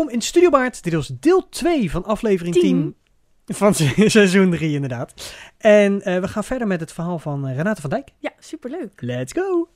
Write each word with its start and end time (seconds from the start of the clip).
Welkom 0.00 0.18
in 0.18 0.26
Studio 0.26 0.50
Baard. 0.50 0.82
Dit 0.82 0.92
was 0.92 1.10
deel 1.20 1.48
2 1.48 1.90
van 1.90 2.04
aflevering 2.04 2.54
10, 2.54 2.62
Tien. 2.62 2.96
van 3.56 3.74
seizoen 4.10 4.50
3 4.50 4.74
inderdaad. 4.74 5.34
En 5.58 6.02
eh, 6.02 6.20
we 6.20 6.28
gaan 6.28 6.44
verder 6.44 6.66
met 6.66 6.80
het 6.80 6.92
verhaal 6.92 7.18
van 7.18 7.46
eh, 7.46 7.56
Renate 7.56 7.80
van 7.80 7.90
Dijk. 7.90 8.08
Ja, 8.18 8.32
superleuk. 8.38 9.00
Let's 9.00 9.32
go! 9.32 9.68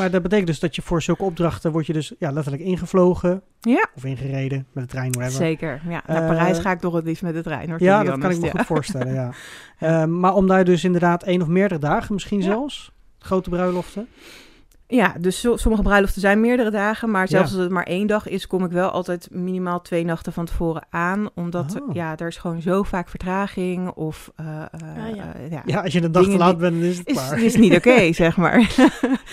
Maar 0.00 0.10
dat 0.10 0.22
betekent 0.22 0.46
dus 0.46 0.58
dat 0.60 0.74
je 0.76 0.82
voor 0.82 1.02
zulke 1.02 1.22
opdrachten 1.22 1.72
word 1.72 1.86
je 1.86 1.92
dus 1.92 2.12
ja, 2.18 2.30
letterlijk 2.30 2.62
ingevlogen 2.64 3.42
Ja, 3.60 3.88
of 3.94 4.04
ingereden 4.04 4.66
met 4.72 4.84
de 4.84 4.90
trein, 4.90 5.12
whatever. 5.12 5.38
zeker. 5.46 5.80
Ja, 5.88 6.02
naar 6.06 6.22
Eh, 6.22 6.26
Parijs 6.28 6.58
ga 6.58 6.70
ik 6.72 6.80
toch 6.80 6.94
het 6.94 7.04
liefst 7.04 7.22
met 7.22 7.34
de 7.34 7.42
trein. 7.42 7.68
Hoor, 7.70 7.82
Ja, 7.82 8.04
dat 8.04 8.18
kan 8.18 8.30
ik 8.30 8.38
me 8.38 8.44
ja. 8.44 8.50
goed 8.50 8.66
voorstellen, 8.66 9.14
ja. 9.14 9.30
Eh, 9.78 10.04
maar 10.04 10.34
om 10.34 10.46
daar 10.46 10.64
dus 10.64 10.84
inderdaad 10.84 11.22
één 11.22 11.42
of 11.42 11.48
meerdere 11.48 11.80
dagen 11.80 12.14
misschien 12.14 12.42
zelfs, 12.42 12.92
grote 13.18 13.50
bruiloften. 13.50 14.06
Ja, 14.90 15.14
dus 15.20 15.40
sommige 15.54 15.82
bruiloften 15.82 16.20
zijn 16.20 16.40
meerdere 16.40 16.70
dagen. 16.70 17.10
Maar 17.10 17.28
zelfs 17.28 17.50
Ja. 17.50 17.54
als 17.56 17.64
het 17.64 17.72
maar 17.72 17.84
één 17.84 18.06
dag 18.06 18.28
is, 18.28 18.46
kom 18.46 18.64
ik 18.64 18.70
wel 18.70 18.88
altijd 18.90 19.28
minimaal 19.30 19.80
twee 19.80 20.04
nachten 20.04 20.32
van 20.32 20.44
tevoren 20.44 20.86
aan. 20.90 21.28
Omdat 21.34 21.74
er- 21.74 21.82
Oh. 21.82 21.94
ja, 21.94 22.16
er 22.16 22.26
is 22.26 22.36
gewoon 22.36 22.60
zo 22.60 22.82
vaak 22.82 23.08
vertraging. 23.08 23.88
Of 23.90 24.30
eh, 24.36 24.46
eh, 24.46 24.62
Ah, 24.62 25.16
ja. 25.16 25.34
eh, 25.34 25.50
ja. 25.50 25.62
Ja, 25.64 25.80
als 25.82 25.92
je 25.92 26.02
een 26.02 26.12
dag 26.12 26.24
te 26.24 26.36
laat 26.36 26.50
die- 26.50 26.58
bent, 26.58 26.80
dan 26.80 26.82
is 26.90 26.98
het 26.98 27.06
Is, 27.08 27.14
klaar. 27.14 27.40
is 27.42 27.56
niet 27.56 27.74
oké, 27.76 28.12
zeg 28.22 28.36
maar. 28.36 28.58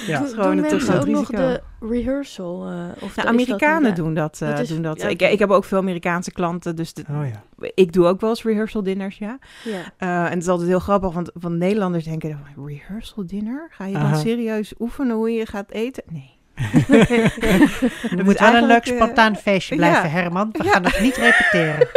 Ja. 0.07 0.17
Doen, 0.17 0.27
is 0.27 0.33
gewoon 0.33 0.55
doen 0.55 0.65
een 0.65 0.79
te 0.79 0.93
ook 0.99 1.05
nog 1.05 1.29
risico. 1.29 1.37
de 1.37 1.61
rehearsal? 1.79 2.65
eh, 2.65 2.69
of 2.69 2.99
Nou, 2.99 3.09
is 3.09 3.15
dat 3.15 3.25
Amerikanen 3.25 3.95
doen 3.95 4.13
dat. 4.13 4.39
eh, 4.41 4.49
Dat 4.49 4.59
is- 4.59 4.67
doen 4.69 4.81
dat. 4.81 5.01
ja, 5.01 5.07
ik, 5.07 5.21
ik 5.21 5.39
heb 5.39 5.49
ook 5.49 5.65
veel 5.65 5.77
Amerikaanse 5.77 6.31
klanten, 6.31 6.75
dus 6.75 6.93
de- 6.93 7.03
Oh 7.09 7.27
ja. 7.27 7.67
ik 7.73 7.93
doe 7.93 8.05
ook 8.05 8.21
wel 8.21 8.29
eens 8.29 8.43
rehearsal 8.43 8.83
dinners, 8.83 9.17
ja. 9.17 9.39
Ja. 9.63 9.79
Eh, 9.97 10.23
en 10.25 10.31
het 10.31 10.41
is 10.41 10.47
altijd 10.47 10.69
heel 10.69 10.79
grappig, 10.79 11.13
want 11.13 11.31
van 11.33 11.57
Nederlanders 11.57 12.03
denken, 12.03 12.39
rehearsal 12.65 13.25
dinner? 13.27 13.67
Ga 13.71 13.85
je 13.85 13.93
dan 13.93 14.01
Aha. 14.01 14.15
serieus 14.15 14.73
oefenen 14.79 15.15
hoe 15.15 15.31
je 15.31 15.45
gaat 15.47 15.71
eten? 15.71 16.03
Nee. 16.11 16.36
Het 18.09 18.23
moet 18.23 18.39
wel 18.39 18.55
een 18.55 18.65
leuk 18.65 18.85
eh, 18.85 18.95
spontaan 18.95 19.35
feestje 19.35 19.75
ja. 19.75 19.81
blijven, 19.87 20.11
Herman. 20.11 20.49
We 20.51 20.63
Ja. 20.63 20.71
gaan 20.71 20.83
het 20.83 20.99
niet 20.99 21.15
repeteren. 21.27 21.87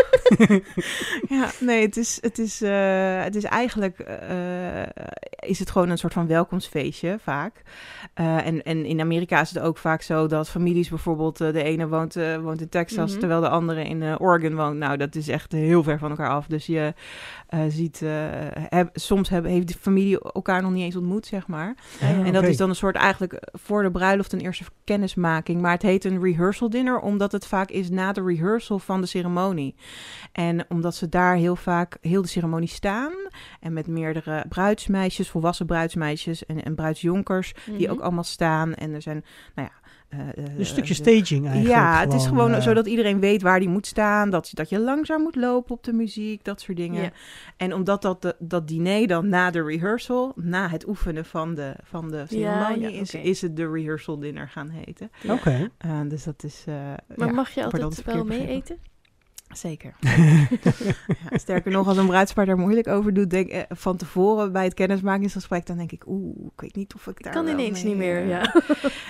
Ja, 1.28 1.50
nee, 1.61 1.83
het 1.86 1.97
is, 1.97 2.19
het 2.20 2.39
is, 2.39 2.62
eh, 2.62 3.22
het 3.22 3.34
is 3.34 3.44
eigenlijk 3.44 3.98
eh, 3.98 4.83
is 5.41 5.58
het 5.58 5.70
gewoon 5.70 5.89
een 5.89 5.98
soort 5.98 6.12
van 6.12 6.27
welkomstfeestje 6.27 7.19
vaak. 7.22 7.62
En, 8.14 8.62
en 8.62 8.84
in 8.84 9.00
Amerika 9.00 9.41
is 9.41 9.48
het 9.48 9.58
ook 9.62 9.78
vaak 9.78 10.02
zo 10.02 10.27
dat 10.27 10.48
families 10.50 10.89
bijvoorbeeld, 10.89 11.39
de 11.39 11.62
ene 11.62 11.89
woont, 11.89 12.14
woont 12.42 12.61
in 12.61 12.69
Texas, 12.69 13.11
Mhm. 13.11 13.19
terwijl 13.19 13.41
de 13.41 13.48
andere 13.48 13.84
in 13.84 14.19
Oregon 14.20 14.55
woont. 14.56 14.77
Nou, 14.78 14.97
dat 14.97 15.14
is 15.14 15.28
echt 15.28 15.52
heel 15.52 15.83
ver 15.83 15.98
van 15.98 16.11
elkaar 16.11 16.28
af. 16.30 16.47
Dus 16.47 16.67
je 16.67 16.95
ziet, 17.69 18.02
heb- 18.69 18.91
soms 18.92 19.28
heeft 19.28 19.69
de 19.69 19.74
familie 19.80 20.20
elkaar 20.33 20.62
nog 20.62 20.72
niet 20.72 20.84
eens 20.84 20.97
ontmoet, 20.97 21.27
zeg 21.27 21.47
maar. 21.47 21.74
Ja. 22.00 22.24
En 22.24 22.33
dat 22.33 22.45
is 22.45 22.56
dan 22.56 22.69
een 22.69 22.74
soort 22.74 22.97
eigenlijk 22.97 23.42
voor 23.52 23.83
de 23.83 23.91
bruiloft 23.91 24.33
een 24.33 24.41
eerste 24.59 24.75
kennismaking. 24.84 25.61
Maar 25.61 25.73
het 25.73 25.83
heet 25.83 26.05
een 26.05 26.23
rehearsal 26.23 26.70
dinner, 26.70 27.01
omdat 27.01 27.33
het 27.33 27.47
vaak 27.47 27.70
is 27.70 27.91
na 27.91 28.12
de 28.12 28.23
rehearsal 28.23 28.79
van 28.79 29.01
de 29.01 29.07
ceremonie. 29.07 29.75
En 30.33 30.65
omdat 30.69 30.95
ze 30.95 31.09
daar 31.09 31.34
heel 31.37 31.57
vaak 31.57 31.98
heel 32.01 32.23
de 32.23 32.29
ceremonie 32.29 32.69
staan. 32.69 33.12
En 33.61 33.73
met 33.73 33.87
meerdere 33.87 34.45
bruidsmeisjes, 34.48 35.31
volwassen 35.31 35.67
bruidsmeisjes 35.67 36.47
en, 36.47 36.65
en 36.65 36.75
bruidsjonkers, 36.75 37.55
die 37.67 37.87
Mhm. 37.87 37.91
ook 37.91 38.01
allemaal 38.01 38.25
staan. 38.25 38.75
En 38.75 38.95
er 38.95 39.03
zijn, 39.03 39.25
nou 39.55 39.69
ja... 39.73 39.80
eh, 40.11 40.19
eh, 40.28 40.58
Een 40.58 40.66
stukje 40.66 40.94
staging 40.94 41.44
eigenlijk. 41.47 41.66
ja, 41.80 42.01
het 42.01 42.12
is 42.12 42.27
gewoon 42.27 42.52
eh, 42.55 42.61
zodat 42.62 42.86
iedereen 42.86 43.20
weet 43.20 43.42
waar 43.42 43.58
die 43.61 43.68
moet 43.68 43.86
staan. 43.86 44.30
Dat, 44.30 44.51
dat 44.55 44.68
je 44.68 44.79
langzaam 44.80 45.23
moet 45.23 45.36
lopen 45.36 45.74
op 45.74 45.85
de 45.85 45.92
muziek, 45.92 46.45
dat 46.45 46.61
soort 46.61 46.77
dingen. 46.77 47.12
En 47.57 47.74
omdat 47.74 48.02
dat, 48.02 48.35
dat 48.39 48.68
diner 48.68 49.07
dan 49.07 49.29
na 49.29 49.51
de 49.51 49.62
rehearsal, 49.62 50.33
na 50.36 50.68
het 50.68 50.89
oefenen 50.89 51.24
van 51.24 51.55
de, 51.55 51.74
van 51.85 52.11
de 52.11 52.24
ceremonie, 52.29 52.92
ja, 52.95 53.01
is, 53.01 53.14
is 53.14 53.40
het 53.42 53.57
de 53.57 53.70
rehearsal 53.70 54.18
dinner 54.18 54.48
gaan 54.48 54.68
heten. 54.68 55.11
Ja. 55.23 55.33
Oké. 55.33 55.70
Eh, 55.79 56.01
dus 56.08 56.24
dat 56.24 56.45
is. 56.45 56.64
eh, 56.67 56.74
Maar 57.17 57.29
ja, 57.29 57.35
mag 57.35 57.51
je 57.51 57.64
altijd 57.64 58.05
wel 58.05 58.14
mee 58.14 58.24
begrepen. 58.24 58.55
eten? 58.55 58.79
Zeker. 59.52 59.94
ja, 61.30 61.38
sterker 61.38 61.72
nog, 61.72 61.88
als 61.88 61.96
een 61.96 62.06
bruidspaar 62.06 62.46
daar 62.46 62.58
moeilijk 62.58 62.88
over 62.88 63.14
doet, 63.14 63.30
denk, 63.30 63.48
eh, 63.48 63.62
van 63.68 63.96
tevoren 63.96 64.52
bij 64.52 64.64
het 64.64 64.74
kennismakingsgesprek, 64.74 65.66
dan 65.66 65.77
denk 65.77 65.92
ik, 65.92 66.06
oeh, 66.06 66.36
ik 66.55 66.61
weet 66.61 66.77
niet 66.77 66.94
of 66.94 67.06
ik 67.06 67.18
Ik 67.18 67.24
daar 67.24 67.33
kan 67.33 67.44
wel 67.44 67.52
ineens 67.52 67.83
mee, 67.83 67.88
niet 67.88 68.02
meer, 68.02 68.27
ja. 68.27 68.55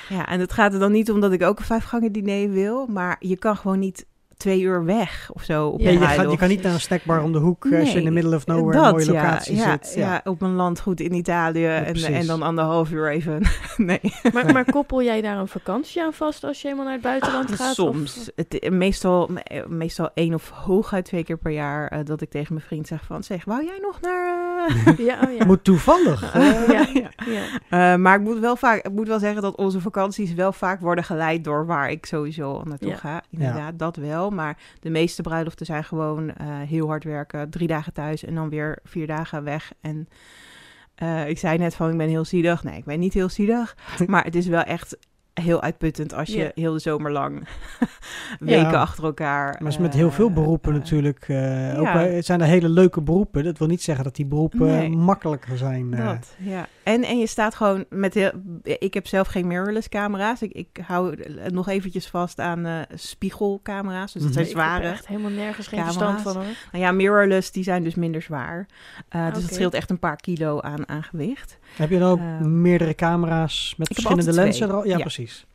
Ja, 0.09 0.29
en 0.29 0.41
het 0.41 0.53
gaat 0.53 0.73
er 0.73 0.79
dan 0.79 0.93
niet 0.93 1.11
om 1.11 1.21
dat 1.21 1.33
ik 1.33 1.43
ook 1.43 1.59
een 1.59 1.65
vijfgangen 1.65 2.13
diner 2.13 2.51
wil, 2.51 2.87
maar 2.87 3.17
je 3.19 3.37
kan 3.37 3.57
gewoon 3.57 3.79
niet 3.79 4.07
twee 4.41 4.61
uur 4.61 4.85
weg 4.85 5.31
of 5.33 5.43
zo 5.43 5.69
op 5.69 5.81
Ja, 5.81 5.85
Ja, 5.91 5.95
een 5.95 6.01
je, 6.01 6.07
gaat, 6.07 6.31
je 6.31 6.37
kan 6.37 6.49
niet 6.49 6.63
naar 6.63 6.73
een 6.73 6.81
snackbar 6.81 7.23
om 7.23 7.33
de 7.33 7.39
hoek 7.39 7.65
eh, 7.65 7.79
als 7.81 7.93
je 7.93 7.99
in 7.99 8.05
de 8.05 8.11
middle 8.11 8.37
of 8.37 8.47
nowhere 8.47 8.79
een 8.79 8.83
dat, 8.85 8.93
mooie 8.93 9.05
ja, 9.05 9.13
locatie 9.13 9.57
ja, 9.57 9.71
zit. 9.83 9.95
Ja. 9.97 10.21
op 10.25 10.43
een 10.43 10.55
landgoed 10.55 11.01
in 11.01 11.13
Italië 11.15 11.67
en, 11.67 11.95
en 11.95 12.27
dan 12.27 12.43
anderhalf 12.43 12.91
uur 12.91 13.11
even. 13.11 13.43
nee. 13.77 14.01
Maar, 14.33 14.53
maar 14.53 14.65
koppel 14.65 15.03
jij 15.03 15.21
daar 15.21 15.37
een 15.39 15.49
vakantie 15.49 16.03
aan 16.03 16.13
vast 16.13 16.45
als 16.45 16.61
je 16.61 16.67
helemaal 16.69 16.85
naar 16.87 16.95
het 16.95 17.03
buitenland 17.03 17.53
gaat? 17.53 17.75
Soms. 17.75 18.19
Of- 18.19 18.29
Het, 18.35 18.71
meestal, 18.71 19.29
me- 19.31 19.65
meestal 19.69 20.11
één 20.15 20.35
of 20.35 20.51
hooguit 20.51 21.05
twee 21.05 21.25
keer 21.25 21.39
per 21.39 21.53
jaar 21.53 21.89
eh, 21.89 21.99
dat 22.05 22.21
ik 22.21 22.31
tegen 22.31 22.55
mijn 22.55 22.67
vriend 22.67 22.87
zeg 22.87 23.05
van... 23.05 23.23
Zeg, 23.23 23.45
wou 23.45 23.65
jij 23.65 23.79
nog 23.81 24.01
naar... 24.01 24.39
eh, 24.69 24.99
Ja, 25.07 25.19
oh 25.27 25.37
ja. 25.37 25.45
Moet 25.45 25.65
toevallig. 25.65 26.35
eh, 26.35 26.69
ja, 26.69 26.87
Ja. 26.95 27.11
ja. 27.27 27.93
Eh, 27.93 27.99
maar 27.99 28.15
ik 28.17 28.23
moet, 28.25 28.39
wel 28.39 28.57
vaak, 28.57 28.85
ik 28.85 28.93
moet 28.93 29.09
wel 29.09 29.19
zeggen 29.19 29.43
dat 29.43 29.57
onze 29.57 29.81
vakanties 29.81 30.35
wel 30.35 30.53
vaak 30.53 30.81
worden 30.81 31.05
geleid 31.05 31.45
door 31.45 31.67
waar 31.67 31.91
ik 31.91 32.07
sowieso 32.07 32.63
naartoe 32.65 32.89
Ja. 32.89 32.97
ga. 32.97 33.23
Inderdaad, 33.31 33.79
dat 33.79 33.97
wel. 33.97 34.30
Maar 34.31 34.57
de 34.81 34.91
meeste 34.91 35.23
bruiloften 35.23 35.67
zijn 35.67 35.85
gewoon 35.85 36.35
eh, 36.35 36.47
heel 36.49 36.87
hard 36.87 37.05
werken. 37.05 37.51
Drie 37.51 37.69
dagen 37.69 37.93
thuis 37.93 38.25
en 38.25 38.35
dan 38.35 38.49
weer 38.49 38.79
vier 38.85 39.07
dagen 39.07 39.45
weg. 39.45 39.73
En 39.81 40.09
eh, 40.95 41.29
ik 41.29 41.39
zei 41.39 41.59
net 41.59 41.75
van 41.75 41.91
ik 41.91 41.97
ben 41.97 42.09
heel 42.09 42.25
zielig. 42.25 42.65
Nee, 42.65 42.77
ik 42.77 42.85
ben 42.85 42.99
niet 42.99 43.15
heel 43.15 43.29
zielig. 43.29 43.77
maar 44.07 44.25
het 44.25 44.35
is 44.35 44.47
wel 44.47 44.63
echt 44.63 44.97
heel 45.35 45.63
uitputtend 45.63 46.15
als 46.15 46.29
je 46.29 46.53
heel 46.55 46.73
de 46.73 46.79
zomer 46.79 47.13
lang 47.13 47.49
weken 48.41 48.71
Ja. 48.71 48.81
achter 48.81 49.05
elkaar... 49.05 49.57
Maar 49.59 49.71
is 49.71 49.79
met 49.79 49.95
heel 49.95 50.11
veel 50.11 50.29
eh, 50.29 50.35
beroepen 50.35 50.73
eh, 50.73 50.79
natuurlijk. 50.79 51.23
ook, 51.23 51.29
ja. 51.87 52.07
eh, 52.07 52.15
het 52.15 52.25
zijn 52.25 52.41
er 52.41 52.47
hele 52.47 52.69
leuke 52.69 53.01
beroepen. 53.01 53.45
Dat 53.45 53.59
wil 53.59 53.69
niet 53.69 53.83
zeggen 53.83 54.05
dat 54.05 54.17
die 54.17 54.27
beroepen 54.27 54.67
Nee. 54.67 54.91
makkelijker 54.91 55.57
zijn. 55.59 55.91
Dat, 55.91 56.35
ja. 56.39 56.67
En, 56.93 57.03
en 57.05 57.19
je 57.19 57.27
staat 57.27 57.55
gewoon 57.55 57.85
met 57.89 58.15
heel... 58.15 58.31
Ik 58.63 58.95
heb 58.95 59.07
zelf 59.07 59.27
geen 59.27 59.47
mirrorless 59.47 59.89
camera's. 59.89 60.43
Ik, 60.43 60.53
ik 60.53 60.69
hou 60.87 61.17
nog 61.51 61.69
eventjes 61.69 62.07
vast 62.07 62.39
aan 62.41 62.67
eh, 62.67 62.79
spiegelcamera's. 62.95 64.13
Dus 64.13 64.23
dat 64.23 64.33
zijn 64.33 64.47
Mhm. 64.47 64.57
Ik 64.57 64.63
heb 64.63 64.71
zware. 64.73 64.89
echt 64.93 65.07
helemaal 65.07 65.31
nergens 65.31 65.67
geen 65.67 65.79
camera's. 65.79 65.97
verstand 66.03 66.23
van 66.35 66.35
hoor. 66.45 66.55
Nou 66.73 66.85
ja, 66.85 66.93
mirrorless, 66.93 67.51
die 67.53 67.63
zijn 67.63 67.83
dus 67.85 67.95
minder 67.95 68.23
zwaar. 68.23 68.67
Eh, 69.09 69.33
dus 69.35 69.43
het 69.43 69.55
scheelt 69.55 69.75
echt 69.75 69.91
een 69.91 69.99
paar 69.99 70.17
kilo 70.17 70.61
aan, 70.61 70.89
aan 70.89 71.03
gewicht. 71.03 71.59
Heb 71.77 71.91
je 71.91 71.99
dan 71.99 72.11
ook 72.11 72.19
Ehm, 72.19 72.61
meerdere 72.61 72.95
camera's 72.95 73.75
met 73.79 73.87
verschillende 73.93 74.33
lenzen? 74.33 74.69
er 74.69 74.75
al? 74.75 74.85
Ja, 74.87 74.97
Ja. 74.97 74.99
precies. 75.03 75.47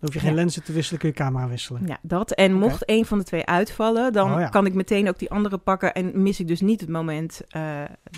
Dan 0.00 0.08
hoef 0.12 0.20
je 0.20 0.26
geen 0.26 0.36
Ja. 0.36 0.42
lenzen 0.42 0.62
te 0.64 0.72
wisselen, 0.72 1.00
kun 1.00 1.08
je 1.08 1.14
camera 1.14 1.48
wisselen. 1.48 1.82
Ja, 1.86 1.98
dat. 2.02 2.30
En 2.30 2.52
mocht 2.52 2.82
een 2.90 3.04
van 3.06 3.18
de 3.18 3.24
twee 3.24 3.46
uitvallen, 3.46 4.12
dan 4.12 4.32
Oh 4.32 4.40
ja. 4.40 4.48
kan 4.48 4.66
ik 4.66 4.74
meteen 4.74 5.08
ook 5.08 5.18
die 5.18 5.30
andere 5.30 5.58
pakken. 5.58 5.92
En 5.94 6.22
mis 6.22 6.40
ik 6.40 6.48
dus 6.48 6.60
niet 6.60 6.80
het 6.80 6.88
moment. 6.88 7.40
eh, 7.48 7.62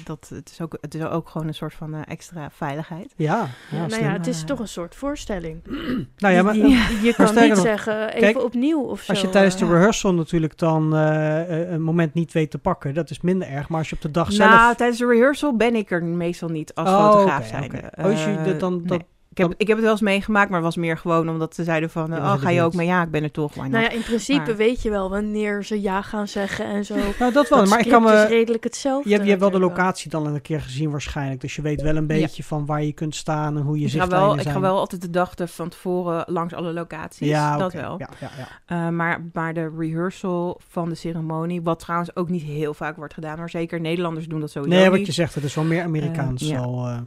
dat 0.04 0.31
het 0.34 0.50
is, 0.50 0.60
ook, 0.60 0.78
het 0.81 0.94
is 0.94 1.03
ook 1.04 1.28
gewoon 1.28 1.47
een 1.47 1.54
soort 1.54 1.75
van 1.75 1.94
eh, 1.94 2.00
extra 2.09 2.50
veiligheid. 2.50 3.12
Ja, 3.16 3.34
ja, 3.37 3.47
Ja, 3.70 3.76
nou 3.78 3.91
slim. 3.91 4.04
ja, 4.04 4.12
het 4.12 4.26
is 4.26 4.41
Eh, 4.41 4.47
toch 4.47 4.59
een 4.59 4.69
soort 4.69 4.94
voorstelling. 4.94 5.60
Nou 6.19 6.34
ja, 6.34 6.43
maar 6.43 6.56
je, 6.56 6.98
je 7.03 7.15
kan 7.16 7.34
niet 7.34 7.48
nog, 7.48 7.59
zeggen 7.59 8.09
even 8.09 8.20
kijk, 8.20 8.43
opnieuw 8.44 8.81
of 8.82 9.00
zo. 9.03 9.12
als 9.12 9.20
je 9.20 9.28
tijdens 9.31 9.56
de 9.56 9.64
eh, 9.64 9.70
rehearsal 9.70 10.14
natuurlijk 10.14 10.59
dan 10.59 10.94
eh, 10.97 11.41
eh, 11.62 11.70
een 11.70 11.82
moment 11.82 12.14
niet 12.14 12.32
weet 12.32 12.50
te 12.50 12.59
pakken, 12.59 12.94
dat 12.94 13.10
is 13.10 13.20
minder 13.20 13.49
erg. 13.49 13.69
Maar 13.69 13.78
als 13.78 13.88
je 13.91 13.94
op 13.97 14.03
de 14.03 14.10
dag 14.10 14.32
zelf... 14.32 14.50
Nou, 14.50 14.75
tijdens 14.76 14.99
de 14.99 15.06
rehearsal 15.06 15.56
ben 15.56 15.75
ik 15.75 15.91
er 15.91 16.04
meestal 16.04 16.49
niet 16.49 16.75
als 16.75 16.88
Oh, 16.88 17.11
fotograaf 17.12 17.38
oké, 17.38 17.49
zijn. 17.49 17.85
Oh, 17.99 18.05
dus 18.05 18.25
je- 18.25 18.43
dat 18.44 18.61
dan- 18.61 18.82
dat- 18.85 19.02
ik, 19.32 19.38
heb, 19.38 19.55
ik 19.56 19.67
heb 19.67 19.76
het 19.76 19.84
wel 19.84 19.93
eens 19.93 20.00
meegemaakt, 20.00 20.49
maar 20.49 20.58
het 20.58 20.67
was 20.67 20.76
meer 20.76 20.99
gewoon 20.99 21.29
omdat 21.29 21.55
ze 21.55 21.64
zeiden 21.64 21.90
van... 21.90 22.12
Oh, 22.14 22.32
ga 22.32 22.50
je 22.50 22.62
ook 22.62 22.75
mee? 22.75 22.87
Ja, 22.87 23.02
ik 23.02 23.11
ben 23.11 23.23
er 23.23 23.31
toch. 23.31 23.56
Nou 23.56 23.70
ja, 23.70 23.90
in 23.90 24.02
principe 24.02 24.43
Maar- 24.46 24.56
weet 24.56 24.82
je 24.82 24.90
wel 24.90 25.11
wanneer 25.11 25.64
ze 25.64 25.81
ja 25.81 26.02
gaan 26.02 26.29
zeggen 26.29 26.64
en 26.64 26.84
zo. 26.84 26.94
nou, 27.19 27.32
dat 27.32 27.49
wel. 27.49 27.58
Dat 27.58 27.69
maar 27.69 27.81
ik 27.81 27.88
kan 27.88 28.02
me... 28.02 28.26
redelijk 28.26 28.64
hetzelfde. 28.64 29.08
Je 29.08 29.14
hebt, 29.14 29.25
je 29.26 29.31
hebt 29.31 29.43
wel 29.43 29.52
de 29.61 29.67
locatie 29.67 30.11
dan 30.11 30.26
een 30.26 30.43
keer 30.43 30.61
gezien 30.61 30.90
waarschijnlijk. 30.90 31.40
Dus 31.40 31.56
je 31.56 31.62
weet 31.62 31.82
wel 31.82 31.96
een 31.96 32.06
beetje 32.06 32.44
van 32.44 32.67
waar 32.67 32.82
je 32.82 32.93
kunt 32.93 33.14
staan 33.14 33.56
en 33.56 33.62
hoe 33.62 33.79
je 33.79 33.84
ik, 33.84 33.90
zichtlijnen 33.90 34.26
wel, 34.26 34.34
ik 34.37 34.43
zijn. 34.43 34.55
ga 34.55 34.61
wel 34.61 34.79
altijd 34.79 35.02
de 35.02 35.11
dag 35.11 35.35
van 35.44 35.69
tevoren 35.69 36.25
langs 36.26 36.55
alle 36.55 36.73
locaties. 36.73 37.28
ja, 37.28 37.56
dat 37.56 37.73
wel. 37.73 37.99
Ja, 37.99 38.08
ja, 38.20 38.31
ja. 38.38 38.49
Eh, 38.87 38.88
maar, 38.93 39.25
maar 39.32 39.55
de 39.55 39.73
rehearsal 39.78 40.61
van 40.69 40.88
de 40.88 40.94
ceremonie, 40.94 41.62
wat 41.62 41.78
trouwens 41.78 42.17
ook 42.17 42.28
niet 42.28 42.43
heel 42.43 42.75
vaak 42.75 42.96
wordt 42.96 43.14
gedaan, 43.14 43.38
maar 43.38 43.50
zeker 43.50 43.81
Nederlanders 43.81 44.26
doen 44.26 44.40
dat 44.40 44.50
sowieso 44.50 44.76
Nee, 44.76 44.88
niet. 44.88 44.96
wat 44.99 45.06
je 45.06 45.12
zegt, 45.12 45.35
het 45.35 45.44
is 45.44 45.55
wel 45.55 45.64
meer 45.64 45.82
Amerikaans. 45.82 46.43
Eh, 46.43 46.49
ja. 46.49 46.58
al, 46.58 46.87
eh. 46.87 46.99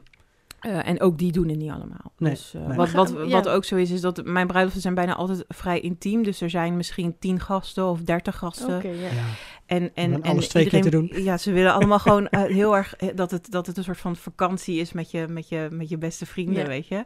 Eh, 0.65 0.87
en 0.87 1.01
ook 1.01 1.17
die 1.17 1.31
doen 1.31 1.47
het 1.47 1.57
niet 1.57 1.71
allemaal. 1.71 2.13
Nee, 2.17 2.31
dus, 2.31 2.53
eh, 2.53 2.67
nee. 2.67 2.77
Wat, 2.77 2.91
wat, 2.91 3.13
Ja. 3.17 3.27
wat 3.27 3.47
ook 3.49 3.65
zo 3.65 3.75
is, 3.75 3.91
is 3.91 4.01
dat 4.01 4.25
mijn 4.25 4.47
bruiloften 4.47 4.81
zijn 4.81 4.93
bijna 4.93 5.15
altijd 5.15 5.45
vrij 5.47 5.79
intiem. 5.79 6.23
Dus 6.23 6.41
er 6.41 6.49
zijn 6.49 6.77
misschien 6.77 7.15
tien 7.19 7.39
gasten 7.39 7.85
of 7.85 7.99
dertig 8.01 8.37
gasten. 8.37 8.75
Oké, 8.77 8.87
ja. 8.87 8.93
ja. 8.93 9.09
En, 9.65 9.91
en, 9.93 10.13
en 10.13 10.21
alles 10.21 10.47
twee 10.47 10.67
keer 10.69 10.83
iedereen- 10.83 11.09
te 11.09 11.23
Ja, 11.23 11.37
ze 11.37 11.51
willen 11.51 11.73
allemaal 11.73 11.99
gewoon 12.07 12.27
eh, 12.27 12.41
heel 12.43 12.75
erg 12.75 12.95
dat 13.15 13.31
het, 13.31 13.51
dat 13.51 13.67
het 13.67 13.77
een 13.77 13.83
soort 13.83 13.97
van 13.97 14.15
vakantie 14.15 14.79
is 14.79 14.93
met 14.93 15.11
je, 15.11 15.25
met 15.29 15.49
je, 15.49 15.67
met 15.71 15.89
je 15.89 15.97
beste 15.97 16.25
vrienden, 16.25 16.61
Ja. 16.61 16.67
weet 16.67 16.87
je. 16.87 16.95
Ja. 16.95 17.03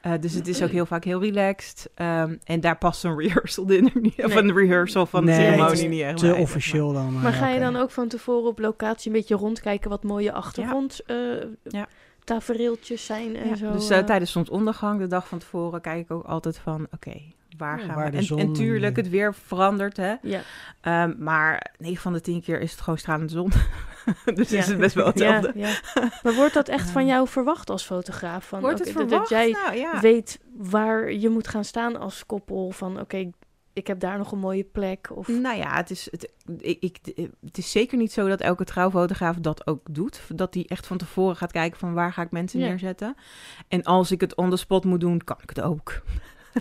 Eh, 0.00 0.12
dus 0.20 0.32
het 0.34 0.46
is 0.48 0.62
ook 0.62 0.70
heel 0.70 0.86
vaak 0.86 1.04
heel 1.04 1.20
relaxed. 1.20 1.90
Ehm, 1.94 2.36
en 2.44 2.60
daar 2.60 2.78
past 2.78 3.04
een 3.04 3.18
rehearsal 3.18 3.66
dinner 3.66 3.92
niet, 4.00 4.24
of 4.24 4.34
Nee. 4.34 4.42
een 4.42 4.56
rehearsal 4.56 5.06
van 5.06 5.26
de 5.26 5.32
ceremonie 5.34 5.88
niet 5.88 6.00
echt 6.00 6.18
Te 6.18 6.34
officieel 6.34 6.92
dan. 6.92 7.20
Maar 7.20 7.32
ga 7.32 7.48
je 7.48 7.60
dan 7.60 7.76
ook 7.76 7.90
van 7.90 8.08
tevoren 8.08 8.48
op 8.48 8.58
locatie 8.58 9.10
een 9.10 9.16
beetje 9.16 9.34
rondkijken 9.36 9.90
wat 9.90 10.02
mooie 10.02 10.32
achtergrond 10.32 11.00
eh, 11.06 11.16
Ja. 11.64 11.86
Tafereeltjes 12.26 13.04
zijn 13.06 13.36
en 13.36 13.48
Ja, 13.48 13.54
zo? 13.56 13.72
dus 13.72 13.90
eh? 13.90 13.98
uh, 13.98 14.04
tijdens 14.04 14.32
zonsondergang, 14.32 15.00
de 15.00 15.06
dag 15.06 15.28
van 15.28 15.38
tevoren, 15.38 15.80
kijk 15.80 16.00
ik 16.04 16.10
ook 16.10 16.24
altijd 16.24 16.58
van, 16.58 16.86
oké, 16.94 17.22
waar 17.58 17.78
Ja, 17.80 17.84
gaan 17.86 17.94
waar 17.94 18.04
we? 18.04 18.10
de 18.10 18.16
En, 18.16 18.22
zon 18.24 18.38
en 18.38 18.52
tuurlijk, 18.52 18.96
het 18.96 19.08
weer 19.08 19.34
verandert, 19.34 19.96
hè. 19.96 20.14
Ja. 20.22 20.40
Ehm, 20.80 21.14
maar 21.18 21.74
9 21.78 22.02
van 22.02 22.12
de 22.12 22.20
10 22.20 22.42
keer 22.42 22.60
is 22.60 22.70
het 22.70 22.80
gewoon 22.80 22.98
stralende 22.98 23.32
zon. 23.32 23.50
dus 24.34 24.48
Ja. 24.50 24.58
is 24.58 24.66
het 24.66 24.78
best 24.78 24.94
wel 24.94 25.04
Ja, 25.04 25.10
hetzelfde. 25.10 25.52
ja. 25.60 25.80
Maar 26.22 26.34
wordt 26.34 26.54
dat 26.54 26.68
echt 26.68 26.90
van 26.90 27.06
Ja. 27.06 27.14
jou 27.14 27.28
verwacht 27.28 27.70
als 27.70 27.84
fotograaf? 27.84 28.44
Van, 28.48 28.60
Wordt 28.60 28.78
het 28.78 28.90
verwacht? 28.90 29.10
Dat 29.10 29.28
jij 29.28 29.50
nou, 29.50 29.76
ja. 29.76 30.00
weet 30.00 30.40
waar 30.56 31.12
je 31.12 31.28
moet 31.28 31.48
gaan 31.48 31.64
staan 31.64 31.96
als 32.00 32.26
koppel. 32.26 32.70
Van 32.70 33.00
oké, 33.00 33.30
ik 33.76 33.86
heb 33.86 34.00
daar 34.00 34.18
nog 34.18 34.32
een 34.32 34.38
mooie 34.38 34.64
plek. 34.64 35.10
Of... 35.14 35.28
Nou 35.28 35.56
ja, 35.56 35.76
het 35.76 35.90
is, 35.90 36.08
het, 36.10 36.32
ik, 36.58 36.82
ik, 36.82 36.98
het 37.40 37.58
is 37.58 37.70
zeker 37.70 37.98
niet 37.98 38.12
zo 38.12 38.28
dat 38.28 38.40
elke 38.40 38.64
trouwfotograaf 38.64 39.36
dat 39.36 39.66
ook 39.66 39.86
doet. 39.90 40.20
Dat 40.34 40.52
die 40.52 40.68
echt 40.68 40.86
van 40.86 40.96
tevoren 40.96 41.36
gaat 41.36 41.52
kijken 41.52 41.78
van 41.78 41.94
waar 41.94 42.12
ga 42.12 42.22
ik 42.22 42.30
mensen 42.30 42.60
Ja. 42.60 42.66
neerzetten. 42.66 43.14
En 43.68 43.82
als 43.82 44.10
ik 44.10 44.20
het 44.20 44.34
on 44.34 44.50
the 44.50 44.56
spot 44.56 44.84
moet 44.84 45.00
doen, 45.00 45.24
kan 45.24 45.38
ik 45.42 45.48
het 45.48 45.60
ook. 45.60 46.02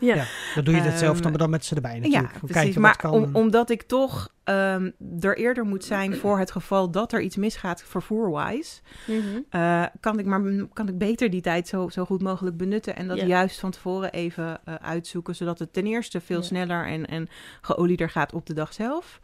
Ja. 0.02 0.16
Ja. 0.16 0.26
Dan 0.56 0.64
doe 0.64 0.76
je 0.76 0.82
het 0.82 1.00
zelf 1.00 1.14
Ehm, 1.14 1.22
dan, 1.22 1.32
maar 1.32 1.40
dan 1.40 1.50
met 1.50 1.66
ze 1.66 1.76
erbij 1.76 2.00
natuurlijk. 2.00 2.34
Ja, 2.34 2.40
precies. 2.48 2.76
maar 2.76 2.92
wat 2.92 3.12
kan. 3.12 3.12
om, 3.12 3.30
omdat 3.36 3.70
ik 3.70 3.82
toch 3.82 4.34
ehm, 4.44 4.92
er 5.20 5.38
eerder 5.38 5.66
moet 5.66 5.84
zijn 5.86 6.16
voor 6.16 6.40
het 6.40 6.52
geval 6.52 6.92
dat 6.92 7.14
er 7.14 7.22
iets 7.22 7.36
misgaat 7.36 7.84
vervoerwise, 7.84 8.82
Mhm. 9.08 9.20
eh, 9.50 9.84
kan, 10.00 10.20
ik 10.20 10.26
maar, 10.26 10.42
kan 10.74 10.88
ik 10.88 10.98
beter 10.98 11.30
die 11.30 11.42
tijd 11.42 11.68
zo, 11.68 11.90
zo 11.90 12.06
goed 12.06 12.22
mogelijk 12.22 12.58
benutten 12.58 12.96
en 12.96 13.08
dat 13.08 13.18
Ja. 13.18 13.26
juist 13.26 13.60
van 13.60 13.72
tevoren 13.72 14.12
even 14.12 14.60
eh, 14.66 14.76
uitzoeken, 14.76 15.36
zodat 15.36 15.60
het 15.60 15.74
ten 15.74 15.86
eerste 15.86 16.22
veel 16.22 16.38
Ja. 16.40 16.44
sneller 16.44 16.86
en, 16.88 17.06
en 17.06 17.28
geolieder 17.62 18.10
gaat 18.10 18.34
op 18.34 18.46
de 18.46 18.54
dag 18.54 18.74
zelf. 18.74 19.20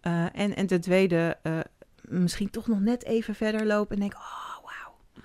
Eh, 0.00 0.24
en, 0.34 0.56
en 0.56 0.66
ten 0.66 0.80
tweede 0.80 1.36
eh, 1.42 1.58
misschien 2.02 2.50
toch 2.50 2.66
nog 2.66 2.80
net 2.80 3.04
even 3.04 3.34
verder 3.34 3.66
lopen 3.66 3.94
en 3.94 4.00
denk, 4.00 4.14
oh. 4.14 4.47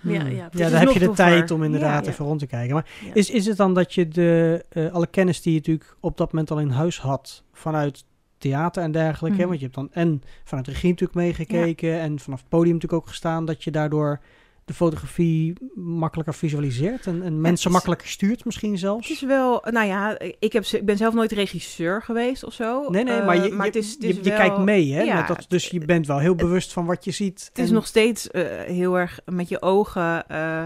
Ja, 0.03 0.25
ja, 0.25 0.49
ja, 0.51 0.69
dan 0.69 0.79
heb 0.79 0.89
je 0.89 0.99
de 0.99 1.09
tijd 1.11 1.51
om 1.51 1.63
inderdaad 1.63 2.05
Ja. 2.05 2.11
even 2.11 2.25
rond 2.25 2.39
te 2.39 2.47
kijken. 2.47 2.73
Maar 2.73 2.85
Ja. 3.05 3.13
is, 3.13 3.29
is 3.29 3.45
het 3.45 3.57
dan 3.57 3.73
dat 3.73 3.93
je 3.93 4.07
de, 4.07 4.65
eh, 4.69 4.91
alle 4.93 5.07
kennis 5.07 5.41
die 5.41 5.53
je 5.53 5.57
natuurlijk 5.59 5.95
op 5.99 6.17
dat 6.17 6.31
moment 6.31 6.51
al 6.51 6.59
in 6.59 6.69
huis 6.69 6.99
had 6.99 7.43
vanuit 7.53 8.05
theater 8.37 8.83
en 8.83 8.91
dergelijke, 8.91 9.37
hè, 9.37 9.41
Mhm. 9.41 9.47
want 9.49 9.59
je 9.59 9.65
hebt 9.65 9.77
dan 9.77 9.89
en 10.03 10.21
vanuit 10.43 10.65
de 10.65 10.71
regie 10.71 10.89
natuurlijk 10.89 11.17
meegekeken 11.19 11.99
en 11.99 12.19
vanaf 12.19 12.39
het 12.39 12.49
podium 12.49 12.73
natuurlijk 12.73 13.01
ook 13.03 13.07
gestaan, 13.09 13.45
dat 13.45 13.63
je 13.63 13.71
daardoor 13.71 14.19
de 14.65 14.73
fotografie 14.73 15.53
makkelijker 15.75 16.33
visualiseert 16.33 17.07
en, 17.07 17.23
en 17.23 17.41
mensen 17.41 17.67
is- 17.67 17.73
makkelijker 17.73 18.07
stuurt 18.07 18.45
misschien 18.45 18.71
Het 18.71 18.79
zelfs? 18.79 19.09
is 19.11 19.21
wel, 19.21 19.63
nou 19.69 19.87
ja, 19.87 20.19
ik, 20.39 20.53
heb, 20.53 20.63
ik 20.65 20.85
ben 20.85 20.97
zelf 20.97 21.13
nooit 21.13 21.31
regisseur 21.31 22.01
geweest 22.01 22.43
of 22.43 22.53
zo. 22.53 22.89
Nee, 22.89 23.03
nee, 23.03 23.19
Eh, 23.19 23.25
maar 23.25 23.35
je, 23.35 23.41
je, 23.55 23.61
het 23.61 23.75
is, 23.75 23.91
het 23.93 24.03
is 24.03 24.09
je, 24.15 24.23
je 24.23 24.29
wel- 24.29 24.37
kijkt 24.39 24.57
mee, 24.57 24.93
hè? 24.93 25.01
ja, 25.01 25.15
met 25.15 25.27
dat, 25.27 25.45
dus 25.47 25.67
je 25.67 25.79
bent 25.85 26.07
wel 26.07 26.19
heel 26.19 26.35
bewust 26.35 26.73
van 26.73 26.85
wat 26.85 27.03
je 27.05 27.11
ziet. 27.11 27.45
Het 27.53 27.59
is 27.59 27.69
nog 27.71 27.87
steeds 27.87 28.27
eh, 28.31 28.43
heel 28.61 28.97
erg 28.99 29.19
met 29.25 29.49
je 29.49 29.61
ogen, 29.61 30.27
eh, 30.29 30.63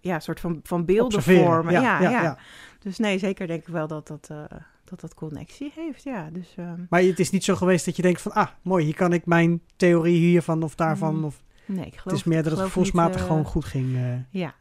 ja, 0.00 0.20
soort 0.20 0.40
van, 0.40 0.60
van 0.62 0.84
beelden 0.84 1.22
vormen. 1.22 1.72
Ja, 1.72 2.00
ja, 2.00 2.10
ja. 2.10 2.38
Dus 2.80 2.98
nee, 2.98 3.18
zeker 3.18 3.46
denk 3.46 3.60
ik 3.60 3.68
wel 3.72 3.86
dat 3.86 4.06
dat, 4.06 4.28
eh, 4.30 4.58
dat, 4.84 5.00
dat 5.00 5.14
connectie 5.14 5.72
heeft. 5.74 6.02
Ja, 6.02 6.28
dus 6.32 6.54
ehm, 6.56 6.80
Maar 6.88 7.02
het 7.02 7.18
is 7.20 7.30
niet 7.30 7.44
zo 7.44 7.54
geweest 7.56 7.84
dat 7.84 7.96
je 7.96 8.02
denkt 8.02 8.20
van, 8.22 8.32
ah, 8.32 8.48
mooi, 8.62 8.84
hier 8.84 8.94
kan 8.94 9.12
ik 9.12 9.26
mijn 9.26 9.62
theorie 9.76 10.18
hiervan 10.18 10.62
of 10.62 10.74
daarvan. 10.74 11.16
Mm, 11.16 11.24
Of, 11.24 11.42
nee, 11.74 11.86
ik 11.86 12.00
het 12.04 12.12
is 12.12 12.24
meer 12.24 12.42
dat 12.42 12.52
het 12.52 12.60
gevoelsmatig 12.60 13.12
niet, 13.14 13.22
eh, 13.22 13.26
gewoon 13.30 13.44
goed 13.44 13.64
ging. 13.64 13.96
eh. 13.96 14.14
Ja. 14.30 14.54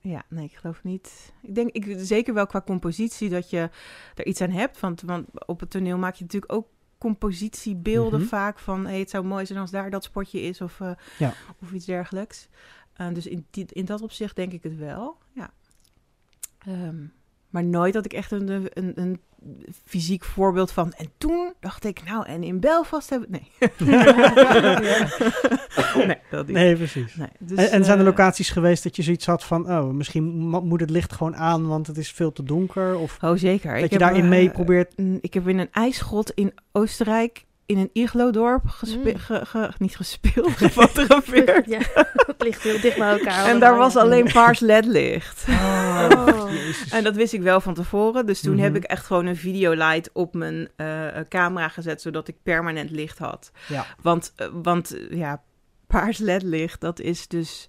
Ja, 0.00 0.22
nee, 0.28 0.44
ik 0.44 0.54
geloof 0.56 0.84
niet. 0.84 1.32
Ik 1.42 1.54
denk 1.54 1.70
ik, 1.70 1.94
zeker 1.98 2.34
wel 2.34 2.46
qua 2.46 2.60
compositie 2.62 3.28
dat 3.28 3.50
je 3.50 3.70
er 4.14 4.26
iets 4.26 4.40
aan 4.40 4.50
hebt. 4.50 4.80
Want, 4.80 5.00
want 5.00 5.26
op 5.46 5.60
het 5.60 5.70
toneel 5.70 5.98
maak 5.98 6.14
je 6.14 6.22
natuurlijk 6.24 6.52
ook 6.52 6.66
compositiebeelden 6.98 8.20
Mhm. 8.20 8.28
vaak 8.28 8.58
van... 8.58 8.86
Hey, 8.86 8.98
het 8.98 9.10
zou 9.10 9.24
mooi 9.24 9.46
zijn 9.46 9.58
als 9.58 9.70
daar 9.70 9.90
dat 9.90 10.04
spotje 10.04 10.40
is 10.40 10.60
of, 10.60 10.80
eh, 10.80 10.90
Ja. 11.18 11.32
of 11.62 11.72
iets 11.72 11.84
dergelijks. 11.84 12.48
Dus 13.12 13.26
in, 13.26 13.46
die, 13.50 13.66
in 13.68 13.84
dat 13.84 14.02
opzicht 14.02 14.36
denk 14.36 14.52
ik 14.52 14.62
het 14.62 14.76
wel, 14.76 15.18
ja. 15.32 15.50
Ehm, 16.58 17.04
maar 17.50 17.64
nooit 17.64 17.92
dat 17.92 18.04
ik 18.04 18.12
echt 18.12 18.30
een, 18.32 18.48
een, 18.72 18.92
een 18.94 19.20
fysiek 19.84 20.24
voorbeeld 20.24 20.70
van... 20.72 20.92
En 20.92 21.08
toen 21.18 21.52
dacht 21.60 21.84
ik, 21.84 22.02
nou, 22.04 22.26
en 22.26 22.42
in 22.42 22.60
Belfast 22.60 23.10
hebben... 23.10 23.28
Nee. 23.30 23.48
nee, 26.06 26.16
dat 26.30 26.46
niet. 26.46 26.56
Nee, 26.56 26.76
precies. 26.76 27.14
Nee, 27.14 27.28
dus, 27.38 27.58
en, 27.58 27.70
en 27.70 27.84
zijn 27.84 27.98
er 27.98 28.04
eh, 28.04 28.10
locaties 28.10 28.50
geweest 28.50 28.82
dat 28.82 28.96
je 28.96 29.02
zoiets 29.02 29.26
had 29.26 29.44
van, 29.44 29.70
oh, 29.70 29.90
misschien 29.90 30.24
mo- 30.38 30.60
moet 30.62 30.80
het 30.80 30.90
licht 30.90 31.12
gewoon 31.12 31.36
aan, 31.36 31.66
want 31.66 31.86
het 31.86 31.98
is 31.98 32.10
veel 32.12 32.32
te 32.32 32.42
donker? 32.42 32.96
Of 32.98 33.18
Oh, 33.22 33.36
zeker. 33.36 33.74
dat 33.74 33.84
Ik 33.84 33.84
je 33.84 33.90
heb, 33.90 33.98
daarin 34.00 34.22
eh, 34.22 34.28
mee 34.28 34.50
probeert... 34.50 34.96
Mm, 34.96 35.18
Ik 35.20 35.34
heb 35.34 35.48
in 35.48 35.58
een 35.58 35.72
ijsgrot 35.72 36.30
in 36.30 36.52
Oostenrijk 36.72 37.44
in 37.68 37.78
een 37.78 37.90
iglo-dorp 37.92 38.68
gespe- 38.68 39.10
Mm. 39.12 39.18
ge- 39.18 39.44
ge- 39.46 39.70
niet 39.78 39.96
gespeeld, 39.96 40.50
gefotografeerd. 40.66 41.66
Ja, 41.66 41.78
het 42.26 42.42
ligt 42.42 42.62
heel 42.62 42.80
dicht 42.80 42.98
bij 42.98 43.10
elkaar. 43.18 43.46
en 43.46 43.58
daar 43.60 43.76
was 43.76 43.96
alleen 43.96 44.32
paars 44.32 44.60
ledlicht. 44.60 45.44
Oh. 45.48 46.46
Jezus. 46.50 46.88
En 46.90 47.04
dat 47.04 47.14
wist 47.14 47.32
ik 47.32 47.42
wel 47.42 47.60
van 47.60 47.74
tevoren. 47.74 48.26
Dus 48.26 48.40
toen 48.40 48.54
Mhm. 48.54 48.62
heb 48.62 48.76
ik 48.76 48.84
echt 48.84 49.06
gewoon 49.06 49.26
een 49.26 49.36
videolight 49.36 50.10
op 50.12 50.34
mijn 50.34 50.68
eh, 50.76 51.06
camera 51.28 51.68
gezet, 51.68 52.02
zodat 52.02 52.28
ik 52.28 52.36
permanent 52.42 52.90
licht 52.90 53.18
had. 53.18 53.50
Ja. 53.68 53.86
Want, 54.02 54.32
eh, 54.36 54.46
want 54.52 54.94
eh, 54.96 55.16
ja, 55.18 55.42
paars 55.86 56.18
ledlicht, 56.18 56.80
dat 56.80 57.00
is 57.00 57.28
dus... 57.28 57.68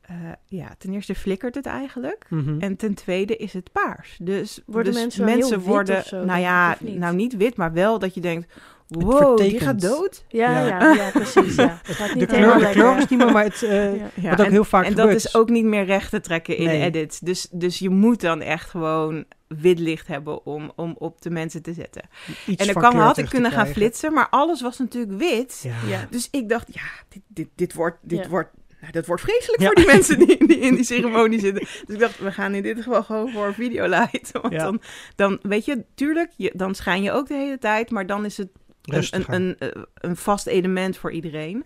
eh, 0.00 0.14
ja, 0.46 0.74
ten 0.78 0.92
eerste 0.92 1.14
flikkert 1.14 1.54
het 1.54 1.66
eigenlijk. 1.66 2.26
Mhm. 2.28 2.60
En 2.60 2.76
ten 2.76 2.94
tweede 2.94 3.36
is 3.36 3.52
het 3.52 3.72
paars. 3.72 4.16
Dus 4.22 4.60
Worden 4.66 4.92
dus 4.92 5.02
mensen 5.02 5.26
heel 5.26 5.50
wit 5.50 5.60
worden, 5.62 5.96
of 5.98 6.06
zo, 6.06 6.24
nou 6.24 6.40
ja, 6.40 6.76
niet? 6.80 6.98
nou 6.98 7.14
niet 7.14 7.36
wit, 7.36 7.56
maar 7.56 7.72
wel 7.72 7.98
dat 7.98 8.14
je 8.14 8.20
denkt, 8.20 8.52
wow, 8.98 9.36
die 9.38 9.60
gaat 9.60 9.80
dood. 9.80 10.24
Ja, 10.28 10.66
Ja. 10.66 10.66
ja. 10.80 10.92
Ja, 10.94 11.10
precies. 11.10 11.54
Ja. 11.54 11.80
Het 11.86 11.96
gaat 11.96 12.08
de 12.08 12.14
niet 12.14 12.26
kleur, 12.26 12.40
de 12.40 12.46
kleur 12.48 12.58
lekker. 12.60 12.84
was 12.84 13.08
niet 13.08 13.18
meer, 13.18 13.32
maar 13.32 13.44
het, 13.44 13.62
eh, 13.62 13.96
Ja. 13.96 14.10
Ja, 14.14 14.30
wat 14.30 14.40
ook 14.40 14.46
en, 14.46 14.52
heel 14.52 14.64
vaak 14.64 14.84
en 14.84 14.94
dat 14.94 15.08
is 15.10 15.34
ook 15.34 15.48
niet 15.48 15.64
meer 15.64 15.84
recht 15.84 16.10
te 16.10 16.20
trekken 16.20 16.56
in 16.56 16.64
Nee. 16.66 16.82
edits. 16.82 17.18
Dus, 17.18 17.48
dus 17.50 17.78
je 17.78 17.88
moet 17.90 18.20
dan 18.20 18.40
echt 18.40 18.70
gewoon 18.70 19.24
wit 19.48 19.78
licht 19.78 20.06
hebben 20.06 20.46
om, 20.46 20.72
om 20.76 20.94
op 20.98 21.22
de 21.22 21.30
mensen 21.30 21.62
te 21.62 21.72
zetten. 21.72 22.02
iets 22.46 22.46
en 22.46 22.56
dan 22.56 22.72
van 22.72 22.82
kan, 22.82 22.90
kleur 22.90 23.02
had 23.04 23.18
ik 23.18 23.28
kunnen 23.28 23.50
gaan 23.52 23.66
flitsen, 23.66 24.12
maar 24.12 24.28
alles 24.30 24.60
was 24.62 24.78
natuurlijk 24.78 25.12
wit. 25.18 25.60
Ja. 25.62 25.74
Ja. 25.88 26.06
Dus 26.10 26.28
ik 26.30 26.48
dacht, 26.48 26.66
ja, 26.74 26.82
dit, 27.08 27.22
dit, 27.28 27.48
dit 27.54 27.74
wordt, 27.74 27.98
dit 28.02 28.18
Ja. 28.22 28.28
wordt, 28.28 28.50
nou, 28.80 28.92
dat 28.92 29.06
wordt 29.06 29.22
vreselijk 29.22 29.60
Ja. 29.60 29.66
voor 29.66 29.74
die 29.76 29.86
mensen 29.86 30.18
die, 30.18 30.46
die 30.46 30.58
in 30.58 30.74
die 30.74 30.84
ceremonie 30.92 31.40
zitten. 31.40 31.64
Dus 31.86 31.94
ik 31.94 31.98
dacht, 31.98 32.18
we 32.18 32.32
gaan 32.32 32.54
in 32.54 32.62
dit 32.62 32.76
geval 32.82 33.02
gewoon 33.02 33.30
voor 33.32 33.54
videolight. 33.54 34.30
Want 34.32 34.52
Ja. 34.54 34.62
dan, 34.64 34.80
dan, 35.16 35.38
weet 35.42 35.64
je, 35.64 35.84
tuurlijk, 35.94 36.30
je, 36.36 36.52
dan 36.54 36.74
schijn 36.74 37.02
je 37.02 37.12
ook 37.12 37.28
de 37.28 37.34
hele 37.34 37.58
tijd, 37.58 37.90
maar 37.90 38.06
dan 38.06 38.24
is 38.24 38.36
het 38.36 38.48
Rustiger. 38.96 39.34
een, 39.34 39.56
een, 39.58 39.72
eh, 39.72 39.82
een 39.94 40.16
vast 40.16 40.46
element 40.46 40.96
voor 40.96 41.12
iedereen. 41.12 41.64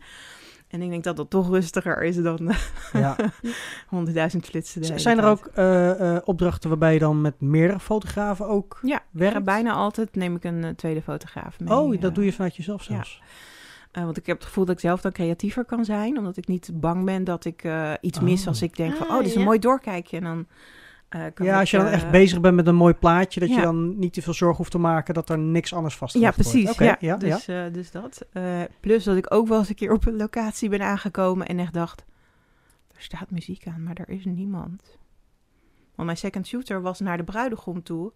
En 0.69 0.83
ik 0.83 0.91
denk 0.91 1.05
dat 1.05 1.17
dat 1.17 1.31
toch 1.31 1.49
rustiger 1.49 2.03
is 2.03 2.17
dan 2.17 2.49
eh, 2.51 2.57
ja. 2.93 3.17
100.000 4.33 4.37
flitsen. 4.43 5.01
Zijn 5.01 5.19
er 5.19 5.25
ook 5.25 5.47
eh, 5.55 6.17
eh, 6.17 6.23
opdrachten 6.25 6.69
waarbij 6.69 6.93
je 6.93 6.99
dan 6.99 7.21
met 7.21 7.41
meerdere 7.41 7.81
fotografen 7.81 8.47
ook 8.49 8.79
Ja, 8.83 9.03
werkt? 9.11 9.45
bijna 9.45 9.73
altijd 9.73 10.15
neem 10.17 10.37
ik 10.37 10.45
een 10.45 10.75
tweede 10.77 11.03
fotograaf 11.03 11.61
mee. 11.61 11.75
Oh, 11.79 12.01
dat 12.01 12.15
doe 12.15 12.25
je 12.25 12.33
vanuit 12.33 12.57
jezelf 12.57 12.83
ja. 12.83 12.95
zelfs? 12.95 13.23
eh, 13.93 14.05
want 14.05 14.17
ik 14.17 14.27
heb 14.27 14.37
het 14.37 14.47
gevoel 14.47 14.65
dat 14.65 14.75
ik 14.75 14.81
zelf 14.81 15.01
dan 15.01 15.13
creatiever 15.13 15.65
kan 15.65 15.85
zijn. 15.85 16.19
Omdat 16.19 16.37
ik 16.37 16.47
niet 16.47 16.71
bang 16.75 17.05
ben 17.05 17.25
dat 17.25 17.45
ik 17.45 17.65
eh, 17.65 17.93
iets 18.01 18.21
mis 18.21 18.41
Oh. 18.41 18.47
als 18.47 18.63
ik 18.63 18.77
denk 18.77 18.95
van... 18.97 19.07
Ah, 19.07 19.13
Oh, 19.13 19.19
dit 19.19 19.27
is 19.29 19.35
een 19.35 19.41
ja. 19.41 19.47
mooi 19.47 19.59
doorkijkje. 19.59 20.17
En 20.17 20.23
dan 20.25 20.47
eh, 21.15 21.47
Ja, 21.47 21.61
als 21.61 21.71
je 21.71 21.77
dan 21.77 21.87
eh, 21.87 21.93
echt 21.93 22.11
bezig 22.11 22.41
bent 22.41 22.55
met 22.57 22.67
een 22.67 22.75
mooi 22.75 22.95
plaatje, 22.95 23.41
dat 23.41 23.49
je 23.49 23.61
dan 23.61 23.99
niet 23.99 24.13
te 24.13 24.23
veel 24.23 24.35
zorgen 24.35 24.57
hoeft 24.57 24.71
te 24.71 24.79
maken 24.79 25.15
dat 25.15 25.31
er 25.31 25.39
niks 25.39 25.75
anders 25.75 25.97
vast 25.97 26.19
Ja, 26.19 26.31
precies. 26.31 26.77
Ja, 26.79 26.97
ja, 27.01 27.17
dus, 27.17 27.49
eh, 27.49 27.65
dus 27.73 27.91
dat. 27.91 28.27
Eh, 28.33 28.63
plus 28.81 29.05
dat 29.05 29.17
ik 29.17 29.35
ook 29.35 29.49
wel 29.49 29.59
eens 29.59 29.69
een 29.69 29.75
keer 29.75 29.93
op 29.93 30.07
een 30.07 30.17
locatie 30.17 30.69
ben 30.69 30.81
aangekomen 30.83 31.47
en 31.47 31.59
echt 31.59 31.73
dacht... 31.73 32.05
Er 32.97 33.03
staat 33.03 33.31
muziek 33.31 33.67
aan, 33.67 33.83
maar 33.83 33.95
er 33.95 34.09
is 34.09 34.25
niemand. 34.25 34.99
Want 35.95 36.07
mijn 36.07 36.17
second 36.17 36.47
shooter 36.47 36.83
was 36.83 37.01
naar 37.01 37.17
de 37.17 37.25
bruidegom 37.25 37.83
toe. 37.83 38.13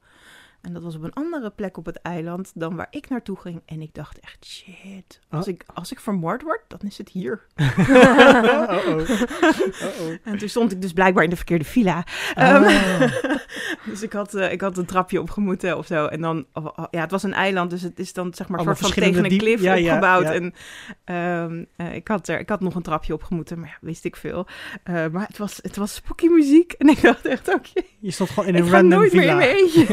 En 0.60 0.72
dat 0.72 0.82
was 0.82 0.94
op 0.96 1.02
een 1.02 1.12
andere 1.12 1.50
plek 1.50 1.76
op 1.76 1.86
het 1.86 2.02
eiland 2.02 2.50
dan 2.54 2.76
waar 2.76 2.86
ik 2.90 3.08
naartoe 3.08 3.36
ging. 3.40 3.62
En 3.66 3.80
ik 3.82 3.94
dacht 3.94 4.18
echt, 4.18 4.46
shit. 4.46 5.20
Als, 5.30 5.46
Oh. 5.48 5.54
ik, 5.54 5.64
als 5.74 5.92
ik 5.92 6.00
vermoord 6.00 6.42
word, 6.42 6.60
dan 6.68 6.78
is 6.82 6.98
het 6.98 7.08
hier. 7.08 7.46
Uh-oh. 7.56 9.08
Uh-oh. 9.08 10.16
En 10.24 10.38
toen 10.38 10.48
stond 10.48 10.72
ik 10.72 10.82
dus 10.82 10.92
blijkbaar 10.92 11.24
in 11.24 11.30
de 11.30 11.36
verkeerde 11.36 11.64
villa. 11.64 12.04
Ehm, 12.34 13.08
dus 13.90 14.02
ik 14.02 14.12
had, 14.12 14.34
eh, 14.34 14.52
ik 14.52 14.60
had 14.60 14.78
een 14.78 14.84
trapje 14.84 15.20
opgemoeten 15.20 15.76
of 15.78 15.86
zo. 15.86 16.06
En 16.06 16.20
dan, 16.20 16.46
of- 16.52 16.72
ja, 16.90 17.00
het 17.00 17.10
was 17.10 17.22
een 17.22 17.32
eiland, 17.34 17.70
dus 17.70 17.82
het 17.82 17.98
is 17.98 18.12
dan 18.12 18.34
zeg 18.34 18.48
maar 18.48 18.58
Allemaal 18.58 18.76
soort 18.76 18.94
van 18.94 19.02
tegen 19.02 19.24
een 19.24 19.38
klif 19.38 19.60
ja, 19.60 19.74
ja, 19.74 19.86
opgebouwd. 19.94 20.22
ja. 20.24 20.32
En 20.32 20.54
ehm, 21.04 21.64
eh, 21.76 21.94
ik, 21.94 22.08
had 22.08 22.28
er, 22.28 22.38
ik 22.38 22.48
had 22.48 22.60
nog 22.60 22.74
een 22.74 22.82
trapje 22.82 23.12
opgemoeten, 23.14 23.60
maar 23.60 23.68
ja, 23.68 23.76
wist 23.80 24.04
ik 24.04 24.16
veel. 24.16 24.46
Eh, 24.84 25.06
maar 25.06 25.26
het 25.26 25.38
was, 25.38 25.58
het 25.62 25.76
was 25.76 25.94
spooky 25.94 26.26
muziek. 26.26 26.72
En 26.72 26.88
ik 26.88 27.02
dacht 27.02 27.26
echt, 27.26 27.54
oké, 27.54 27.80
Je 27.98 28.10
stond 28.10 28.30
gewoon 28.30 28.48
in 28.48 28.54
ik 28.54 28.62
een 28.64 28.70
random 28.70 28.88
nooit 28.98 29.10
villa. 29.10 29.22
meer 29.22 29.30
in 29.30 29.36
mijn 29.36 29.56
eentje. 29.58 29.86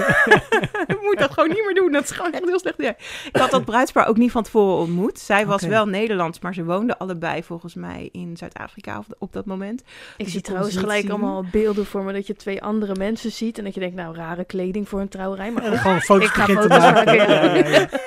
ik 0.88 1.02
moet 1.02 1.18
dat 1.20 1.32
gewoon 1.32 1.50
niet 1.50 1.64
meer 1.66 1.74
doen. 1.74 1.92
Dat 1.92 2.04
is 2.04 2.12
gewoon 2.12 2.32
echt 2.34 2.46
heel 2.46 2.60
slecht 2.60 2.80
idee. 2.80 2.96
Ik 3.32 3.38
had 3.38 3.52
dat 3.52 3.66
bruidspaar 3.66 4.08
ook 4.08 4.18
niet 4.18 4.32
van 4.32 4.44
tevoren 4.44 4.78
ontmoet. 4.78 5.20
Zij 5.20 5.46
was 5.46 5.64
wel 5.66 5.86
Nederlands, 5.86 6.40
maar 6.40 6.54
ze 6.54 6.64
woonden 6.64 6.98
allebei 6.98 7.44
volgens 7.44 7.74
mij 7.74 8.10
in 8.12 8.38
Zuid-Afrika 8.38 8.98
op, 8.98 9.06
op 9.18 9.34
dat 9.34 9.46
moment. 9.46 9.82
Ik 10.18 10.24
Dus 10.24 10.34
zie 10.34 10.42
trouwens 10.42 10.78
gelijk 10.78 11.02
zien. 11.02 11.10
allemaal 11.12 11.46
beelden 11.52 11.86
voor 11.86 12.04
me 12.04 12.14
dat 12.14 12.28
je 12.28 12.36
twee 12.36 12.62
andere 12.62 12.96
mensen 12.98 13.32
ziet. 13.32 13.58
En 13.58 13.64
dat 13.64 13.74
je 13.74 13.80
denkt, 13.80 13.96
nou, 13.96 14.16
rare 14.16 14.44
kleding 14.46 14.90
voor 14.90 15.00
een 15.00 15.08
trouwerij. 15.10 15.52
Maar 15.52 15.64
gewoon 15.64 16.02
foto's 16.02 16.28
ik 16.28 16.34
ga 16.34 16.46
te 16.46 16.52
foto's 16.54 16.68
maken. 16.68 16.94
maken, 17.06 17.16
ja. 17.16 17.44
Ja, 17.44 17.56
ja, 17.56 17.70
ja. 17.70 17.88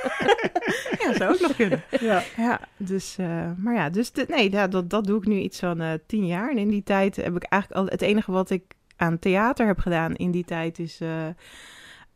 Ja, 0.99 1.15
zou 1.17 1.33
ook 1.35 1.41
nog 1.41 1.57
kunnen. 1.57 1.83
Ja. 2.01 2.23
Ja, 2.37 2.61
dus, 2.77 3.17
eh, 3.19 3.51
maar 3.57 3.75
ja, 3.75 3.91
dus 3.91 4.13
de, 4.13 4.25
nee, 4.29 4.51
ja, 4.51 4.67
dat, 4.69 4.91
dat 4.91 5.05
doe 5.07 5.19
ik 5.19 5.27
nu 5.27 5.39
iets 5.39 5.59
van 5.59 5.81
eh, 5.81 5.91
tien 6.07 6.27
jaar. 6.27 6.51
En 6.51 6.59
in 6.59 6.69
die 6.69 6.83
tijd 6.83 7.17
heb 7.17 7.37
ik 7.37 7.43
eigenlijk 7.43 7.81
al 7.83 7.87
het 7.87 8.03
enige 8.03 8.33
wat 8.33 8.51
ik 8.51 8.63
aan 8.97 9.19
theater 9.19 9.67
heb 9.67 9.79
gedaan 9.79 10.15
in 10.15 10.31
die 10.31 10.45
tijd 10.45 10.79
is 10.79 11.01
eh, 11.01 11.09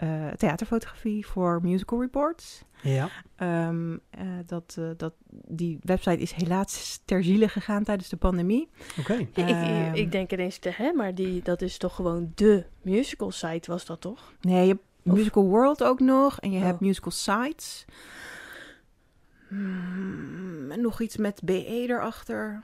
eh, 0.03 0.29
theaterfotografie 0.37 1.27
voor 1.27 1.59
musical 1.63 2.01
reports. 2.01 2.63
Ja. 2.83 3.09
Ehm, 3.37 3.97
eh, 4.11 4.27
dat, 4.47 4.77
eh, 4.79 4.91
dat, 4.97 5.13
die 5.31 5.79
website 5.83 6.19
is 6.19 6.33
helaas 6.33 7.01
ter 7.05 7.25
ziele 7.25 7.49
gegaan 7.49 7.85
tijdens 7.85 8.09
de 8.09 8.17
pandemie. 8.17 8.69
Oké. 9.01 9.13
ik, 9.13 9.29
ik, 9.37 9.49
Ehm. 9.49 9.95
ik 9.95 10.13
denk 10.13 10.33
ineens, 10.33 10.59
te, 10.59 10.71
hè, 10.75 10.93
maar 10.93 11.15
die, 11.15 11.43
dat 11.43 11.63
is 11.63 11.79
toch 11.79 11.95
gewoon 11.95 12.33
de 12.35 12.65
musical 12.83 13.31
site, 13.31 13.71
was 13.71 13.85
dat 13.85 14.01
toch? 14.01 14.33
Nee, 14.41 14.63
je 14.63 14.69
hebt 14.69 14.83
Of- 15.05 15.13
Musical 15.13 15.45
World 15.45 15.83
ook 15.85 16.01
nog. 16.01 16.41
En 16.41 16.51
je 16.51 16.59
Oh. 16.59 16.65
hebt 16.65 16.81
Musical 16.81 17.11
Sites. 17.13 17.85
Hmm, 19.49 20.71
en 20.71 20.81
nog 20.81 21.01
iets 21.01 21.17
met 21.17 21.41
BE 21.45 21.67
erachter. 21.67 22.63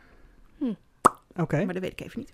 Oké. 1.38 1.64
Maar 1.64 1.74
dat 1.74 1.82
weet 1.82 1.92
ik 1.92 2.00
even 2.00 2.18
niet. 2.18 2.32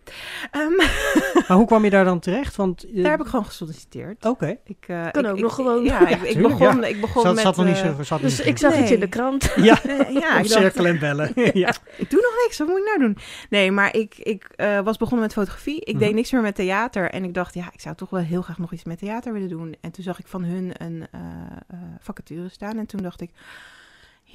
Ehm, 0.51 0.71
Maar 1.49 1.57
hoe 1.57 1.67
kwam 1.67 1.85
je 1.85 1.91
daar 1.91 2.05
dan 2.05 2.21
terecht? 2.21 2.57
Want 2.57 2.85
eh, 2.91 3.03
daar 3.03 3.11
heb 3.11 3.21
ik 3.21 3.27
gewoon 3.27 3.45
gesolliciteerd. 3.47 4.25
Oké. 4.25 4.57
Ik, 4.65 4.77
eh, 4.87 5.11
Kan 5.11 5.25
ik- 5.25 5.31
ook 5.31 5.37
ik- 5.37 5.43
nog 5.43 5.55
gewoon. 5.55 5.85
Ja, 5.85 6.01
ik, 6.09 6.23
ik 6.23 6.33
tuurlijk, 6.33 6.59
begon, 6.59 6.85
ik 6.85 7.01
begon 7.01 7.23
Zat, 7.23 7.35
met... 7.35 7.43
zat 7.43 7.57
nog 7.57 7.67
niet 7.67 7.77
eh, 7.77 7.97
zo. 7.97 8.03
Zat 8.03 8.21
Dus 8.21 8.39
niet 8.39 8.47
ik 8.47 8.59
zag 8.59 8.79
iets 8.79 8.91
in 8.91 9.01
de 9.01 9.09
krant. 9.09 9.53
Ja. 9.57 9.83
eh, 9.83 10.11
ja, 10.11 10.39
ik 10.39 10.47
cirkel 10.47 10.87
en 10.87 10.99
bellen. 10.99 11.33
ja. 11.35 11.75
ik 11.97 12.11
doe 12.11 12.21
nog 12.21 12.43
niks, 12.45 12.59
wat 12.59 12.69
moet 12.69 12.79
ik 12.79 12.85
nou 12.85 12.99
doen? 12.99 13.19
Nee, 13.51 13.71
maar 13.71 13.95
ik, 13.97 14.15
ik 14.19 14.45
eh, 14.57 14.81
was 14.81 14.97
begonnen 14.97 15.23
met 15.27 15.33
fotografie. 15.35 15.81
Ik 15.81 15.95
Mhm. 15.95 16.05
deed 16.05 16.15
niks 16.15 16.31
meer 16.33 16.43
met 16.43 16.55
theater. 16.55 17.11
En 17.11 17.25
ik 17.25 17.35
dacht, 17.35 17.55
ja, 17.55 17.69
ik 17.73 17.81
zou 17.81 17.95
toch 17.95 18.11
wel 18.11 18.21
heel 18.21 18.43
graag 18.43 18.59
nog 18.59 18.73
iets 18.73 18.85
met 18.85 18.99
theater 18.99 19.33
willen 19.33 19.49
doen. 19.49 19.77
En 19.81 19.91
toen 19.91 20.05
zag 20.05 20.19
ik 20.19 20.27
van 20.27 20.45
hun 20.45 20.73
een 20.79 21.07
eh, 21.11 21.21
eh, 21.69 21.79
vacature 22.01 22.49
staan. 22.49 22.79
En 22.79 22.87
toen 22.87 23.03
dacht 23.03 23.21
ik, 23.21 23.31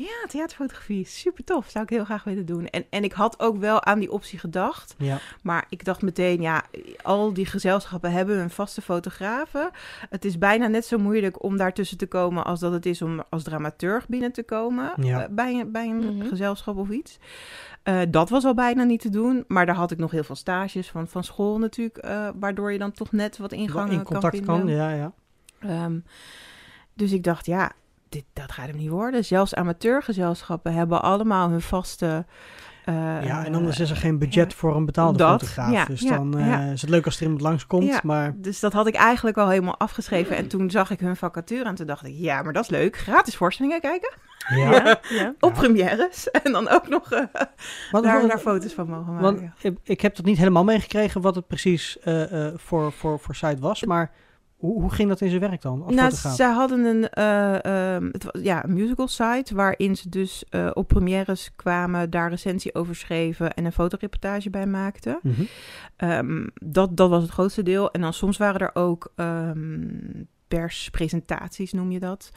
ja, 0.04 0.28
theaterfotografie, 0.28 1.06
super 1.06 1.44
tof. 1.44 1.70
Zou 1.70 1.84
ik 1.84 1.90
heel 1.90 2.04
graag 2.06 2.24
willen 2.24 2.46
doen. 2.46 2.68
En, 2.68 2.86
en 2.90 3.04
ik 3.04 3.12
had 3.14 3.40
ook 3.40 3.58
wel 3.58 3.84
aan 3.84 4.00
die 4.00 4.12
optie 4.12 4.40
gedacht. 4.40 4.96
Ja. 4.98 5.18
Maar 5.44 5.66
ik 5.70 5.84
dacht 5.86 6.02
meteen, 6.02 6.42
ja, 6.42 6.64
al 7.02 7.34
die 7.34 7.46
gezelschappen 7.46 8.12
hebben 8.12 8.38
een 8.40 8.50
vaste 8.50 8.82
fotografen. 8.82 9.70
Het 10.10 10.26
is 10.26 10.38
bijna 10.38 10.68
net 10.68 10.86
zo 10.86 10.98
moeilijk 10.98 11.44
om 11.44 11.58
daartussen 11.58 11.98
te 11.98 12.08
komen 12.08 12.46
als 12.46 12.60
dat 12.60 12.72
het 12.72 12.86
is 12.86 13.02
om 13.02 13.24
als 13.30 13.44
dramaturg 13.44 14.08
binnen 14.08 14.32
te 14.32 14.44
komen 14.44 14.92
Ja. 15.06 15.24
eh, 15.24 15.30
bij, 15.30 15.54
een- 15.60 15.72
bij 15.72 15.88
een 15.88 16.16
Mhm. 16.18 16.28
gezelschap 16.28 16.78
of 16.78 16.90
iets. 16.90 17.18
Eh, 17.84 18.02
dat 18.10 18.30
was 18.30 18.46
al 18.46 18.54
bijna 18.54 18.84
niet 18.84 19.02
te 19.02 19.10
doen, 19.10 19.44
maar 19.48 19.66
daar 19.66 19.76
had 19.76 19.92
ik 19.92 19.98
nog 19.98 20.12
heel 20.12 20.24
veel 20.24 20.36
stages 20.36 20.90
van, 20.90 21.08
van 21.08 21.24
school 21.24 21.58
natuurlijk, 21.58 21.98
eh, 21.98 22.30
waardoor 22.36 22.72
je 22.72 22.78
dan 22.78 22.92
toch 22.92 23.12
net 23.12 23.38
wat 23.38 23.52
ingangen 23.52 23.92
in 23.94 24.04
contact 24.04 24.36
kan 24.36 24.46
kan. 24.46 24.58
vinden. 24.58 24.76
Ja, 24.76 24.90
ja. 24.92 25.12
Ehm, 25.60 26.00
dus 26.94 27.12
ik 27.12 27.24
dacht, 27.24 27.46
ja, 27.46 27.72
dit, 28.10 28.24
dat 28.34 28.52
gaat 28.52 28.68
hem 28.68 28.76
niet 28.78 28.90
worden. 28.90 29.26
Zelfs 29.26 29.56
amateurgezelschappen 29.56 30.74
hebben 30.74 31.02
allemaal 31.02 31.50
hun 31.50 31.62
vaste... 31.62 32.26
eh, 32.86 32.96
ja, 33.26 33.46
en 33.46 33.56
anders 33.56 33.80
is 33.80 33.90
er 33.90 33.96
geen 33.96 34.18
budget 34.20 34.52
ja. 34.52 34.58
voor 34.58 34.76
een 34.76 34.86
betaalde 34.86 35.18
Dat, 35.18 35.30
fotograaf. 35.40 35.72
ja, 35.72 35.86
dus 35.86 36.02
ja, 36.02 36.16
dan 36.18 36.38
eh, 36.38 36.48
ja. 36.48 36.60
is 36.72 36.82
het 36.82 36.90
leuk 36.90 37.06
als 37.06 37.16
er 37.18 37.22
iemand 37.24 37.42
langskomt. 37.42 37.86
Ja. 37.86 38.00
Maar 38.04 38.34
Dus 38.38 38.60
dat 38.60 38.74
had 38.74 38.88
ik 38.88 38.96
eigenlijk 38.96 39.38
al 39.38 39.50
helemaal 39.50 39.78
afgeschreven. 39.80 40.36
En 40.38 40.48
toen 40.48 40.70
zag 40.72 40.90
ik 40.92 41.00
hun 41.00 41.16
vacature 41.16 41.64
en 41.64 41.76
toen 41.76 41.88
dacht 41.88 42.06
ik, 42.06 42.14
ja, 42.16 42.42
maar 42.42 42.54
dat 42.54 42.64
is 42.64 42.70
leuk. 42.70 42.98
Gratis 42.98 43.36
voorstellingen 43.36 43.82
kijken 43.82 44.14
ja. 44.50 44.72
Ja, 44.72 45.00
ja. 45.10 45.34
op 45.40 45.54
Ja. 45.54 45.60
premières. 45.60 46.32
En 46.44 46.52
dan 46.52 46.70
ook 46.70 46.88
nog 46.88 47.12
eh, 47.12 47.24
Want, 47.92 48.04
daar, 48.04 48.18
want- 48.18 48.30
daar 48.30 48.40
foto's 48.40 48.74
van 48.74 48.88
mogen 48.90 49.14
maken. 49.14 49.22
want 49.22 49.42
ik, 49.64 49.78
ik 49.84 50.02
heb 50.02 50.16
dat 50.16 50.26
niet 50.26 50.38
helemaal 50.38 50.64
meegekregen 50.64 51.22
wat 51.22 51.36
het 51.36 51.48
precies 51.48 52.00
eh, 52.00 52.48
eh, 52.48 52.54
voor, 52.58 52.92
voor, 52.92 53.20
voor 53.20 53.36
site 53.36 53.60
was. 53.60 53.84
Maar 53.86 54.12
hoe, 54.60 54.82
hoe 54.82 54.92
ging 54.92 55.10
dat 55.10 55.22
in 55.22 55.30
zijn 55.30 55.42
werk 55.42 55.62
dan? 55.62 55.84
Als 55.84 55.96
Nou, 55.96 56.12
fotograaf? 56.12 56.56
hadden 56.56 56.86
een, 56.86 57.10
eh, 57.10 57.96
ehm, 57.96 58.10
het 58.12 58.24
was, 58.24 58.42
ja, 58.42 58.64
een 58.64 58.74
musical 58.74 59.08
site 59.08 59.56
waarin 59.56 59.96
ze 59.96 60.10
dus 60.10 60.44
eh, 60.50 60.72
op 60.74 60.88
premières 60.88 61.52
kwamen, 61.56 62.10
daar 62.10 62.30
recensie 62.30 62.76
over 62.76 62.96
schreven 62.96 63.54
en 63.54 63.66
een 63.66 63.72
fotoreportage 63.72 64.50
bij 64.50 64.66
maakten. 64.66 65.20
Mhm. 65.24 65.42
Ehm, 65.96 66.48
dat, 66.54 66.98
dat 66.98 67.10
was 67.10 67.22
het 67.22 67.32
grootste 67.32 67.64
deel. 67.64 67.92
En 67.92 68.02
dan 68.02 68.14
soms 68.14 68.38
waren 68.38 68.60
er 68.60 68.76
ook 68.76 69.12
ehm, 69.16 70.24
perspresentaties, 70.48 71.74
noem 71.74 71.92
je 71.92 72.00
dat. 72.00 72.30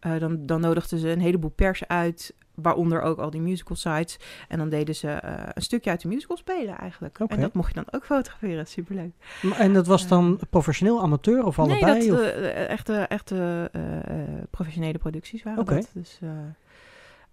Eh, 0.00 0.18
dan, 0.18 0.46
dan 0.46 0.60
nodigden 0.60 0.98
ze 0.98 1.08
een 1.10 1.20
heleboel 1.20 1.50
pers 1.50 1.86
uit, 1.86 2.34
waaronder 2.54 3.02
ook 3.02 3.18
al 3.18 3.30
die 3.30 3.40
musical 3.40 3.76
sites. 3.76 4.16
En 4.48 4.58
dan 4.58 4.68
deden 4.68 4.94
ze 4.94 5.08
eh, 5.10 5.32
een 5.54 5.62
stukje 5.62 5.90
uit 5.90 6.00
de 6.00 6.08
musical 6.08 6.36
spelen 6.36 6.78
eigenlijk. 6.78 7.18
En 7.18 7.40
dat 7.40 7.52
mocht 7.54 7.68
je 7.68 7.74
dan 7.74 7.86
ook 7.90 8.04
fotograferen, 8.04 8.66
superleuk. 8.66 9.12
En 9.58 9.72
dat 9.72 9.86
was 9.86 10.08
dan 10.08 10.40
professioneel, 10.50 11.02
amateur 11.02 11.44
of 11.44 11.58
allebei? 11.58 11.98
Nee, 11.98 12.08
dat 12.10 12.18
of? 12.18 12.24
eh, 12.24 12.48
eh, 12.62 12.70
echte, 12.70 12.94
echte 12.94 13.68
eh, 13.72 13.96
eh, 13.96 14.28
professionele 14.50 14.98
producties 14.98 15.42
waren 15.42 15.60
Oké. 15.60 15.74
dat. 15.74 15.90
Dus, 15.92 16.18
eh, 16.22 16.28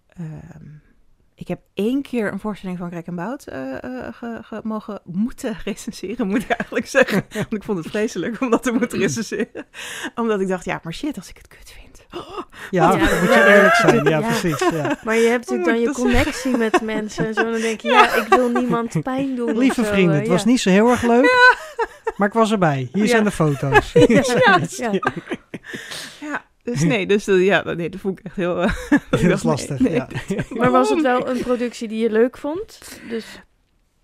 ehm, 0.08 0.66
ik 1.36 1.48
heb 1.48 1.60
één 1.74 2.02
keer 2.02 2.32
een 2.32 2.40
voorstelling 2.40 2.78
van 2.78 2.90
Krek 2.90 3.08
en 3.08 3.16
Bout 3.16 3.48
eh, 3.48 3.84
eh, 3.84 4.14
ge- 4.14 4.40
ge- 4.42 4.60
mogen 4.64 5.00
moeten 5.06 5.58
recenseren, 5.66 6.28
moet 6.28 6.42
ik 6.44 6.50
eigenlijk 6.50 6.88
zeggen. 6.88 7.24
Want 7.34 7.54
ik 7.54 7.64
vond 7.64 7.78
het 7.78 7.88
vreselijk 7.88 8.42
om 8.42 8.50
dat 8.50 8.64
te 8.64 8.72
moeten 8.72 9.00
recenseren. 9.06 9.66
Omdat 10.16 10.42
ik 10.42 10.48
dacht, 10.48 10.66
ja, 10.66 10.80
maar 10.84 10.94
shit, 10.94 11.18
als 11.18 11.30
ik 11.30 11.38
het 11.38 11.48
kut 11.48 11.70
vind. 11.72 12.06
Ja, 12.72 12.92
Ja, 12.92 12.98
dan 13.10 13.20
moet 13.20 13.34
je 13.34 13.46
eerlijk 13.56 13.76
zijn. 13.76 14.04
Ja, 14.04 14.10
Ja. 14.20 14.28
precies. 14.28 14.60
Ja. 14.72 14.98
Maar 15.04 15.16
je 15.16 15.28
hebt 15.28 15.50
natuurlijk 15.50 15.78
dan 15.78 15.86
moet 15.88 15.96
je 15.98 16.02
connectie 16.04 16.58
met 16.58 16.82
mensen 16.82 17.26
en 17.26 17.34
zo. 17.34 17.42
En 17.46 17.52
dan 17.52 17.62
denk 17.62 17.82
je, 17.82 17.88
ja, 17.88 18.16
ik 18.16 18.28
wil 18.28 18.50
niemand 18.50 19.02
pijn 19.04 19.36
doen. 19.36 19.58
Lieve 19.58 19.84
vrienden, 19.86 20.14
eh, 20.14 20.20
het 20.20 20.30
was 20.30 20.46
niet 20.46 20.60
zo 20.60 20.70
heel 20.70 20.90
erg 20.90 21.02
leuk. 21.02 21.60
Maar 22.18 22.28
ik 22.28 22.34
was 22.34 22.52
erbij. 22.52 22.90
Hier 22.94 23.04
Ja. 23.04 23.10
zijn 23.10 23.24
de 23.24 23.32
foto's. 23.32 23.92
Ja, 23.94 24.60
Ja. 24.78 24.92
Ja, 26.22 26.46
dus 26.64 26.82
nee, 26.84 27.06
dus 27.08 27.28
eh, 27.28 27.46
ja, 27.46 27.64
nee, 27.74 27.90
dat 27.90 28.00
vond 28.00 28.20
ik 28.20 28.26
echt 28.26 28.36
heel... 28.36 28.62
eh, 28.62 28.72
ik 28.90 29.02
Dat 29.10 29.20
is 29.22 29.28
dacht, 29.28 29.44
nee, 29.44 29.52
lastig. 29.52 29.80
nee. 29.80 29.94
Ja. 29.94 30.08
Maar 30.60 30.72
was 30.72 30.90
het 30.90 31.02
wel 31.02 31.28
een 31.30 31.40
productie 31.40 31.88
die 31.88 32.00
je 32.04 32.10
leuk 32.12 32.38
vond? 32.38 32.80
Dus, 33.10 33.26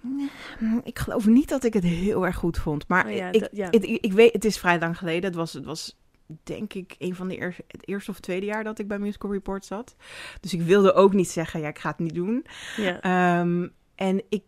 Mm, 0.02 0.82
Ik 0.84 1.00
geloof 1.00 1.26
niet 1.26 1.50
dat 1.50 1.64
ik 1.64 1.74
het 1.74 1.84
heel 1.84 2.26
erg 2.26 2.36
goed 2.36 2.58
vond. 2.58 2.88
Maar 2.88 3.06
oh 3.06 3.12
ja, 3.16 3.32
ik, 3.32 3.40
dat- 3.40 3.50
ja. 3.52 3.66
Het, 3.72 3.84
ik, 3.84 3.98
ik 4.02 4.14
weet, 4.14 4.34
het 4.34 4.46
is 4.46 4.58
vrij 4.58 4.80
lang 4.80 4.98
geleden. 4.98 5.24
Het 5.24 5.36
was, 5.36 5.54
het 5.54 5.66
was 5.66 5.98
denk 6.44 6.74
ik 6.74 6.96
een 7.00 7.16
van 7.16 7.28
de 7.28 7.38
eerste, 7.38 7.64
het 7.68 7.88
eerste 7.88 8.12
of 8.12 8.20
tweede 8.20 8.46
jaar 8.46 8.64
dat 8.64 8.80
ik 8.80 8.88
bij 8.88 9.00
Musical 9.00 9.32
Report 9.32 9.66
zat. 9.66 9.96
Dus 10.40 10.54
ik 10.54 10.62
wilde 10.62 10.94
ook 10.94 11.14
niet 11.14 11.30
zeggen, 11.30 11.60
ja, 11.60 11.68
ik 11.68 11.80
ga 11.80 11.90
het 11.90 12.00
niet 12.00 12.14
doen. 12.14 12.46
ja. 12.76 13.02
Ehm, 13.02 13.68
en 13.96 14.24
ik, 14.30 14.44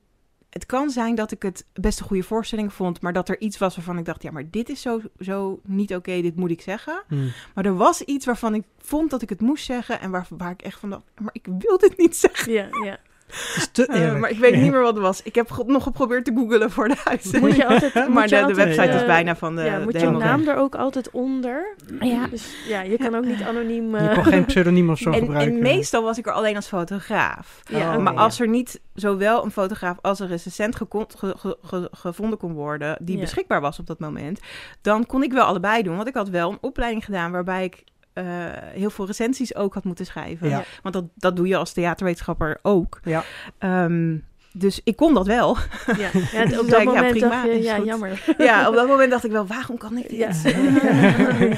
het 0.50 0.66
kan 0.66 0.90
zijn 0.90 1.16
dat 1.16 1.32
ik 1.32 1.42
het 1.42 1.66
best 1.74 2.00
een 2.00 2.06
goede 2.06 2.24
voorstelling 2.24 2.74
vond, 2.74 3.02
maar 3.02 3.14
dat 3.14 3.30
er 3.30 3.40
iets 3.40 3.58
was 3.58 3.76
waarvan 3.76 3.98
ik 3.98 4.06
dacht, 4.06 4.24
ja, 4.24 4.32
maar 4.32 4.50
dit 4.50 4.70
is 4.70 4.82
zo, 4.82 5.02
zo 5.20 5.60
niet 5.64 5.96
oké, 5.96 6.22
dit 6.22 6.36
moet 6.36 6.52
ik 6.52 6.62
zeggen. 6.62 7.04
Hmm. 7.08 7.32
Maar 7.56 7.66
er 7.66 7.76
was 7.76 8.02
iets 8.02 8.26
waarvan 8.26 8.54
ik 8.54 8.64
vond 8.78 9.10
dat 9.10 9.22
ik 9.22 9.30
het 9.30 9.42
moest 9.42 9.66
zeggen 9.66 10.00
en 10.00 10.12
waar, 10.12 10.28
waar 10.30 10.52
ik 10.52 10.62
echt 10.62 10.80
van 10.80 10.90
dacht, 10.90 11.04
maar 11.20 11.34
ik 11.34 11.48
wil 11.58 11.78
dit 11.78 11.98
niet 11.98 12.16
zeggen. 12.16 12.54
ja, 12.54 12.68
ja. 12.84 13.00
Het 13.30 13.56
is 13.58 13.70
te 13.72 13.86
Eh, 13.86 14.00
eerlijk. 14.02 14.20
maar 14.20 14.30
ik 14.30 14.38
weet 14.40 14.56
niet 14.56 14.72
meer 14.72 14.82
wat 14.82 14.94
het 14.94 15.04
was. 15.04 15.22
Ik 15.24 15.36
heb 15.36 15.52
ge- 15.52 15.64
nog 15.66 15.84
geprobeerd 15.84 16.26
te 16.26 16.32
googlen 16.36 16.72
voor 16.72 16.88
de 16.88 16.96
uitzending. 17.04 17.46
Moet 17.46 17.56
je 17.56 17.66
altijd, 17.68 17.94
moet 18.06 18.10
maar 18.14 18.30
je 18.30 18.36
de, 18.36 18.46
de 18.46 18.54
website 18.54 18.88
is 18.90 19.02
eh, 19.02 19.06
bijna 19.06 19.36
van 19.36 19.56
de. 19.56 19.62
ja, 19.64 19.78
de 19.78 19.84
moet 19.84 19.94
je 19.94 20.00
helemaal 20.00 20.22
naam 20.22 20.48
er 20.48 20.56
ook 20.56 20.76
altijd 20.76 21.10
onder? 21.12 21.76
Ja. 22.00 22.28
Dus 22.28 22.56
ja, 22.68 22.82
je 22.82 22.98
kan 22.98 23.16
ook 23.16 23.26
niet 23.26 23.42
anoniem... 23.42 23.96
eh, 23.96 24.08
Je 24.08 24.14
kon 24.14 24.24
geen 24.26 24.46
pseudoniem 24.46 24.90
of 24.90 24.98
zo 25.08 25.12
En, 25.12 25.20
gebruiken. 25.20 25.56
en 25.56 25.62
meestal 25.62 26.04
was 26.04 26.18
ik 26.18 26.28
er 26.28 26.34
alleen 26.34 26.56
als 26.56 26.68
fotograaf. 26.68 27.62
Ja, 27.70 27.96
Oh, 27.96 28.04
maar 28.04 28.14
als 28.14 28.40
er 28.40 28.48
niet 28.48 28.80
zowel 28.94 29.44
een 29.46 29.52
fotograaf 29.52 29.98
als 30.02 30.20
een 30.20 30.28
recensent 30.28 30.76
gekon- 30.76 31.06
ge- 31.18 31.36
ge- 31.38 31.58
ge- 31.62 31.90
gevonden 31.92 32.40
kon 32.40 32.54
worden 32.54 32.98
die 33.02 33.16
Ja. 33.16 33.22
beschikbaar 33.22 33.62
was 33.62 33.80
op 33.80 33.88
dat 33.88 34.00
moment, 34.00 34.40
dan 34.82 35.06
kon 35.06 35.24
ik 35.24 35.32
wel 35.34 35.46
allebei 35.46 35.84
doen. 35.84 35.96
Want 35.96 36.08
ik 36.08 36.14
had 36.14 36.30
wel 36.30 36.52
een 36.52 36.58
opleiding 36.62 37.06
gedaan 37.06 37.32
waarbij 37.32 37.64
ik 37.64 37.84
eh, 38.20 38.70
heel 38.72 38.90
veel 38.90 39.06
recensies 39.06 39.56
ook 39.56 39.74
had 39.74 39.84
moeten 39.84 40.06
schrijven. 40.06 40.50
Ja. 40.50 40.64
Want 40.82 40.94
dat, 40.96 41.06
dat 41.16 41.36
doe 41.36 41.48
je 41.48 41.58
als 41.58 41.74
theaterwetenschapper 41.74 42.60
ook. 42.62 43.00
Ja. 43.04 43.24
Ehm, 43.58 44.18
dus 44.60 44.82
ik 44.84 44.96
kon 44.96 45.14
dat 45.14 45.28
wel. 45.28 45.58
Ja, 45.98 46.10
ja 46.32 46.46
Dus 46.46 46.60
op 46.60 46.68
zei 46.68 46.70
dat 46.70 46.82
ik, 46.82 46.84
ja, 46.84 46.86
moment 46.86 47.12
prima, 47.12 47.30
dacht 47.30 47.44
je, 47.46 47.60
is 47.60 47.66
ja, 47.66 47.80
jammer. 47.80 48.24
ja, 48.38 48.68
op 48.70 48.76
dat 48.76 48.88
moment 48.88 49.12
dacht 49.12 49.26
ik 49.26 49.32
wel, 49.32 49.48
waarom 49.48 49.78
kan 49.78 49.98
ik 49.98 50.10
dit? 50.10 50.18
Ja. 50.18 50.32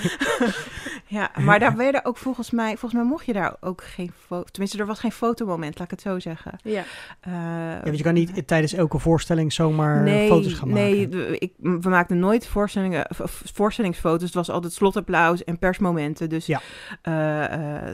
Ja, 1.07 1.31
maar 1.39 1.59
daar 1.59 1.75
werden 1.77 2.05
ook 2.05 2.17
volgens 2.17 2.51
mij, 2.51 2.69
volgens 2.69 2.93
mij 2.93 3.03
mocht 3.03 3.25
je 3.25 3.33
daar 3.33 3.55
ook 3.59 3.83
geen 3.83 4.11
foto, 4.27 4.43
tenminste 4.51 4.77
er 4.77 4.85
was 4.85 4.99
geen 4.99 5.11
fotomoment, 5.11 5.77
laat 5.79 5.85
ik 5.85 5.91
het 5.91 6.01
zo 6.01 6.19
zeggen. 6.19 6.51
Ja, 6.63 6.83
Eh, 7.21 7.31
Ja, 7.33 7.79
want 7.83 7.97
je 7.97 8.03
kan 8.03 8.13
niet 8.13 8.47
tijdens 8.47 8.73
elke 8.73 8.99
voorstelling 8.99 9.53
zomaar 9.53 10.01
nee, 10.03 10.27
foto's 10.29 10.53
gaan 10.53 10.67
maken. 10.69 10.83
nee, 10.83 11.07
we- 11.09 11.35
ik, 11.37 11.53
we 11.57 11.89
maakten 11.89 12.19
nooit 12.19 12.47
voorstellingen, 12.47 13.05
v- 13.09 13.51
voorstellingsfoto's. 13.53 14.23
Het 14.23 14.33
was 14.33 14.49
altijd 14.49 14.73
slotapplaus 14.73 15.43
en 15.43 15.57
persmomenten. 15.59 16.29
Dus 16.29 16.45
Ja. 16.45 16.61
eh, 17.01 17.43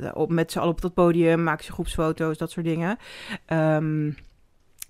eh, 0.06 0.12
op, 0.16 0.30
met 0.32 0.52
z'n 0.52 0.60
allen 0.60 0.72
op 0.72 0.82
dat 0.82 0.94
podium, 0.94 1.44
maak 1.44 1.62
je 1.62 1.72
groepsfoto's, 1.72 2.38
dat 2.38 2.52
soort 2.52 2.66
dingen. 2.66 2.98
Ehm, 3.46 4.10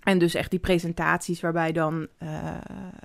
En 0.07 0.17
dus 0.17 0.33
echt 0.35 0.49
die 0.51 0.59
presentaties 0.59 1.41
waarbij 1.41 1.71
dan 1.71 2.07
eh, 2.17 2.29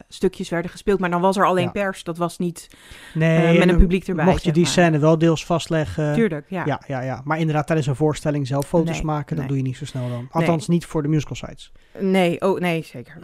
stukjes 0.09 0.49
werden 0.49 0.71
gespeeld. 0.71 1.01
Maar 1.01 1.11
dan 1.11 1.21
was 1.21 1.37
er 1.37 1.47
alleen 1.47 1.65
Ja. 1.65 1.71
pers. 1.71 2.05
Dat 2.05 2.19
was 2.19 2.39
niet 2.39 2.69
Nee, 3.15 3.47
eh, 3.47 3.53
met 3.53 3.63
en 3.63 3.69
een 3.69 3.77
publiek 3.79 4.09
erbij. 4.09 4.25
Mocht 4.25 4.45
je 4.45 4.53
die 4.53 4.63
maar. 4.63 4.71
scène 4.71 4.99
wel 4.99 5.19
deels 5.19 5.47
vastleggen. 5.47 6.15
Tuurlijk, 6.15 6.47
ja. 6.49 6.63
Ja, 6.67 6.81
ja, 6.87 7.01
ja. 7.01 7.21
Maar 7.25 7.39
inderdaad, 7.39 7.67
tijdens 7.67 7.89
een 7.89 7.97
voorstelling 7.97 8.47
zelf 8.47 8.67
foto's 8.67 8.95
Nee, 8.97 9.05
maken, 9.05 9.29
dat 9.37 9.39
nee. 9.39 9.47
doe 9.47 9.57
je 9.57 9.63
niet 9.63 9.77
zo 9.77 9.85
snel 9.85 10.09
dan. 10.09 10.29
Althans, 10.31 10.69
niet 10.69 10.87
voor 10.87 11.03
de 11.03 11.09
musical 11.09 11.37
sites. 11.37 11.73
Nee, 11.99 12.41
oh, 12.41 12.61
nee, 12.61 12.83
zeker. 12.85 13.19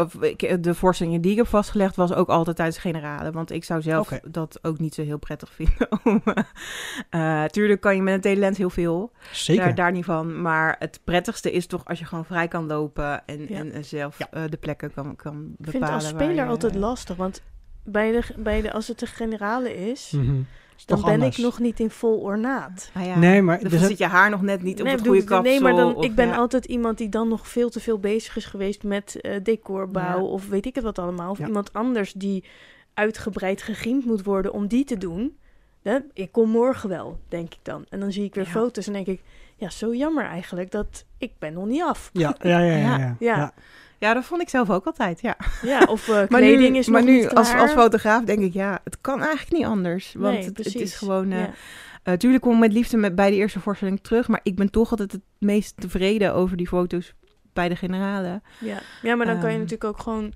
Of, 0.00 0.14
ik, 0.22 0.62
de 0.62 0.74
voorstellingen 0.74 1.20
die 1.20 1.30
ik 1.30 1.36
heb 1.36 1.46
vastgelegd 1.46 1.96
was 1.96 2.12
ook 2.12 2.28
altijd 2.28 2.56
tijdens 2.56 2.78
generale. 2.78 3.32
Want 3.32 3.52
ik 3.52 3.64
zou 3.64 3.82
zelf 3.82 4.08
dat 4.24 4.58
ook 4.62 4.78
niet 4.78 4.94
zo 4.94 5.02
heel 5.02 5.18
prettig 5.18 5.52
vinden. 5.60 5.88
tuurlijk 7.50 7.80
kan 7.80 7.96
je 7.96 8.02
met 8.02 8.14
een 8.14 8.20
telelens 8.20 8.58
heel 8.58 8.70
veel. 8.70 9.12
Zeker. 9.32 9.64
Daar, 9.64 9.74
daar 9.74 9.92
niet 9.92 10.04
van. 10.04 10.42
Maar 10.42 10.76
het 10.78 11.00
prettigste 11.04 11.52
is 11.52 11.66
toch 11.66 11.84
als 11.84 11.98
je 11.98 12.04
gewoon 12.04 12.24
vrij 12.24 12.48
kan 12.48 12.66
lopen 12.66 13.19
en, 13.26 13.46
Ja. 13.48 13.58
en 13.58 13.72
eh, 13.72 13.82
zelf 13.82 14.18
Ja. 14.18 14.28
eh, 14.30 14.42
de 14.50 14.56
plekken 14.56 14.92
kan, 14.92 15.16
kan 15.16 15.32
bepalen. 15.34 15.56
Ik 15.64 15.70
vind 15.70 15.82
het 15.84 15.92
als 15.92 16.08
speler 16.08 16.34
je- 16.34 16.44
altijd 16.44 16.74
lastig, 16.74 17.16
want 17.16 17.42
bij 17.84 18.12
de, 18.12 18.22
bij 18.36 18.60
de, 18.60 18.72
als 18.72 18.88
het 18.88 18.98
de 18.98 19.06
generale 19.06 19.74
is, 19.88 20.10
Mhm. 20.10 20.40
Is 20.76 20.86
dan 20.86 20.96
toch 20.96 21.06
ben 21.06 21.14
anders. 21.14 21.38
ik 21.38 21.44
nog 21.44 21.58
niet 21.58 21.80
in 21.80 21.90
vol 21.90 22.18
ornaat. 22.20 22.90
Ah, 22.94 23.04
ja. 23.06 23.18
Nee, 23.18 23.42
maar 23.42 23.56
Dan 23.56 23.64
er 23.70 23.70
zijn- 23.78 23.88
zit 23.90 23.98
je 23.98 24.06
haar 24.06 24.30
nog 24.30 24.42
net 24.42 24.62
niet 24.62 24.80
op 24.80 24.86
het 24.86 24.96
bedoel, 24.96 25.12
goede 25.12 25.26
kapsel. 25.26 25.52
nee, 25.52 25.60
maar 25.60 25.74
dan, 25.74 25.94
of- 25.94 26.04
ik 26.04 26.14
ben 26.14 26.26
ja. 26.28 26.36
altijd 26.36 26.64
iemand 26.64 26.98
die 26.98 27.08
dan 27.08 27.28
nog 27.28 27.48
veel 27.48 27.70
te 27.70 27.80
veel 27.80 27.98
bezig 27.98 28.36
is 28.36 28.44
geweest 28.44 28.82
met 28.82 29.20
eh, 29.20 29.36
decorbouw 29.42 30.18
Ja. 30.18 30.24
of 30.24 30.48
weet 30.48 30.66
ik 30.66 30.74
het 30.74 30.84
wat 30.84 30.98
allemaal. 30.98 31.30
Of 31.30 31.38
Ja. 31.38 31.46
iemand 31.46 31.72
anders 31.72 32.12
die 32.12 32.44
uitgebreid 32.94 33.62
gegriemd 33.62 34.04
moet 34.04 34.22
worden 34.24 34.52
om 34.52 34.66
die 34.66 34.84
te 34.84 34.96
doen. 34.98 35.36
Hè, 35.82 35.98
ik 36.12 36.32
kom 36.32 36.50
morgen 36.50 36.88
wel, 36.88 37.18
denk 37.28 37.52
ik 37.54 37.58
dan. 37.62 37.84
En 37.88 38.00
dan 38.00 38.12
zie 38.12 38.24
ik 38.24 38.34
weer 38.34 38.44
Ja. 38.44 38.50
foto's 38.50 38.86
en 38.86 38.92
denk 38.92 39.06
ik, 39.06 39.20
ja, 39.60 39.70
zo 39.70 39.94
jammer 39.94 40.24
eigenlijk 40.24 40.70
dat 40.70 41.04
ik 41.18 41.32
ben 41.38 41.52
nog 41.52 41.66
niet 41.66 41.82
af. 41.82 42.10
Ja, 42.12 42.34
ja, 42.42 42.58
ja. 42.58 42.76
ja, 42.76 42.86
Ja. 42.88 42.98
ja. 42.98 43.16
Ja. 43.18 43.36
ja. 43.36 43.52
Ja, 43.98 44.14
dat 44.14 44.24
vond 44.24 44.42
ik 44.42 44.48
zelf 44.48 44.70
ook 44.70 44.86
altijd, 44.86 45.20
ja. 45.20 45.36
Ja, 45.62 45.82
of 45.88 46.08
eh, 46.08 46.14
Maar 46.14 46.26
kleding 46.40 46.72
nu, 46.72 46.78
is 46.78 46.88
maar 46.88 47.00
nog 47.02 47.10
nu 47.10 47.16
niet 47.16 47.28
als, 47.30 47.48
klaar. 47.50 47.60
als 47.60 47.70
fotograaf 47.72 48.24
denk 48.24 48.40
ik, 48.40 48.52
ja, 48.52 48.80
het 48.84 49.00
kan 49.00 49.22
eigenlijk 49.22 49.52
niet 49.52 49.64
anders. 49.64 50.14
Want 50.18 50.34
Nee, 50.36 50.44
het, 50.44 50.74
is 50.74 50.94
gewoon... 50.96 51.30
eh 51.32 51.38
Ja. 51.38 51.50
eh, 52.02 52.14
tuurlijk 52.14 52.42
kom 52.42 52.52
ik 52.52 52.58
met 52.58 52.72
liefde 52.72 52.96
met, 52.96 53.14
bij 53.14 53.30
de 53.30 53.36
eerste 53.36 53.60
voorstelling 53.60 54.00
terug. 54.02 54.28
Maar 54.28 54.40
ik 54.42 54.54
ben 54.56 54.70
toch 54.70 54.90
altijd 54.90 55.12
het 55.12 55.20
meest 55.38 55.80
tevreden 55.80 56.34
over 56.34 56.56
die 56.56 56.68
foto's 56.68 57.14
bij 57.52 57.68
de 57.68 57.76
generale. 57.76 58.40
Ja. 58.58 58.78
ja, 59.02 59.14
maar 59.14 59.26
dan 59.26 59.34
kan 59.40 59.44
je 59.48 59.56
Ehm. 59.56 59.64
natuurlijk 59.64 59.84
ook 59.84 60.00
gewoon 60.00 60.32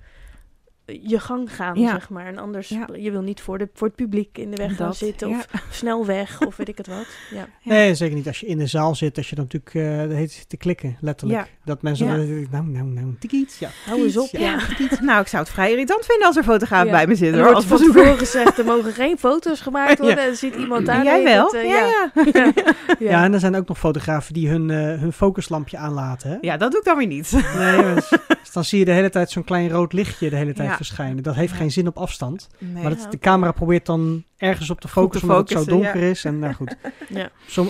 je 0.85 1.19
gang 1.19 1.55
gaan, 1.55 1.79
Ja. 1.79 1.89
zeg 1.91 2.09
maar. 2.09 2.25
En 2.25 2.37
anders, 2.37 2.69
Ja. 2.69 2.87
je 2.97 3.11
wil 3.11 3.21
niet 3.21 3.41
voor, 3.41 3.57
de, 3.57 3.69
voor 3.73 3.87
het 3.87 3.95
publiek 3.95 4.37
in 4.37 4.51
de 4.51 4.57
weg 4.57 4.75
gaan 4.75 4.85
Dat, 4.87 4.97
zitten 4.97 5.29
ja. 5.29 5.37
of 5.37 5.65
snel 5.71 6.05
weg 6.05 6.41
of 6.41 6.55
weet 6.55 6.67
ik 6.67 6.77
het 6.77 6.87
wat. 6.87 7.07
Ja. 7.31 7.37
Ja. 7.37 7.47
Nee, 7.73 7.95
zeker 7.95 8.15
niet. 8.15 8.27
Als 8.27 8.39
je 8.39 8.45
in 8.47 8.57
de 8.57 8.67
zaal 8.67 8.95
zit, 8.95 9.15
dat 9.15 9.27
je 9.27 9.35
dan 9.35 9.43
natuurlijk 9.51 9.75
eh 9.75 10.07
de 10.09 10.15
hele 10.15 10.27
tijd 10.29 10.49
te 10.49 10.57
klikken, 10.57 10.97
letterlijk. 11.01 11.54
Dat 11.65 11.81
mensen 11.81 12.05
Ja. 12.05 12.15
dan 12.15 12.25
denken, 12.25 12.47
nou, 12.51 12.65
nou, 12.65 12.85
nou, 12.85 13.15
tikiet. 13.19 13.57
Ja, 13.59 13.69
Hou 13.85 14.03
eens 14.03 14.17
op, 14.17 14.29
ja. 14.31 14.59
nou, 15.01 15.21
ik 15.21 15.27
zou 15.27 15.43
het 15.43 15.51
vrij 15.51 15.71
irritant 15.71 16.05
vinden 16.05 16.27
als 16.27 16.35
er 16.37 16.43
fotograaf 16.43 16.85
Ja. 16.85 16.91
bij 16.91 17.07
me 17.07 17.15
zit. 17.15 17.27
Er 17.27 17.33
Hoor, 17.33 17.43
wordt 17.43 17.55
als 17.55 17.65
van 17.65 17.77
tevoren 17.91 18.17
gezegd, 18.17 18.57
er 18.57 18.65
mogen 18.65 18.91
geen 18.93 19.17
foto's 19.17 19.61
gemaakt 19.61 19.99
worden. 19.99 20.19
En 20.19 20.25
dan 20.25 20.35
ziet 20.35 20.55
iemand 20.55 20.85
daar. 20.85 21.03
Jij 21.03 21.23
wel? 21.23 21.47
tijd, 21.49 21.63
eh, 21.63 21.69
ja, 21.69 21.85
ja. 21.85 22.11
ja. 22.33 22.51
Ja. 22.55 22.63
Ja. 22.99 23.23
en 23.23 23.33
er 23.33 23.39
zijn 23.39 23.55
ook 23.55 23.67
nog 23.67 23.77
fotografen 23.79 24.33
die 24.33 24.49
hun, 24.49 24.69
eh, 24.69 24.77
hun 24.99 25.13
focuslampje 25.13 25.77
aanlaten. 25.77 26.29
Hè? 26.29 26.37
Ja, 26.41 26.57
dat 26.57 26.71
doe 26.71 26.79
ik 26.79 26.85
dan 26.85 26.97
weer 26.97 27.07
niet. 27.07 27.31
Nee, 27.57 27.93
dus, 27.95 28.09
dus 28.09 28.51
dan 28.53 28.63
zie 28.65 28.79
je 28.79 28.85
de 28.85 28.91
hele 28.91 29.09
tijd 29.09 29.31
zo'n 29.31 29.43
klein 29.43 29.69
rood 29.69 29.93
lichtje 29.93 30.29
de 30.29 30.35
hele 30.35 30.53
tijd 30.53 30.69
Ja. 30.69 30.75
verschijnen. 30.75 31.23
Dat 31.23 31.35
heeft 31.35 31.51
Ja. 31.51 31.57
geen 31.57 31.71
zin 31.71 31.87
op 31.87 31.97
afstand. 31.97 32.47
Nee. 32.59 32.81
Maar 32.83 32.91
dat, 32.91 33.01
Ja, 33.03 33.09
de 33.09 33.19
camera 33.19 33.51
probeert 33.51 33.85
dan 33.85 34.23
ergens 34.37 34.69
op 34.69 34.79
te 34.81 34.87
te 34.87 34.93
focussen, 34.93 35.29
omdat 35.29 35.49
het 35.49 35.57
zo 35.59 35.65
donker 35.65 36.01
ja. 36.03 36.09
is. 36.09 36.25
En 36.25 36.39
nou 36.39 36.53
goed, 36.53 36.75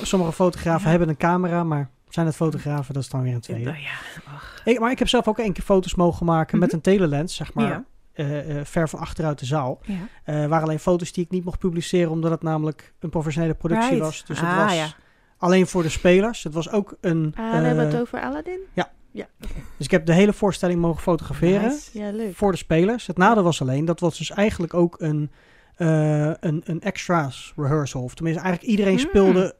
sommige 0.03 0.31
fotografen 0.31 0.83
Ja. 0.83 0.89
hebben 0.89 1.09
een 1.09 1.17
camera, 1.17 1.63
maar 1.63 1.89
zijn 2.15 2.25
het 2.25 2.35
fotografen, 2.35 2.93
dat 2.93 3.03
is 3.03 3.09
dan 3.09 3.21
weer 3.21 3.33
een 3.33 3.39
tweede. 3.41 3.63
Nou 3.65 3.77
ja, 3.81 3.89
ach. 4.35 4.61
Ik, 4.65 4.79
maar 4.79 4.91
ik 4.91 4.99
heb 4.99 5.07
zelf 5.07 5.27
ook 5.27 5.39
één 5.39 5.53
keer 5.53 5.63
foto's 5.63 5.95
mogen 5.95 6.25
maken 6.25 6.59
met 6.59 6.67
Mhm. 6.67 6.75
een 6.75 6.81
telelens, 6.81 7.35
zeg 7.35 7.53
maar, 7.53 7.67
Ja. 7.67 7.85
eh, 8.13 8.59
eh, 8.59 8.65
ver 8.65 8.89
van 8.89 8.99
achteruit 8.99 9.39
de 9.39 9.45
zaal. 9.45 9.79
Ja. 9.83 9.93
Eh 10.23 10.35
waren 10.35 10.63
alleen 10.63 10.79
foto's 10.79 11.11
die 11.11 11.23
ik 11.23 11.29
niet 11.31 11.43
mocht 11.45 11.59
publiceren, 11.59 12.11
omdat 12.11 12.31
het 12.31 12.41
namelijk 12.43 12.93
een 12.99 13.09
professionele 13.09 13.53
productie 13.53 13.89
Right. 13.89 14.03
was. 14.05 14.25
Dus 14.25 14.39
het 14.39 14.49
Ah, 14.49 14.57
was 14.65 14.75
ja. 14.75 14.87
alleen 15.37 15.67
voor 15.67 15.83
de 15.83 15.89
spelers. 15.89 16.43
Het 16.43 16.53
was 16.53 16.71
ook 16.71 16.97
een... 17.01 17.33
Ah, 17.37 17.51
hebben 17.51 17.75
we 17.75 17.81
eh, 17.81 17.91
het 17.91 18.01
over 18.01 18.21
Aladdin. 18.21 18.59
dus 19.77 19.85
ik 19.85 19.91
heb 19.91 20.05
de 20.05 20.13
hele 20.13 20.33
voorstelling 20.33 20.79
mogen 20.81 21.01
fotograferen. 21.01 21.61
Nice. 21.69 21.99
Ja, 21.99 22.11
leuk. 22.11 22.35
voor 22.35 22.51
de 22.51 22.57
spelers. 22.57 23.07
Het 23.07 23.17
nadeel 23.17 23.43
was 23.43 23.61
alleen, 23.61 23.85
dat 23.85 23.99
was 23.99 24.17
dus 24.17 24.31
eigenlijk 24.31 24.73
ook 24.73 24.95
een, 25.01 25.31
eh, 25.75 26.25
een, 26.25 26.61
een 26.65 26.81
extras 26.81 27.53
rehearsal. 27.55 28.03
Of 28.03 28.13
tenminste, 28.15 28.43
eigenlijk 28.43 28.71
iedereen 28.71 28.97
Hmm. 28.99 29.07
speelde 29.09 29.55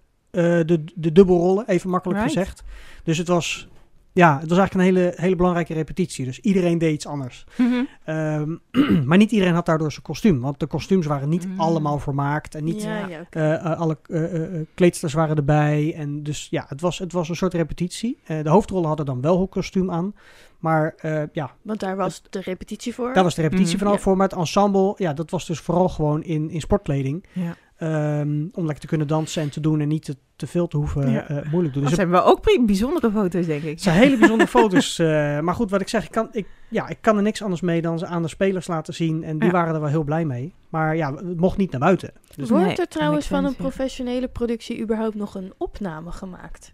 de, 0.66 0.84
de 0.96 1.12
dubbelrollen, 1.12 1.68
even 1.68 1.90
makkelijk 1.90 2.20
Right. 2.20 2.34
gezegd. 2.38 2.64
Dus 3.04 3.18
het 3.18 3.28
was, 3.28 3.68
ja, 4.14 4.40
het 4.40 4.50
was 4.50 4.58
eigenlijk 4.58 4.90
een 4.90 4.96
hele, 4.96 5.14
hele 5.16 5.36
belangrijke 5.36 5.74
repetitie. 5.74 6.26
Dus 6.26 6.40
iedereen 6.40 6.78
deed 6.78 6.94
iets 6.94 7.08
anders. 7.08 7.46
Mhm. 7.58 7.84
Ehm, 8.04 8.56
maar 9.08 9.18
niet 9.18 9.32
iedereen 9.32 9.54
had 9.54 9.66
daardoor 9.66 9.92
zijn 9.92 10.04
kostuum. 10.04 10.40
Want 10.42 10.60
de 10.60 10.66
kostuums 10.66 11.06
waren 11.06 11.30
niet 11.30 11.44
Hmm. 11.44 11.60
allemaal 11.60 12.00
vermaakt. 12.00 12.56
En 12.56 12.64
niet 12.64 12.82
ja, 12.84 13.08
ja, 13.08 13.20
oké. 13.22 13.40
eh, 13.40 13.54
eh, 13.54 13.80
alle 13.80 13.98
eh, 14.10 14.44
eh, 14.60 14.66
kleedsters 14.74 15.14
waren 15.14 15.36
erbij. 15.36 15.94
En 15.98 16.24
dus 16.24 16.48
ja, 16.50 16.66
het 16.68 16.82
was, 16.82 17.00
het 17.00 17.12
was 17.12 17.30
een 17.30 17.36
soort 17.36 17.54
repetitie. 17.54 18.18
Eh, 18.24 18.44
de 18.44 18.50
hoofdrollen 18.50 18.88
hadden 18.88 19.06
dan 19.06 19.22
wel 19.22 19.42
een 19.42 19.50
kostuum 19.50 19.92
aan. 19.92 20.14
Maar 20.60 20.94
eh, 20.98 21.22
ja, 21.34 21.52
Want 21.62 21.80
daar 21.80 21.96
was 21.96 22.22
de 22.30 22.40
repetitie 22.42 22.94
voor. 22.94 23.14
daar 23.14 23.24
was 23.24 23.36
de 23.36 23.42
repetitie 23.42 23.76
Mhm. 23.76 23.84
van 23.84 23.94
Ja. 23.94 24.00
voor. 24.00 24.18
Maar 24.18 24.28
het 24.28 24.38
ensemble, 24.38 24.94
ja, 24.98 25.14
dat 25.14 25.30
was 25.32 25.46
dus 25.46 25.60
vooral 25.60 25.90
gewoon 25.90 26.24
in, 26.24 26.50
in 26.50 26.62
sportkleding. 26.62 27.26
Ja. 27.34 27.56
Ehm, 27.78 28.46
om 28.52 28.64
lekker 28.66 28.80
te 28.80 28.88
kunnen 28.88 29.08
dansen 29.08 29.42
en 29.42 29.50
te 29.50 29.60
doen 29.60 29.80
en 29.82 29.88
niet 29.88 30.06
te, 30.06 30.18
te 30.36 30.48
veel 30.48 30.68
te 30.68 30.78
hoeven 30.78 31.12
Ja. 31.12 31.28
eh, 31.28 31.36
moeilijk 31.36 31.54
doen. 31.54 31.64
Dat 31.64 31.74
Dus 31.74 31.84
het 31.92 31.94
zijn 31.96 32.10
wel 32.10 32.24
ook 32.26 32.66
bijzondere 32.66 33.12
foto's, 33.12 33.46
denk 33.46 33.64
ik. 33.64 33.80
zijn 33.80 33.96
hele 33.98 34.18
bijzondere 34.18 34.50
foto's. 34.50 35.00
eh, 35.00 35.40
maar 35.40 35.56
goed, 35.56 35.70
wat 35.70 35.82
ik 35.82 35.88
zeg, 35.88 36.04
ik 36.06 36.12
kan, 36.12 36.28
ik, 36.32 36.48
ja, 36.70 36.88
ik 36.88 36.98
kan 37.02 37.18
er 37.18 37.24
niks 37.24 37.42
anders 37.42 37.62
mee 37.62 37.82
dan 37.82 38.00
ze 38.00 38.06
aan 38.06 38.22
de 38.22 38.28
spelers 38.28 38.68
laten 38.68 38.94
zien. 38.94 39.24
En 39.24 39.38
die 39.40 39.48
Ja. 39.48 39.54
waren 39.54 39.74
er 39.74 39.80
wel 39.82 39.90
heel 39.90 40.04
blij 40.04 40.26
mee. 40.26 40.54
Maar 40.70 40.96
ja, 40.96 41.14
het 41.16 41.40
mocht 41.40 41.58
niet 41.58 41.72
naar 41.72 41.80
buiten. 41.80 42.12
Dus, 42.36 42.50
Wordt 42.50 42.66
Nee, 42.66 42.76
er 42.76 42.88
trouwens 42.88 43.28
van 43.28 43.46
een 43.46 43.56
professionele 43.56 44.28
productie 44.28 44.82
überhaupt 44.82 45.16
nog 45.16 45.36
een 45.36 45.54
opname 45.58 46.12
gemaakt? 46.12 46.74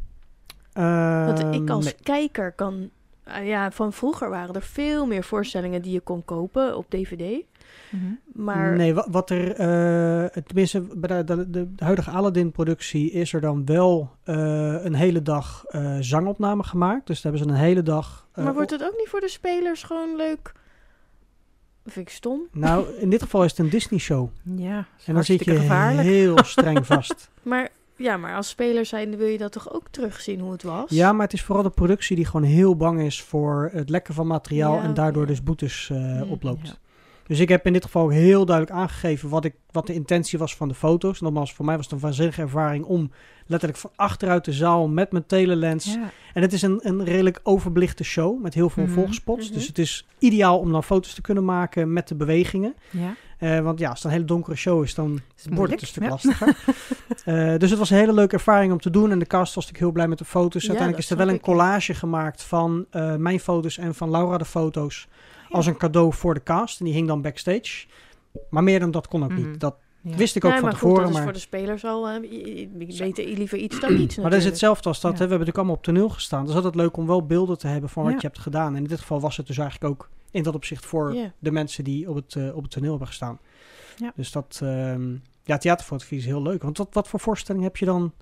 Want 0.74 1.40
ehm, 1.40 1.54
ik 1.54 1.70
als 1.70 1.86
nee. 1.86 1.96
kijker 2.04 2.52
kan... 2.52 2.90
ah 3.24 3.46
ja, 3.46 3.72
van 3.72 3.94
vroeger 3.94 4.30
waren 4.30 4.56
er 4.56 4.62
veel 4.62 5.06
meer 5.06 5.24
voorstellingen 5.24 5.82
die 5.82 5.94
je 5.94 6.00
kon 6.02 6.26
kopen 6.26 6.78
op 6.78 6.86
DVD. 6.90 7.44
Mhm. 7.90 8.06
Maar 8.34 8.76
Nee, 8.76 8.94
wat, 8.94 9.08
wat 9.12 9.30
er, 9.30 9.50
eh, 9.52 10.42
tenminste 10.44 10.82
bij 10.82 11.18
de, 11.18 11.36
de, 11.36 11.50
de, 11.50 11.76
de 11.76 11.84
huidige 11.84 12.10
Aladdin-productie 12.10 13.12
is 13.12 13.34
er 13.34 13.42
dan 13.42 13.66
wel 13.66 14.12
eh, 14.24 14.36
een 14.86 14.94
hele 14.94 15.22
dag 15.22 15.66
eh, 15.68 15.96
zangopname 16.00 16.64
gemaakt. 16.64 17.08
Dus 17.08 17.22
daar 17.22 17.32
hebben 17.32 17.50
ze 17.52 17.56
een 17.58 17.66
hele 17.66 17.84
dag. 17.84 18.28
Maar 18.36 18.54
wordt 18.54 18.72
het 18.72 18.84
ook 18.84 18.96
niet 18.98 19.08
voor 19.10 19.20
de 19.20 19.30
spelers 19.30 19.84
gewoon 19.84 20.16
leuk? 20.16 20.52
Dat 21.84 21.94
vind 21.94 22.08
ik 22.08 22.14
stom. 22.14 22.42
Nou, 22.52 22.86
in 23.00 23.10
dit 23.10 23.22
geval 23.22 23.44
is 23.44 23.50
het 23.52 23.60
een 23.60 23.70
Disney-show. 23.70 24.30
Ja, 24.56 24.86
En 25.06 25.14
dan 25.14 25.24
zit 25.24 25.44
je 25.46 25.56
gevaarlijk. 25.56 26.08
heel 26.08 26.38
streng 26.56 26.86
vast. 26.86 27.30
Maar 27.42 27.70
ja, 27.96 28.18
maar 28.18 28.36
als 28.36 28.50
speler 28.50 28.86
zijn 28.86 29.18
wil 29.18 29.28
je 29.28 29.38
dat 29.38 29.52
toch 29.52 29.74
ook 29.74 29.84
terugzien 29.92 30.40
hoe 30.40 30.52
het 30.52 30.64
was? 30.64 30.90
Ja, 30.90 31.12
maar 31.14 31.24
het 31.26 31.34
is 31.34 31.44
vooral 31.44 31.64
de 31.64 31.70
productie 31.70 32.16
die 32.16 32.26
gewoon 32.26 32.44
heel 32.46 32.76
bang 32.76 33.02
is 33.02 33.22
voor 33.22 33.70
het 33.74 33.90
lekken 33.90 34.14
van 34.14 34.28
materiaal 34.28 34.76
Ja, 34.76 34.84
en 34.84 34.94
daardoor 34.94 35.26
dus 35.28 35.44
boetes 35.44 35.90
eh, 35.92 35.98
Mm, 36.22 36.22
oploopt. 36.32 36.68
ja. 36.68 36.74
Dus 37.32 37.40
ik 37.40 37.50
heb 37.50 37.66
in 37.66 37.74
dit 37.74 37.84
geval 37.84 38.10
heel 38.10 38.46
duidelijk 38.46 38.78
aangegeven 38.78 39.30
wat, 39.30 39.46
ik, 39.46 39.54
wat 39.72 39.88
de 39.88 39.94
intentie 39.94 40.40
was 40.40 40.56
van 40.56 40.68
de 40.68 40.74
foto's. 40.74 41.22
Nogmaals, 41.22 41.54
voor 41.54 41.66
mij 41.66 41.76
was 41.76 41.86
het 41.86 41.94
een 41.94 42.00
waanzinnige 42.00 42.42
ervaring 42.42 42.86
om 42.86 43.12
letterlijk 43.46 43.82
van 43.82 43.92
achteruit 43.96 44.46
de 44.46 44.52
zaal 44.52 44.88
met 44.88 45.12
mijn 45.12 45.26
telelens. 45.26 45.86
Ja. 45.94 46.12
En 46.34 46.42
het 46.42 46.54
is 46.54 46.62
een, 46.62 46.80
een 46.84 47.04
redelijk 47.04 47.40
overbelichte 47.44 48.04
show 48.04 48.42
met 48.42 48.54
heel 48.54 48.70
veel 48.70 48.88
volgspots. 48.88 49.46
Mhm. 49.46 49.54
Dus 49.54 49.68
het 49.68 49.78
is 49.78 50.08
ideaal 50.20 50.60
om 50.60 50.72
dan 50.72 50.84
foto's 50.84 51.14
te 51.14 51.22
kunnen 51.22 51.46
maken 51.46 51.94
met 51.94 52.08
de 52.08 52.16
bewegingen. 52.16 52.76
ja. 52.90 53.16
Eh, 53.38 53.60
want 53.60 53.80
ja, 53.80 53.90
als 53.90 53.98
het 53.98 54.06
een 54.06 54.12
hele 54.12 54.26
donkere 54.26 54.56
show 54.56 54.84
is, 54.84 54.96
dan 54.96 55.20
Is 55.38 55.46
wordt 55.50 55.72
het 55.72 55.82
een 55.82 55.88
stuk 55.88 56.04
ja. 56.04 56.10
lastiger. 56.10 56.58
Dus 57.60 57.70
het 57.70 57.80
was 57.80 57.90
een 57.90 57.98
hele 57.98 58.14
leuke 58.14 58.34
ervaring 58.34 58.72
om 58.72 58.80
te 58.80 58.90
doen. 58.90 59.12
En 59.12 59.20
de 59.20 59.26
cast 59.26 59.56
was 59.56 59.66
natuurlijk 59.66 59.84
heel 59.84 59.92
blij 59.92 60.08
met 60.08 60.18
de 60.18 60.26
foto's. 60.26 60.68
Uiteindelijk 60.68 61.04
is 61.04 61.10
er 61.10 61.18
wel 61.18 61.28
een 61.28 61.36
ik, 61.36 61.42
collage 61.42 61.94
gemaakt 61.94 62.44
van 62.44 62.86
eh, 62.90 63.16
mijn 63.16 63.40
foto's 63.40 63.78
en 63.78 63.96
van 63.96 64.10
Laura 64.10 64.38
de 64.38 64.46
foto's. 64.46 65.08
Als 65.52 65.66
een 65.66 65.78
cadeau 65.78 66.14
voor 66.14 66.34
de 66.34 66.44
cast. 66.44 66.80
En 66.80 66.86
die 66.86 66.94
hing 66.94 67.08
dan 67.08 67.22
backstage. 67.22 67.86
Maar 68.50 68.64
meer 68.64 68.80
dan 68.80 68.92
dat 68.92 69.08
kon 69.08 69.24
ook 69.24 69.32
Mhm. 69.32 69.50
niet. 69.50 69.60
Dat 69.60 69.76
Ja. 70.02 70.16
wist 70.16 70.36
ik 70.36 70.46
ook 70.46 70.52
Nee, 70.52 70.60
van 70.60 70.70
maar 70.70 70.78
goed, 70.80 70.90
tevoren. 70.90 71.02
dat 71.04 71.10
is 71.12 71.16
maar 71.16 71.24
voor 71.24 71.34
de 71.34 71.40
spelers 71.40 71.86
al... 71.86 72.08
eh, 72.08 72.68
beter 72.98 73.26
liever 73.28 73.58
iets 73.58 73.80
dan 73.80 73.94
niets 73.98 74.18
maar 74.18 74.30
dat 74.30 74.40
is 74.40 74.46
hetzelfde 74.46 74.90
als 74.90 75.00
dat. 75.02 75.12
Ja. 75.12 75.18
Hè? 75.18 75.24
We 75.24 75.30
hebben 75.30 75.48
natuurlijk 75.48 75.58
allemaal 75.58 75.76
op 75.76 75.84
toneel 75.84 76.10
gestaan. 76.10 76.40
Het 76.40 76.50
is 76.50 76.56
altijd 76.56 76.76
leuk 76.76 76.98
om 76.98 77.08
wel 77.08 77.26
beelden 77.26 77.58
te 77.58 77.68
hebben 77.68 77.90
van 77.90 78.04
wat 78.04 78.12
Ja. 78.12 78.18
je 78.22 78.28
hebt 78.28 78.40
gedaan. 78.40 78.76
En 78.76 78.82
in 78.82 78.88
dit 78.90 79.00
geval 79.00 79.20
was 79.20 79.38
het 79.38 79.48
dus 79.48 79.58
eigenlijk 79.58 79.92
ook 79.94 80.10
in 80.32 80.44
dat 80.44 80.56
opzicht 80.56 80.86
voor 80.86 81.14
Ja. 81.16 81.32
de 81.40 81.52
mensen 81.52 81.84
die 81.84 82.10
op 82.10 82.16
het, 82.16 82.36
eh, 82.36 82.56
op 82.56 82.62
het 82.62 82.72
toneel 82.72 82.90
hebben 82.90 83.08
gestaan. 83.08 83.40
Ja. 83.98 84.12
Dus 84.16 84.32
dat, 84.32 84.60
ehm, 84.64 85.12
ja, 85.44 85.58
theaterfotografie 85.58 86.18
is 86.18 86.26
heel 86.26 86.42
leuk. 86.42 86.62
Want 86.64 86.78
wat, 86.78 86.88
wat 86.92 87.08
voor 87.08 87.20
voorstelling 87.20 87.64
heb 87.64 87.78
je 87.78 87.86
dan 87.86 88.14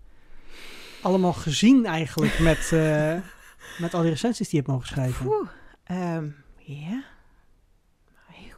allemaal 1.01 1.33
gezien 1.33 1.85
eigenlijk 1.85 2.39
met, 2.39 2.69
eh, 2.73 3.13
met 3.83 3.93
al 3.93 4.01
die 4.01 4.09
recensies 4.09 4.49
die 4.49 4.59
je 4.59 4.65
hebt 4.65 4.67
mogen 4.67 4.87
schrijven? 4.87 5.25
Oeh, 5.27 5.47
ehm, 5.83 6.27
ja, 6.57 7.03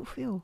heel 0.06 0.14
veel. 0.14 0.44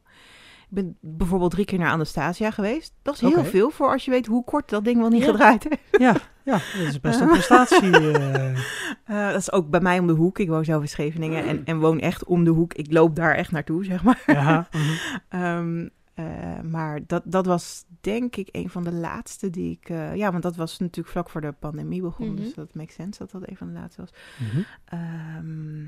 Ik 0.70 0.74
ben 0.76 0.98
bijvoorbeeld 1.02 1.52
drie 1.52 1.66
keer 1.66 1.80
naar 1.80 1.92
Anastasia 1.92 2.52
geweest. 2.52 2.94
Dat 3.02 3.14
is 3.14 3.22
heel 3.22 3.44
veel 3.46 3.70
voor 3.70 3.92
als 3.92 4.06
je 4.06 4.12
weet 4.12 4.26
hoe 4.26 4.44
kort 4.44 4.70
dat 4.70 4.84
ding 4.84 4.98
wel 5.00 5.10
niet 5.10 5.22
Ja. 5.24 5.32
gedraaid 5.32 5.64
heeft. 5.64 5.82
Ja, 5.92 6.16
ja, 6.44 6.52
dat 6.78 6.88
is 6.88 7.00
best 7.00 7.20
een 7.20 7.28
prestatie. 7.28 8.12
eh. 8.12 8.58
Eh, 9.06 9.28
dat 9.32 9.40
is 9.42 9.52
ook 9.52 9.70
bij 9.70 9.80
mij 9.80 10.00
om 10.00 10.08
de 10.08 10.14
hoek. 10.14 10.40
Ik 10.40 10.48
woon 10.48 10.66
zelf 10.66 10.82
in 10.82 10.88
Scheveningen 10.88 11.46
en, 11.46 11.66
en 11.66 11.80
woon 11.80 12.00
echt 12.00 12.24
om 12.24 12.44
de 12.44 12.50
hoek. 12.50 12.74
Ik 12.74 12.92
loop 12.94 13.16
daar 13.16 13.36
echt 13.36 13.52
naartoe, 13.52 13.86
zeg 13.86 14.04
maar. 14.04 14.24
ja, 14.26 14.68
mhm. 14.72 14.82
Ehm, 15.30 15.88
eh, 16.14 16.26
maar 16.64 17.00
dat, 17.08 17.22
dat 17.26 17.46
was 17.46 17.84
denk 18.02 18.36
ik 18.36 18.50
een 18.52 18.70
van 18.70 18.84
de 18.84 18.92
laatste 18.92 19.50
die 19.50 19.72
ik... 19.82 19.90
eh, 19.90 20.16
ja, 20.16 20.32
want 20.32 20.44
dat 20.44 20.56
was 20.56 20.80
natuurlijk 20.80 21.08
vlak 21.10 21.30
voor 21.30 21.42
de 21.42 21.52
pandemie 21.60 22.02
begon. 22.02 22.28
Mhm. 22.28 22.36
Dus 22.36 22.54
dat 22.54 22.74
makes 22.74 22.96
sense 22.96 23.20
dat 23.20 23.32
dat 23.32 23.50
een 23.50 23.58
van 23.58 23.68
de 23.68 23.74
laatste 23.74 24.02
was. 24.02 24.10
Mhm. 24.38 24.62
Ehm, 24.86 25.84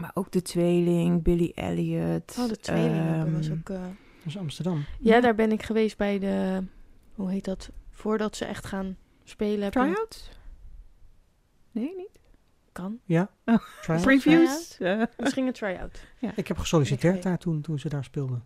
maar 0.00 0.10
ook 0.14 0.30
de 0.32 0.42
tweeling, 0.42 1.22
Billy 1.22 1.52
Elliot. 1.54 2.36
Oh, 2.38 2.48
de 2.48 2.56
tweeling 2.56 3.16
dat 3.24 3.30
was 3.32 3.48
ehm, 3.48 3.58
ook... 3.58 3.68
eh, 3.70 3.80
Dat 3.82 4.26
is 4.26 4.38
Amsterdam. 4.38 4.84
Ja, 5.00 5.20
daar 5.20 5.34
ben 5.34 5.52
ik 5.52 5.62
geweest 5.62 5.96
bij 5.96 6.18
de... 6.18 6.62
Hoe 7.14 7.30
heet 7.30 7.44
dat? 7.44 7.70
Voordat 7.90 8.36
ze 8.36 8.44
echt 8.44 8.66
gaan 8.66 8.96
spelen. 9.24 9.70
Tryouts? 9.70 10.30
Nee, 11.72 11.94
niet? 11.96 12.08
Kan. 12.72 12.98
Ja, 13.04 13.30
Oh. 13.44 13.56
Previews? 14.02 14.78
Eh, 14.78 15.02
Misschien 15.16 15.46
een 15.46 15.52
try-out. 15.52 16.06
Ik 16.34 16.48
heb 16.48 16.58
gesolliciteerd 16.58 17.22
daar 17.22 17.38
toen, 17.38 17.60
toen 17.60 17.78
ze 17.78 17.88
daar 17.88 18.04
speelden. 18.04 18.42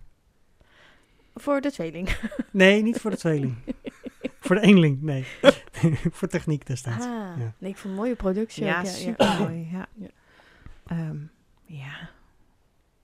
Voor 1.35 1.61
de 1.61 1.71
tweeling. 1.73 2.09
Nee, 2.51 2.83
niet 2.83 2.99
voor 3.01 3.11
de 3.11 3.17
tweeling. 3.17 3.55
voor 4.41 4.55
de 4.57 4.61
eenling, 4.63 5.03
nee. 5.03 5.25
voor 6.19 6.29
techniek 6.29 6.67
destijds. 6.67 7.05
Ah, 7.07 7.11
Ja. 7.39 7.55
nee, 7.59 7.71
ik 7.71 7.77
vond 7.77 7.93
een 7.95 7.99
mooie 8.01 8.15
productie. 8.17 8.65
ja, 8.65 8.81
ook, 8.81 8.87
super 8.87 9.37
mooi. 9.39 9.69
Ja. 9.73 9.87
Ja. 9.95 10.09
Ja. 11.75 12.11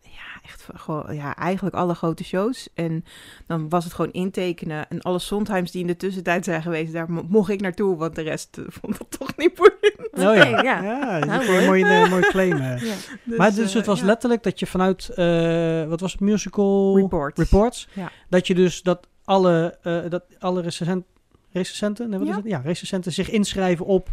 Ja, 0.01 0.41
echt 0.43 0.69
gewoon, 0.75 1.15
ja, 1.15 1.37
eigenlijk 1.37 1.77
alle 1.77 1.95
grote 1.95 2.25
shows. 2.25 2.69
En 2.75 3.05
dan 3.47 3.69
was 3.69 3.85
het 3.85 3.95
gewoon 3.95 4.13
intekenen. 4.13 4.89
En 4.89 5.01
alle 5.03 5.19
Sondheims 5.19 5.71
die 5.71 5.81
in 5.81 5.87
de 5.87 5.97
tussentijd 5.97 6.45
zijn 6.45 6.63
geweest, 6.63 6.93
daar 6.93 7.11
mo- 7.13 7.25
mocht 7.29 7.51
ik 7.51 7.61
naartoe, 7.61 7.97
want 7.97 8.15
de 8.15 8.23
rest 8.23 8.59
eh, 8.59 8.65
vond 8.69 8.99
het 8.99 9.11
toch 9.19 9.37
niet 9.37 9.55
boeiend. 9.55 9.97
Oh 10.13 10.35
ja, 10.37 10.63
ja. 10.63 10.83
ja. 10.83 11.19
dat 11.19 11.29
Nou, 11.29 11.43
is 11.43 11.49
een 11.49 11.65
mooi, 11.67 11.83
eh, 11.83 12.11
mooi 12.11 12.23
claim. 12.23 12.57
eh. 12.57 12.83
Ja. 12.89 12.95
maar 13.37 13.55
dus 13.55 13.71
eh, 13.71 13.75
het 13.77 13.87
was 13.87 14.01
ja. 14.01 14.07
letterlijk 14.07 14.43
dat 14.43 14.59
je 14.59 14.67
vanuit, 14.67 15.09
eh, 15.09 15.85
wat 15.89 16.01
was 16.01 16.13
het, 16.13 16.21
musical 16.21 16.97
Report. 16.97 17.39
reports, 17.39 17.89
Ja. 17.93 18.11
dat 18.29 18.47
je 18.47 18.55
dus 18.55 18.83
dat 18.83 19.07
alle, 19.25 19.79
eh, 19.83 20.01
dat 20.11 20.25
alle 20.39 20.61
recensent, 20.63 21.05
recensenten, 21.53 22.09
nee, 22.11 22.19
wat 22.19 22.29
Ja. 22.29 22.37
is 22.37 22.43
het? 22.43 22.51
Ja, 22.51 22.61
recensenten 22.65 23.13
zich 23.13 23.31
inschrijven 23.31 23.87
op 23.87 24.09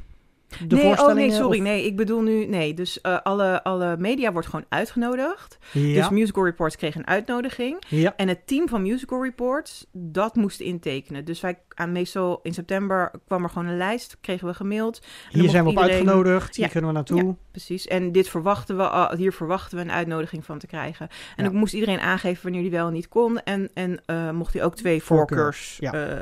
de 0.67 0.75
nee, 0.75 0.99
oh 0.99 1.13
nee, 1.13 1.31
sorry. 1.31 1.57
of- 1.57 1.63
Nee, 1.63 1.85
ik 1.85 1.95
bedoel 1.95 2.21
nu, 2.21 2.45
nee. 2.45 2.73
Dus 2.73 3.01
eh, 3.01 3.17
alle, 3.23 3.63
alle 3.63 3.97
media 3.97 4.31
wordt 4.31 4.47
gewoon 4.47 4.65
uitgenodigd. 4.69 5.57
Ja, 5.71 5.93
Dus 5.93 6.09
Musical 6.09 6.43
Reports 6.43 6.75
kreeg 6.75 6.95
een 6.95 7.07
uitnodiging. 7.07 7.83
ja. 7.87 8.13
En 8.15 8.27
het 8.27 8.47
team 8.47 8.67
van 8.67 8.81
Musical 8.81 9.23
Reports, 9.23 9.85
dat 9.91 10.35
moest 10.35 10.59
intekenen. 10.59 11.25
Dus 11.25 11.41
wij, 11.41 11.59
aan 11.73 11.91
meestal 11.91 12.39
in 12.43 12.53
september 12.53 13.11
kwam 13.27 13.43
er 13.43 13.49
gewoon 13.49 13.67
een 13.67 13.77
lijst, 13.77 14.17
kregen 14.21 14.47
we 14.47 14.53
gemaild. 14.53 15.01
hier 15.29 15.49
zijn 15.49 15.63
we 15.63 15.69
op 15.69 15.77
uitgenodigd, 15.79 16.55
hier 16.55 16.65
Ja. 16.65 16.71
kunnen 16.71 16.89
we 16.89 16.95
naartoe. 16.95 17.35
Precies. 17.55 17.87
En 17.87 18.11
dit 18.11 18.29
verwachten 18.29 18.77
we, 18.77 18.89
al- 18.89 19.15
hier 19.15 19.33
verwachten 19.33 19.77
we 19.77 19.83
een 19.83 19.91
uitnodiging 19.91 20.45
van 20.45 20.57
te 20.59 20.67
krijgen. 20.67 21.07
En 21.35 21.43
Ja. 21.43 21.49
dan 21.49 21.59
moest 21.59 21.73
iedereen 21.73 21.99
aangeven 21.99 22.43
wanneer 22.43 22.61
die 22.61 22.71
wel 22.71 22.87
en 22.87 22.93
niet 22.93 23.07
kon. 23.07 23.39
En, 23.39 23.69
en 23.73 24.01
eh, 24.05 24.31
mocht 24.31 24.53
hij 24.53 24.63
ook 24.63 24.75
twee 24.75 25.03
Voorkeur, 25.03 25.27
voorkeurs 25.37 25.77
ja. 25.79 25.93
eh, 25.93 26.13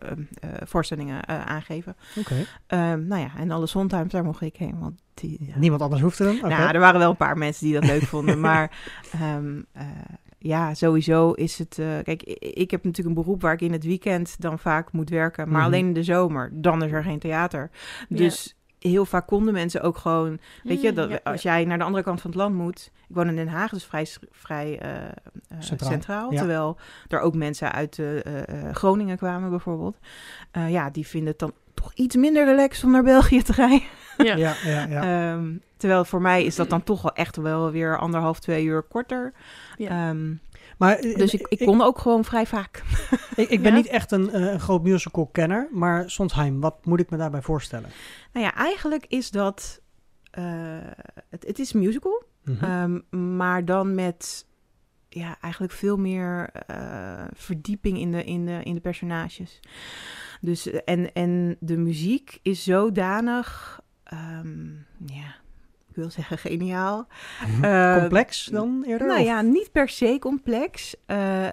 eh, 0.00 0.18
voorstellingen 0.64 1.24
eh, 1.24 1.46
aangeven. 1.46 1.96
Oké. 2.18 2.34
Ehm, 2.66 3.06
nou 3.06 3.20
ja, 3.22 3.30
en 3.38 3.50
alle 3.50 3.66
Sondheims, 3.66 4.12
daar 4.12 4.24
mocht 4.24 4.40
ik 4.40 4.56
heen. 4.56 4.78
Want 4.78 5.00
die, 5.14 5.36
ja. 5.40 5.58
Niemand 5.58 5.82
anders 5.82 6.02
hoefde 6.02 6.24
dan? 6.24 6.36
Oké. 6.36 6.48
Nou, 6.48 6.72
er 6.74 6.80
waren 6.80 7.00
wel 7.00 7.10
een 7.10 7.16
paar 7.16 7.38
mensen 7.38 7.64
die 7.64 7.74
dat 7.74 7.84
leuk 7.86 8.02
vonden. 8.14 8.40
Maar 8.40 8.78
ehm, 9.12 9.60
eh, 9.72 9.86
ja, 10.38 10.74
sowieso 10.74 11.32
is 11.32 11.58
het... 11.58 11.78
eh, 11.78 11.86
kijk, 12.02 12.22
ik 12.40 12.70
heb 12.70 12.84
natuurlijk 12.84 13.16
een 13.16 13.22
beroep 13.22 13.42
waar 13.42 13.52
ik 13.52 13.60
in 13.60 13.72
het 13.72 13.84
weekend 13.84 14.40
dan 14.40 14.58
vaak 14.58 14.92
moet 14.92 15.10
werken. 15.10 15.48
Maar 15.48 15.56
Mhm. 15.58 15.66
alleen 15.66 15.86
in 15.86 15.92
de 15.92 16.02
zomer, 16.02 16.50
dan 16.52 16.82
is 16.82 16.92
er 16.92 17.02
geen 17.02 17.18
theater. 17.18 17.70
Dus 18.08 18.56
heel 18.78 19.04
vaak 19.04 19.26
konden 19.26 19.54
mensen 19.54 19.82
ook 19.82 19.96
gewoon... 19.96 20.38
Weet 20.62 20.80
je, 20.80 20.88
Mm, 20.88 20.94
dat, 20.94 21.10
ja, 21.10 21.20
als 21.24 21.42
ja. 21.42 21.54
jij 21.54 21.64
naar 21.64 21.78
de 21.78 21.84
andere 21.84 22.04
kant 22.04 22.20
van 22.20 22.30
het 22.30 22.38
land 22.38 22.54
moet... 22.54 22.90
Ik 23.08 23.14
woon 23.14 23.28
in 23.28 23.36
Den 23.36 23.48
Haag, 23.48 23.70
dus 23.70 23.84
vrij, 23.84 24.06
vrij 24.30 24.78
eh, 24.78 24.96
eh, 25.06 25.10
Centraal. 25.58 25.90
centraal. 25.90 26.32
Ja. 26.32 26.38
Terwijl 26.38 26.76
er 27.08 27.20
ook 27.20 27.34
mensen 27.34 27.72
uit 27.72 27.98
eh, 27.98 28.12
Groningen 28.72 29.16
kwamen 29.16 29.50
bijvoorbeeld. 29.50 29.96
Eh, 30.50 30.70
ja, 30.70 30.90
die 30.90 31.06
vinden 31.06 31.28
het 31.30 31.38
dan 31.38 31.52
toch 31.74 31.92
iets 31.94 32.16
minder 32.16 32.44
relaxed 32.44 32.84
om 32.84 32.90
naar 32.90 33.02
België 33.02 33.42
te 33.42 33.52
rijden. 33.52 33.82
Ja. 34.18 34.36
Ja, 34.36 34.54
ja, 34.64 34.86
ja. 34.86 35.02
Ehm, 35.32 35.56
terwijl 35.76 36.04
voor 36.04 36.20
mij 36.20 36.44
is 36.44 36.56
dat 36.56 36.70
dan 36.70 36.82
toch 36.82 37.02
wel 37.02 37.12
echt 37.12 37.36
wel 37.36 37.70
weer 37.70 37.98
anderhalf, 37.98 38.40
twee 38.40 38.64
uur 38.64 38.82
korter. 38.82 39.32
Ja. 39.76 39.88
Ehm, 40.08 40.32
maar, 40.78 40.96
eh, 40.98 41.16
dus 41.16 41.34
ik, 41.34 41.46
ik 41.48 41.66
kon 41.66 41.82
ook 41.82 41.98
gewoon 41.98 42.24
vrij 42.24 42.46
vaak. 42.46 42.82
Ik, 43.36 43.48
ik 43.48 43.62
ben 43.62 43.70
Ja? 43.72 43.76
niet 43.76 43.86
echt 43.86 44.12
een, 44.12 44.30
eh, 44.30 44.52
een 44.52 44.60
groot 44.60 44.82
musical-kenner, 44.82 45.68
maar 45.72 46.10
Sondheim, 46.10 46.60
wat 46.60 46.84
moet 46.86 47.00
ik 47.00 47.10
me 47.10 47.16
daarbij 47.16 47.42
voorstellen? 47.42 47.90
Nou 48.32 48.46
ja, 48.46 48.54
eigenlijk 48.54 49.04
is 49.08 49.30
dat... 49.30 49.80
eh, 50.30 50.44
het, 51.28 51.46
het 51.46 51.58
is 51.58 51.72
musical, 51.72 52.22
Mhm. 52.44 52.64
ehm, 52.64 53.36
maar 53.36 53.64
dan 53.64 53.94
met 53.94 54.46
ja, 55.08 55.36
eigenlijk 55.40 55.72
veel 55.72 55.96
meer 55.96 56.50
verdieping 57.34 57.98
in 57.98 58.12
de, 58.12 58.24
in, 58.24 58.46
de, 58.46 58.60
in 58.62 58.74
de 58.74 58.80
personages. 58.80 59.60
Dus, 60.40 60.66
en, 60.70 61.12
en 61.12 61.56
de 61.60 61.76
muziek 61.76 62.38
is 62.42 62.62
zodanig... 62.64 63.80
ehm, 64.04 64.66
ja, 65.06 65.34
wil 66.00 66.10
zeggen 66.10 66.38
geniaal. 66.38 67.06
Eh, 67.62 67.96
Complex 67.98 68.44
dan 68.44 68.84
eerder? 68.86 69.06
Nou 69.06 69.20
of- 69.20 69.26
ja, 69.26 69.40
niet 69.40 69.72
per 69.72 69.88
se 69.88 70.16
complex. 70.20 70.94
Eh, 71.06 71.46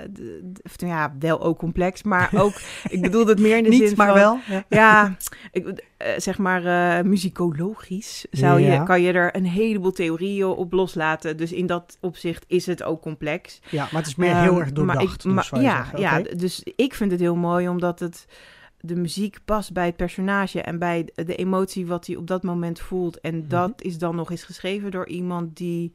of, 0.63 0.73
ja, 0.75 1.15
wel 1.19 1.41
ook 1.41 1.57
complex, 1.57 2.03
maar 2.03 2.29
ook... 2.43 2.53
ik 2.89 3.01
bedoel 3.01 3.27
het 3.27 3.39
meer 3.39 3.57
in 3.57 3.63
de 3.63 3.69
Niet, 3.69 3.87
zin 3.87 3.93
maar 3.97 4.07
van... 4.07 4.15
wel. 4.15 4.39
Ja. 4.47 4.63
Ja, 4.69 5.15
ik, 5.51 5.83
eh, 5.97 6.07
zeg 6.17 6.37
maar 6.37 6.61
muzikologisch 7.05 8.25
zou 8.31 8.59
je, 8.59 8.83
kan 8.83 9.01
je 9.01 9.11
er 9.11 9.35
een 9.35 9.45
heleboel 9.45 9.91
theorieën 9.91 10.45
op 10.47 10.71
loslaten. 10.73 11.37
Dus 11.37 11.51
in 11.51 11.65
dat 11.65 11.97
opzicht 12.01 12.43
is 12.47 12.65
het 12.65 12.83
ook 12.83 13.01
complex. 13.01 13.59
ja, 13.69 13.83
maar 13.91 14.01
het 14.01 14.07
is 14.07 14.15
meer 14.15 14.29
Ehm, 14.31 14.41
heel 14.41 14.51
erg 14.59 14.63
maar 14.65 14.73
doordacht. 14.73 15.03
ik- 15.03 15.21
dus 15.21 15.51
maar- 15.51 15.61
ja, 15.61 15.75
zeggen. 15.75 15.99
ja, 15.99 16.21
dus 16.37 16.63
ik 16.75 16.93
vind 16.93 17.11
het 17.11 17.19
heel 17.19 17.35
mooi 17.35 17.67
omdat 17.69 17.99
het 17.99 18.25
de 18.85 18.95
muziek 18.95 19.37
past 19.45 19.73
bij 19.73 19.85
het 19.85 19.95
personage 19.95 20.61
en 20.61 20.79
bij 20.79 21.09
de 21.15 21.35
emotie 21.35 21.85
wat 21.85 22.05
hij 22.05 22.15
op 22.15 22.27
dat 22.27 22.43
moment 22.43 22.79
voelt. 22.79 23.19
En 23.19 23.37
Mhm. 23.37 23.47
dat 23.47 23.81
is 23.81 23.97
dan 23.97 24.15
nog 24.15 24.31
eens 24.31 24.43
geschreven 24.43 24.91
door 24.91 25.07
iemand 25.07 25.57
die 25.57 25.93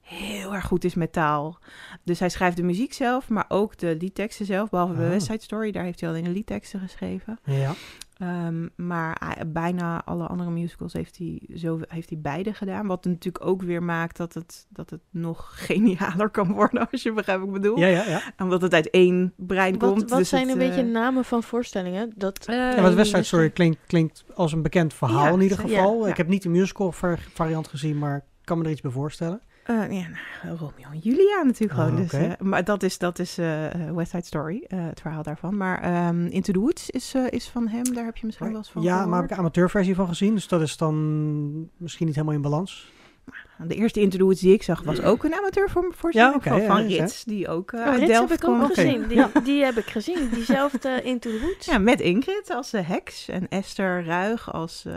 heel 0.00 0.54
erg 0.54 0.64
goed 0.66 0.84
is 0.84 0.94
met 0.94 1.12
taal. 1.12 1.58
Dus 2.02 2.18
hij 2.18 2.28
schrijft 2.28 2.56
de 2.56 2.62
muziek 2.62 2.92
zelf, 2.92 3.28
maar 3.28 3.44
ook 3.48 3.78
de 3.78 3.96
liedteksten 4.00 4.46
zelf. 4.46 4.70
Behalve 4.70 4.94
bij 4.94 5.04
Ah. 5.04 5.10
West 5.10 5.26
Side 5.26 5.42
Story, 5.42 5.70
daar 5.72 5.84
heeft 5.84 6.00
hij 6.00 6.08
alleen 6.08 6.24
de 6.24 6.30
liedteksten 6.30 6.80
geschreven. 6.80 7.38
Ja. 7.44 7.72
Ehm, 8.16 8.68
maar 8.76 9.16
hij- 9.24 9.50
bijna 9.50 10.04
alle 10.04 10.26
andere 10.26 10.50
musicals 10.50 10.92
heeft 10.92 11.18
hij, 11.18 11.42
zo, 11.54 11.80
heeft 11.88 12.10
hij 12.10 12.18
beide 12.18 12.54
gedaan. 12.54 12.86
Wat 12.86 13.04
natuurlijk 13.04 13.44
ook 13.46 13.62
weer 13.62 13.82
maakt 13.82 14.16
dat 14.16 14.34
het, 14.34 14.66
dat 14.68 14.90
het 14.90 15.00
nog 15.10 15.52
genialer 15.66 16.30
kan 16.30 16.52
worden, 16.52 16.90
als 16.90 17.02
je 17.02 17.12
begrijpt 17.12 17.40
wat 17.44 17.54
ik 17.54 17.62
bedoel. 17.62 17.78
Ja, 17.78 17.86
ja, 17.86 18.04
ja. 18.08 18.22
Omdat 18.38 18.62
het 18.62 18.74
uit 18.74 18.90
één 18.90 19.32
brein 19.36 19.78
Wat, 19.78 19.90
komt. 19.90 20.10
wat 20.10 20.18
dus 20.18 20.28
zijn 20.28 20.42
het, 20.48 20.52
een 20.52 20.58
beetje 20.68 20.82
eh, 20.82 20.88
namen 20.90 21.24
van 21.24 21.42
voorstellingen? 21.42 22.12
Dat, 22.16 22.46
eh, 22.46 22.56
ja 22.56 22.82
want 22.82 22.94
West 22.94 23.10
Side 23.10 23.22
Story 23.22 23.50
klinkt, 23.50 23.78
klinkt 23.86 24.24
als 24.34 24.52
een 24.52 24.62
bekend 24.62 24.94
verhaal 24.94 25.24
Ja, 25.26 25.30
in 25.32 25.40
ieder 25.40 25.58
geval. 25.58 26.04
Ja. 26.04 26.10
Ik 26.10 26.16
heb 26.16 26.28
niet 26.28 26.42
de 26.42 26.48
musical 26.48 26.92
var- 26.92 27.18
variant 27.32 27.68
gezien, 27.68 27.98
maar 27.98 28.16
ik 28.16 28.22
kan 28.44 28.58
me 28.58 28.64
er 28.64 28.70
iets 28.70 28.80
bij 28.80 28.90
voorstellen. 28.90 29.40
Eh, 29.66 29.90
ja, 30.00 30.06
nou, 30.44 30.56
Romeo 30.58 30.90
en 30.92 30.98
Julia 30.98 31.42
natuurlijk 31.42 31.80
Ah, 31.80 31.86
gewoon. 31.86 32.02
Dus, 32.02 32.12
oké. 32.14 32.24
eh, 32.24 32.32
maar 32.40 32.64
dat 32.64 32.82
is, 32.82 32.98
dat 32.98 33.18
is 33.18 33.38
eh, 33.38 33.66
West 33.94 34.10
Side 34.10 34.24
Story, 34.24 34.64
het 34.68 35.00
verhaal 35.00 35.22
daarvan. 35.22 35.56
Maar 35.56 35.82
ehm, 35.82 36.26
Into 36.26 36.52
the 36.52 36.58
Woods 36.58 36.90
is, 36.90 37.14
is 37.30 37.48
van 37.48 37.68
hem, 37.68 37.94
daar 37.94 38.04
heb 38.04 38.16
je 38.16 38.26
misschien 38.26 38.48
wel 38.48 38.56
eens 38.56 38.70
van 38.70 38.82
ja, 38.82 39.06
maar 39.06 39.16
heb 39.20 39.24
ik 39.24 39.30
een 39.30 39.38
amateurversie 39.42 39.94
van 39.94 40.08
gezien, 40.08 40.34
dus 40.34 40.48
dat 40.48 40.60
is 40.60 40.76
dan 40.76 40.94
misschien 41.76 42.06
niet 42.06 42.14
helemaal 42.14 42.36
in 42.36 42.42
balans. 42.42 42.94
De 43.68 43.74
eerste 43.74 44.00
Into 44.00 44.16
the 44.18 44.24
Woods 44.24 44.40
die 44.40 44.52
ik 44.52 44.62
zag 44.62 44.82
was 44.82 45.02
ook 45.02 45.24
een 45.24 45.34
amateur 45.34 45.70
voor, 45.70 45.92
voor 45.96 46.10
Ja, 46.14 46.32
oké, 46.34 46.48
van, 46.48 46.60
ja, 46.60 46.66
van 46.66 46.88
ja, 46.88 47.00
Rits, 47.00 47.24
die 47.24 47.48
ook 47.48 47.72
uh, 47.72 47.80
Oh, 47.80 47.86
uit 47.86 47.98
Rits 47.98 48.10
Delft 48.12 48.28
heb 48.30 48.38
ik 48.42 48.48
ook 48.48 48.74
gezien. 48.74 49.06
Die, 49.06 49.16
Ja. 49.16 49.30
die 49.44 49.64
heb 49.64 49.76
ik 49.76 49.84
gezien. 49.86 50.28
Diezelfde 50.32 51.02
Into 51.02 51.30
the 51.30 51.40
Woods. 51.40 51.66
Ja, 51.66 51.78
met 51.78 52.00
Ingrid 52.00 52.50
als 52.50 52.74
uh, 52.74 52.88
heks 52.88 53.28
en 53.28 53.48
Esther 53.48 54.04
Ruig 54.04 54.52
als... 54.52 54.84
Uh, 54.86 54.94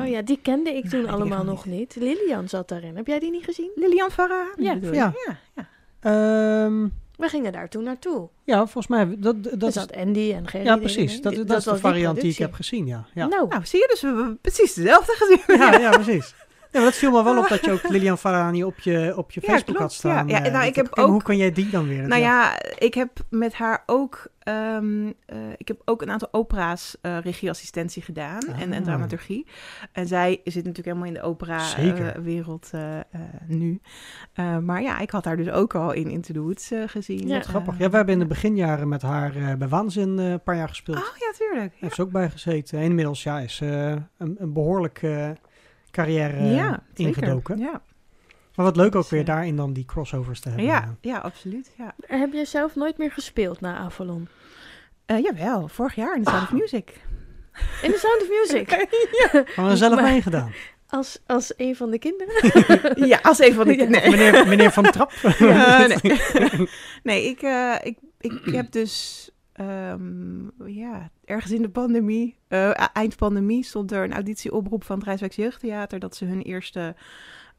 oh 0.00 0.08
ja, 0.08 0.22
die 0.22 0.38
kende 0.42 0.74
ik 0.74 0.88
toen 0.88 1.08
allemaal 1.08 1.44
nog 1.44 1.64
niet. 1.66 1.96
Lilian 1.96 2.48
zat 2.48 2.68
daarin. 2.68 2.96
Heb 2.96 3.06
jij 3.06 3.18
die 3.18 3.30
niet 3.30 3.44
gezien? 3.44 3.70
Lilian 3.74 4.10
Farah. 4.10 4.46
Ja. 4.56 4.78
Ja. 4.80 4.92
ja, 4.92 5.14
ja. 5.54 5.68
Ehm, 6.00 6.88
We 7.16 7.28
gingen 7.28 7.52
daar 7.52 7.68
toen 7.68 7.82
naartoe. 7.82 8.28
ja, 8.44 8.56
volgens 8.56 8.86
mij, 8.86 9.06
dat, 9.06 9.18
dat, 9.18 9.42
Dat 9.42 9.60
dat 9.60 9.68
is, 9.68 9.74
zat 9.74 9.96
Andy 9.96 10.32
en 10.32 10.48
Gerry. 10.48 10.64
ja 10.64 10.76
precies. 10.76 11.20
Dat, 11.20 11.34
dat, 11.46 11.58
is 11.58 11.64
de 11.64 11.76
variant 11.76 12.20
die 12.20 12.30
ik 12.30 12.38
heb 12.38 12.52
gezien, 12.52 12.86
ja. 12.86 13.06
Ja, 13.14 13.26
Nou, 13.26 13.48
Nou, 13.48 13.66
zie 13.66 13.78
je, 13.80 13.86
dus 13.90 14.00
we 14.00 14.06
hebben 14.06 14.38
precies 14.40 14.74
dezelfde 14.74 15.12
gezien. 15.16 15.58
ja, 15.58 15.78
ja 15.78 15.90
precies. 16.00 16.34
Ja, 16.74 16.80
maar 16.80 16.88
dat 16.90 16.98
viel 16.98 17.10
me 17.10 17.24
wel 17.24 17.38
op 17.38 17.48
dat 17.48 17.64
je 17.64 17.72
ook 17.72 17.88
Lilian 17.94 18.18
Farani 18.18 18.64
op 18.64 18.78
je, 18.78 19.12
op 19.16 19.30
je 19.30 19.40
Ja, 19.44 19.52
Facebook 19.52 19.76
had 19.78 19.92
staan. 19.92 20.28
ja. 20.28 20.38
Ja, 20.38 20.44
eh, 20.44 20.52
nou, 20.52 20.66
ik 20.66 20.74
heb 20.74 20.86
en 20.86 21.04
Hoe 21.04 21.22
kan 21.22 21.36
jij 21.36 21.52
die 21.52 21.70
dan 21.70 21.88
weer? 21.88 22.08
Nou 22.08 22.20
ja, 22.22 22.62
ik 22.78 22.94
heb 22.94 23.10
met 23.30 23.54
haar 23.54 23.82
ook, 23.86 24.26
ehm, 24.38 25.06
eh, 25.26 25.36
ik 25.56 25.68
heb 25.68 25.80
ook 25.84 26.02
een 26.02 26.10
aantal 26.10 26.28
opera's 26.30 26.96
eh, 27.00 27.18
regieassistentie 27.18 28.02
gedaan 28.02 28.40
en, 28.40 28.72
en 28.72 28.78
Ah. 28.78 28.84
dramaturgie. 28.84 29.46
En 29.92 30.06
zij 30.06 30.30
zit 30.44 30.54
natuurlijk 30.54 30.86
helemaal 30.86 31.06
in 31.06 31.14
de 31.14 31.22
opera-wereld 31.22 32.70
nu. 33.46 33.80
Maar 34.62 34.82
ja, 34.82 34.98
ik 34.98 35.10
had 35.10 35.24
haar 35.24 35.36
dus 35.36 35.50
ook 35.50 35.74
al 35.74 35.92
in 35.92 36.08
Into 36.08 36.32
the 36.32 36.40
Woods 36.40 36.70
gezien. 36.86 37.28
Ja, 37.28 37.40
Grappig. 37.40 37.78
Ja, 37.78 37.90
we 37.90 37.96
hebben 37.96 38.14
in 38.14 38.20
de 38.20 38.26
beginjaren 38.26 38.88
met 38.88 39.02
haar 39.02 39.58
bij 39.58 39.68
Waanzin 39.68 40.18
een 40.18 40.42
paar 40.42 40.56
jaar 40.56 40.68
gespeeld. 40.68 40.96
Oh 40.96 41.16
ja, 41.18 41.32
tuurlijk. 41.38 41.72
Ja, 41.72 41.78
Heeft 41.80 41.94
ze 41.94 42.02
ook 42.02 42.10
bij 42.10 42.30
gezeten. 42.30 42.78
En 42.78 42.84
inmiddels 42.84 43.22
ja, 43.22 43.38
is 43.38 43.56
ze 43.56 43.96
een, 44.18 44.36
een 44.38 44.52
behoorlijke 44.52 45.08
eh, 45.08 45.30
carrière 45.94 46.36
eh, 46.36 46.54
ja 46.56 46.82
zeker. 46.94 47.22
ingedoken. 47.22 47.58
Ja. 47.58 47.82
Maar 48.54 48.64
wat 48.66 48.76
leuk 48.76 48.94
ook 48.94 49.08
weer 49.08 49.24
daarin 49.24 49.56
dan 49.56 49.72
die 49.72 49.84
crossovers 49.84 50.40
te 50.40 50.48
hebben. 50.48 50.66
Ja, 50.66 50.94
ja, 51.00 51.18
absoluut. 51.18 51.70
Ja. 51.78 51.94
Heb 52.06 52.32
je 52.32 52.44
zelf 52.44 52.74
nooit 52.74 52.98
meer 52.98 53.10
gespeeld 53.10 53.60
na 53.60 53.76
Avalon? 53.76 54.28
Eh, 55.06 55.18
jawel, 55.22 55.68
vorig 55.68 55.94
jaar 55.94 56.16
in 56.16 56.22
The 56.24 56.30
Sound 56.30 56.42
of 56.44 56.52
Music. 56.52 57.00
In 57.82 57.90
The 57.92 57.98
Sound 57.98 58.22
of 58.22 58.28
Music? 58.28 58.88
Gewoon 59.54 59.70
er 59.70 59.76
zelf 59.76 59.94
Maar- 59.94 60.02
meegedaan. 60.12 60.52
Als, 60.88 61.18
als 61.26 61.52
een 61.56 61.76
van 61.76 61.90
de 61.90 61.98
kinderen? 61.98 62.52
ja, 63.08 63.18
als 63.22 63.38
een 63.40 63.54
van 63.54 63.66
de... 63.66 63.76
Ja. 63.76 63.84
Nee. 63.88 64.10
Meneer, 64.10 64.46
meneer 64.48 64.72
Van 64.72 64.84
Trap. 64.90 65.12
Ja, 65.38 65.86
nee. 65.86 65.98
nee, 67.02 67.24
ik, 67.28 67.42
eh, 67.42 67.74
ik, 67.82 67.98
ik 68.20 68.40
heb 68.44 68.72
dus 68.72 69.30
ehm, 69.54 70.44
ja, 70.66 71.10
ergens 71.24 71.52
in 71.52 71.62
de 71.62 71.68
pandemie, 71.68 72.36
eh, 72.48 72.70
eind 72.92 73.16
pandemie, 73.16 73.64
stond 73.64 73.92
er 73.92 74.04
een 74.04 74.12
auditieoproep 74.12 74.84
van 74.84 74.96
het 74.96 75.04
Rijswijks 75.06 75.36
Jeugdtheater 75.36 75.98
dat 75.98 76.16
ze 76.16 76.24
hun 76.24 76.42
eerste 76.42 76.94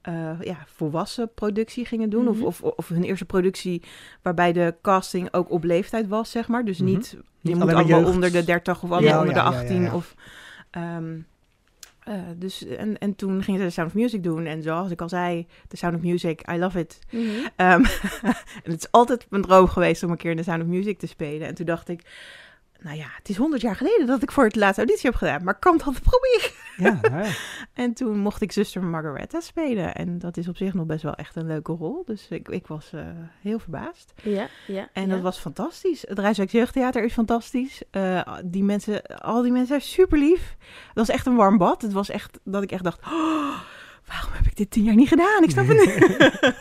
eh, 0.02 0.42
ja, 0.42 0.58
volwassen 0.66 1.34
productie 1.34 1.86
gingen 1.86 2.10
doen. 2.10 2.24
Mhm. 2.24 2.30
of, 2.44 2.62
of, 2.62 2.62
of 2.76 2.88
hun 2.88 3.04
eerste 3.04 3.26
productie 3.26 3.82
waarbij 4.22 4.54
de 4.54 4.76
casting 4.82 5.34
ook 5.34 5.52
op 5.52 5.64
leeftijd 5.64 6.08
was, 6.08 6.32
zeg 6.32 6.48
maar. 6.48 6.66
Dus 6.66 6.80
Mhm. 6.80 6.90
niet, 6.92 7.10
je 7.10 7.18
Niet 7.42 7.54
moet 7.56 7.64
allemaal 7.64 7.86
jeugd. 8.00 8.10
onder 8.14 8.32
de 8.32 8.44
30 8.44 8.84
of 8.84 8.92
allemaal 8.92 9.10
Ja, 9.10 9.20
onder 9.20 9.36
ja, 9.36 9.44
de 9.44 9.50
ja, 9.50 9.56
ja, 9.56 9.62
18 9.62 9.82
ja. 9.82 9.96
of... 9.96 10.16
ehm, 10.72 11.18
eh, 12.06 12.13
dus, 12.36 12.65
en, 12.65 12.98
en 12.98 13.15
toen 13.15 13.44
gingen 13.44 13.60
ze 13.60 13.65
de 13.65 13.72
Sound 13.72 13.89
of 13.89 13.96
Music 13.96 14.24
doen. 14.24 14.46
En 14.46 14.62
zoals 14.62 14.91
ik 14.91 15.02
al 15.02 15.10
zei, 15.10 15.48
de 15.68 15.78
Sound 15.78 15.96
of 15.96 16.02
Music, 16.02 16.52
I 16.52 16.58
love 16.58 16.80
it. 16.80 17.00
Mhm. 17.12 17.22
Ehm, 17.56 17.84
en 18.63 18.72
het 18.72 18.80
is 18.80 18.91
altijd 18.91 19.26
mijn 19.30 19.41
droom 19.41 19.68
geweest 19.68 20.04
om 20.04 20.12
een 20.12 20.18
keer 20.18 20.32
in 20.32 20.38
de 20.38 20.44
Sound 20.44 20.62
of 20.62 20.68
Music 20.68 21.00
te 21.00 21.08
spelen. 21.08 21.48
En 21.48 21.56
toen 21.56 21.65
dacht 21.65 21.89
ik, 21.89 22.02
nou 22.86 22.98
ja, 22.98 23.08
het 23.17 23.30
is 23.30 23.38
honderd 23.38 23.62
jaar 23.62 23.76
geleden 23.76 24.08
dat 24.08 24.21
ik 24.21 24.32
voor 24.32 24.43
het 24.43 24.56
laatste 24.56 24.82
auditie 24.82 25.10
heb 25.10 25.19
gedaan. 25.19 25.43
Maar 25.43 25.60
kan 25.60 25.78
dat 25.78 26.02
proberen? 26.12 26.52
Ja, 26.78 27.10
nou 27.10 27.24
ja. 27.24 27.32
En 27.74 27.93
toen 27.93 28.17
mocht 28.17 28.41
ik 28.41 28.52
zuster 28.52 28.84
Margaretha 28.84 29.39
spelen. 29.39 29.95
En 29.95 30.19
dat 30.19 30.38
is 30.38 30.48
op 30.48 30.58
zich 30.58 30.74
nog 30.74 30.86
best 30.86 31.04
wel 31.04 31.13
echt 31.13 31.36
een 31.36 31.48
leuke 31.48 31.71
rol. 31.71 32.04
Dus 32.06 32.28
ik, 32.30 32.48
ik 32.48 32.67
was 32.67 32.93
eh, 32.93 33.02
heel 33.41 33.60
verbaasd. 33.60 34.13
Ja, 34.24 34.48
ja. 34.67 34.89
En 34.93 35.08
ja. 35.08 35.13
dat 35.13 35.21
was 35.21 35.38
fantastisch. 35.38 36.06
Het 36.08 36.19
Rijswijk 36.19 36.52
Jeugdtheater 36.52 37.04
is 37.04 37.13
fantastisch. 37.13 37.82
Eh, 37.91 38.38
die 38.43 38.63
mensen, 38.63 39.02
al 39.06 39.41
die 39.41 39.52
mensen 39.52 39.67
zijn 39.67 39.82
super 39.82 40.17
lief. 40.17 40.56
Het 40.88 40.95
was 40.98 41.10
echt 41.10 41.26
een 41.26 41.36
warm 41.36 41.58
bad. 41.58 41.82
Het 41.82 41.93
was 41.93 42.10
echt 42.10 42.39
dat 42.43 42.63
ik 42.63 42.71
echt 42.71 42.84
dacht, 42.84 43.00
oh, 43.06 43.60
waarom 44.08 44.32
heb 44.32 44.45
ik 44.45 44.56
dit 44.56 44.71
tien 44.71 44.84
jaar 44.84 44.95
niet 44.95 45.08
gedaan? 45.08 45.43
Ik 45.43 45.50
snap 45.50 45.67
het 45.67 45.78
niet. 45.78 46.56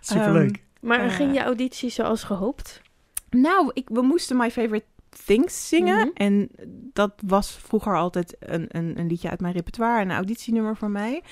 Superleuk. 0.14 0.62
Maar 0.80 1.00
eh, 1.00 1.14
ging 1.14 1.34
je 1.34 1.42
auditie 1.42 1.90
zoals 1.90 2.24
gehoopt? 2.24 2.82
Nou, 3.30 3.70
ik, 3.72 3.88
we 3.88 4.02
moesten 4.02 4.36
My 4.36 4.50
Favorite 4.50 4.86
Things 5.24 5.68
zingen. 5.68 5.98
Mhm. 5.98 6.08
En 6.14 6.48
dat 6.92 7.12
was 7.26 7.50
vroeger 7.50 7.96
altijd 7.96 8.36
een, 8.38 8.66
een, 8.68 8.98
een 8.98 9.06
liedje 9.06 9.30
uit 9.30 9.40
mijn 9.40 9.54
repertoire, 9.54 10.02
een 10.02 10.12
auditienummer 10.12 10.76
voor 10.76 10.90
mij. 10.90 11.22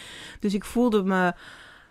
Dus 0.40 0.54
ik 0.54 0.64
voelde 0.64 1.02
me 1.02 1.32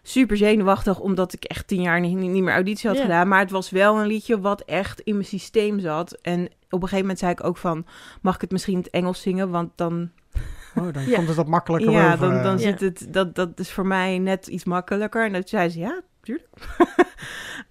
super 0.03 0.37
zenuwachtig, 0.37 0.99
omdat 0.99 1.33
ik 1.33 1.43
echt 1.43 1.67
tien 1.67 1.81
jaar 1.81 1.99
niet, 1.99 2.17
meer 2.43 2.53
auditie 2.53 2.89
had 2.89 2.99
gedaan. 2.99 3.27
Maar 3.27 3.39
het 3.39 3.51
was 3.51 3.69
wel 3.69 3.99
een 3.99 4.07
liedje 4.07 4.39
wat 4.39 4.61
echt 4.61 4.99
in 5.01 5.13
mijn 5.13 5.25
systeem 5.25 5.79
zat. 5.79 6.11
En 6.21 6.45
op 6.45 6.51
een 6.71 6.79
gegeven 6.79 6.99
moment 6.99 7.19
zei 7.19 7.31
ik 7.31 7.43
ook 7.43 7.57
van, 7.57 7.85
mag 8.21 8.35
ik 8.35 8.41
het 8.41 8.51
misschien 8.51 8.73
in 8.73 8.79
het 8.79 8.89
Engels 8.89 9.21
zingen? 9.21 9.49
Want 9.49 9.71
dan, 9.75 10.09
Oh, 10.79 10.93
dan 10.93 11.05
Ja. 11.05 11.15
komt 11.15 11.27
het 11.27 11.37
wat 11.37 11.47
makkelijker 11.47 11.91
ja, 11.91 12.13
over. 12.13 12.29
dan, 12.29 12.43
dan 12.43 12.51
Ja. 12.51 12.57
zit 12.57 12.79
het, 12.79 13.07
dat, 13.09 13.35
dat 13.35 13.59
is 13.59 13.71
voor 13.71 13.85
mij 13.85 14.17
net 14.19 14.47
iets 14.47 14.63
makkelijker. 14.63 15.25
En 15.25 15.33
dat 15.33 15.49
zei 15.49 15.69
ze, 15.69 15.79
ja, 15.79 16.01
tuurlijk. 16.21 16.47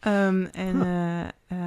Ehm, 0.01 0.45
en 0.53 0.83
eh, 0.83 1.21
eh, 1.49 1.59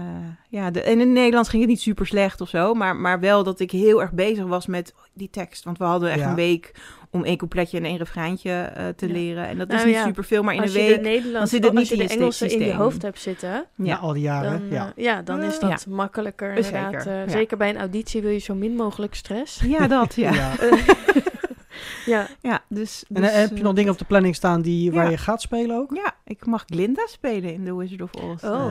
ja, 0.49 0.71
de, 0.71 0.81
en 0.81 0.91
in 0.91 0.99
het 0.99 1.07
Nederlands 1.09 1.49
ging 1.49 1.61
het 1.61 1.71
niet 1.71 1.81
super 1.81 2.05
slecht 2.07 2.41
of 2.41 2.49
zo, 2.49 2.73
maar, 2.73 2.95
maar 2.95 3.19
wel 3.19 3.43
dat 3.43 3.59
ik 3.59 3.71
heel 3.71 4.01
erg 4.01 4.11
bezig 4.11 4.45
was 4.45 4.67
met 4.67 4.93
die 5.13 5.29
tekst. 5.29 5.63
Want 5.63 5.77
we 5.77 5.83
hadden 5.83 6.09
echt 6.09 6.19
Ja. 6.19 6.29
een 6.29 6.35
week 6.35 6.71
om 7.09 7.23
één 7.23 7.37
coupletje 7.37 7.77
en 7.77 7.85
één 7.85 7.97
refreintje 7.97 8.51
eh, 8.51 8.87
te 8.95 9.07
Ja. 9.07 9.13
leren. 9.13 9.47
En 9.47 9.57
dat 9.57 9.67
is 9.69 9.75
Nou 9.75 9.87
niet 9.87 9.95
ja, 9.95 10.03
super 10.05 10.23
veel, 10.23 10.43
maar 10.43 10.53
in 10.55 10.61
als 10.61 10.73
een 10.75 10.85
week... 10.85 10.95
de 10.95 11.01
Nederlands, 11.01 11.51
zit 11.51 11.63
het 11.63 11.71
niet 11.73 11.79
als 11.79 11.89
je 11.89 11.95
in 11.95 12.07
de 12.07 12.13
je 12.13 12.19
Engelse 12.19 12.47
in 12.47 12.65
je 12.65 12.73
hoofd 12.73 13.01
hebt 13.01 13.19
zitten, 13.19 13.65
Na 13.75 13.97
al 13.97 14.13
die 14.13 14.21
jaren, 14.23 14.51
dan, 14.59 14.69
ja. 14.69 14.93
ja, 14.95 15.21
dan 15.21 15.41
is 15.41 15.57
Ja. 15.59 15.69
dat 15.69 15.85
makkelijker 15.87 16.53
inderdaad. 16.55 17.03
Ja. 17.05 17.27
Zeker 17.29 17.57
bij 17.57 17.69
een 17.69 17.77
auditie 17.77 18.21
wil 18.21 18.31
je 18.31 18.39
zo 18.39 18.55
min 18.55 18.75
mogelijk 18.75 19.15
stress. 19.15 19.61
Ja, 19.67 19.87
dat, 19.87 20.15
ja. 20.15 20.31
Ja. 22.05 22.27
ja, 22.41 22.61
dus... 22.69 23.03
En 23.13 23.21
dus, 23.21 23.31
eh, 23.31 23.37
heb 23.39 23.49
je 23.49 23.55
eh, 23.55 23.61
nog 23.61 23.73
dingen 23.73 23.91
op 23.91 23.97
de 23.97 24.05
planning 24.05 24.35
staan 24.35 24.61
die, 24.61 24.91
waar 24.91 25.03
Ja. 25.05 25.09
je 25.11 25.17
gaat 25.17 25.41
spelen 25.41 25.75
ook? 25.77 25.95
Ja, 25.95 26.11
ik 26.25 26.45
mag 26.45 26.63
Glinda 26.65 27.07
spelen 27.07 27.53
in 27.53 27.65
The 27.65 27.77
Wizard 27.77 28.01
of 28.01 28.09
Oz. 28.23 28.43
Oh. 28.43 28.65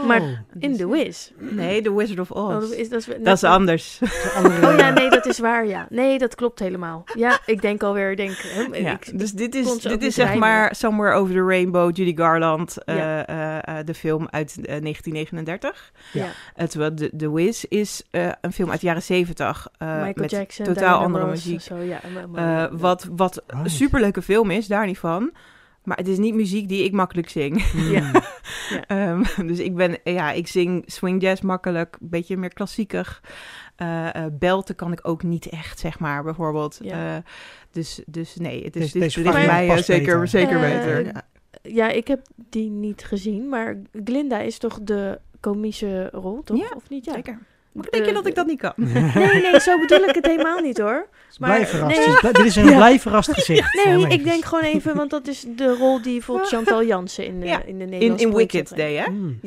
Eh, 0.00 0.06
Maar 0.06 0.44
in 0.58 0.68
dus- 0.70 0.78
The 0.78 0.88
Wiz. 0.90 1.30
Nee, 1.38 1.82
The 1.82 1.94
Wizard 1.94 2.18
of 2.18 2.30
Oz. 2.30 2.38
Oh, 2.54 2.60
dat 2.60 2.70
is, 2.72 2.88
dat 2.88 3.00
is, 3.00 3.06
dat 3.22 3.36
is 3.36 3.44
anders. 3.44 4.00
Andere- 4.36 4.66
Oh 4.72 4.78
ja, 4.78 4.90
nee, 4.90 5.10
dat 5.10 5.26
is 5.26 5.38
waar, 5.38 5.66
ja. 5.66 5.86
Nee, 5.90 6.18
dat 6.18 6.34
klopt 6.34 6.58
helemaal. 6.58 7.04
Ja, 7.14 7.38
ik 7.46 7.60
denk 7.62 7.82
alweer, 7.82 8.10
ik 8.10 8.16
denk... 8.16 8.32
hè, 8.42 8.78
Ja, 8.78 8.92
ik, 8.92 9.18
dus 9.18 9.32
dit 9.32 9.54
is, 9.54 9.78
dit 9.78 10.02
is 10.02 10.14
zeg 10.14 10.34
maar 10.34 10.74
Somewhere 10.74 11.14
Over 11.16 11.34
the 11.34 11.42
Rainbow, 11.44 11.96
Judy 11.96 12.16
Garland, 12.16 12.84
eh, 12.84 12.96
Ja. 12.96 13.26
eh, 13.26 13.78
eh, 13.78 13.86
de 13.86 13.94
film 13.94 14.26
uit 14.30 14.56
eh, 14.56 14.80
1939. 14.80 15.92
Ja. 16.12 16.26
Terwijl 16.66 16.94
de, 16.94 17.16
The 17.16 17.32
Wiz 17.32 17.62
is 17.68 18.02
eh, 18.10 18.28
een 18.40 18.52
film 18.52 18.70
uit 18.70 18.80
de 18.80 18.86
jaren 18.86 19.02
70. 19.02 19.68
eh, 19.78 19.88
Michael 19.88 20.12
met 20.14 20.30
Jackson, 20.30 20.64
totaal 20.64 20.82
Diana 20.98 21.04
andere 21.04 21.26
muziek. 21.26 21.60
Zo, 21.60 21.76
ja, 21.76 22.00
eh, 22.34 22.64
wat 22.78 23.08
wat 23.16 23.42
een 23.46 23.56
Right. 23.58 23.70
superleuke 23.74 24.22
film 24.22 24.50
is, 24.50 24.66
daar 24.66 24.86
niet 24.86 24.98
van. 24.98 25.32
Maar 25.84 25.96
het 25.96 26.08
is 26.08 26.18
niet 26.18 26.34
muziek 26.34 26.68
die 26.68 26.84
ik 26.84 26.92
makkelijk 26.92 27.28
zing. 27.28 27.70
Hmm. 27.70 27.82
Ja. 27.92 28.12
Ehm, 28.86 29.46
dus 29.46 29.58
ik 29.58 29.74
ben, 29.74 29.98
ja, 30.04 30.32
ik 30.32 30.46
zing 30.48 30.82
swing 30.86 31.22
jazz 31.22 31.40
makkelijk, 31.42 31.96
een 32.00 32.08
beetje 32.08 32.36
meer 32.36 32.52
klassieker. 32.52 33.20
Eh, 33.76 34.14
eh, 34.14 34.32
belten 34.32 34.74
kan 34.74 34.92
ik 34.92 35.00
ook 35.02 35.22
niet 35.22 35.46
echt, 35.46 35.78
zeg 35.78 35.98
maar, 35.98 36.22
bijvoorbeeld. 36.22 36.78
Ja. 36.82 37.16
Eh, 37.16 37.22
dus, 37.70 38.02
dus 38.06 38.36
nee, 38.36 38.64
het 38.64 38.76
is, 38.76 38.92
Deze- 38.92 38.98
dit 38.98 39.16
ligt 39.16 39.36
vraag 39.36 39.46
mij 39.46 39.82
zeker, 39.82 40.04
beter. 40.20 40.28
zeker 40.28 40.60
beter. 40.60 41.04
Ja. 41.04 41.22
Ja, 41.62 41.88
ik 41.88 42.08
heb 42.08 42.20
die 42.50 42.70
niet 42.70 43.04
gezien, 43.04 43.48
maar 43.48 43.76
Glinda 44.04 44.38
is 44.40 44.58
toch 44.58 44.78
de 44.82 45.18
komische 45.40 46.08
rol, 46.12 46.42
toch? 46.42 46.56
Ja, 46.58 46.72
of 46.76 46.88
niet? 46.88 47.04
Ja. 47.04 47.12
Zeker. 47.12 47.38
Maar 47.74 47.86
denk 47.90 48.06
je 48.06 48.12
dat 48.12 48.26
ik 48.26 48.34
dat 48.34 48.46
niet 48.46 48.60
kan? 48.60 48.72
Nee, 48.76 49.42
nee, 49.42 49.60
zo 49.60 49.78
bedoel 49.80 49.98
ik 50.08 50.14
het 50.14 50.26
helemaal 50.26 50.60
niet 50.60 50.78
hoor. 50.78 51.06
Maar- 51.38 51.50
Blij 51.50 51.66
verrast. 51.66 51.96
nee. 51.96 52.06
Dus 52.06 52.20
dit 52.20 52.38
is 52.44 52.56
een 52.56 52.64
Ja. 52.68 52.76
blij 52.76 53.00
verrast 53.00 53.32
gezicht. 53.32 53.84
Nee, 53.84 54.06
ik 54.08 54.24
denk 54.24 54.44
gewoon 54.44 54.64
even, 54.64 54.96
want 54.96 55.10
dat 55.10 55.26
is 55.26 55.44
de 55.56 55.76
rol 55.76 56.02
die 56.02 56.12
bijvoorbeeld 56.12 56.48
Chantal 56.48 56.84
Jansen 56.84 57.26
in 57.26 57.40
de, 57.40 57.46
Ja, 57.46 57.62
in 57.62 57.78
de 57.78 57.84
In, 57.84 57.90
Nederlandse 57.90 58.26
in 58.26 58.34
Wicked 58.34 58.64
productie 58.64 58.76
deed, 58.94 58.98
hè? 58.98 59.04
Hmm. 59.04 59.40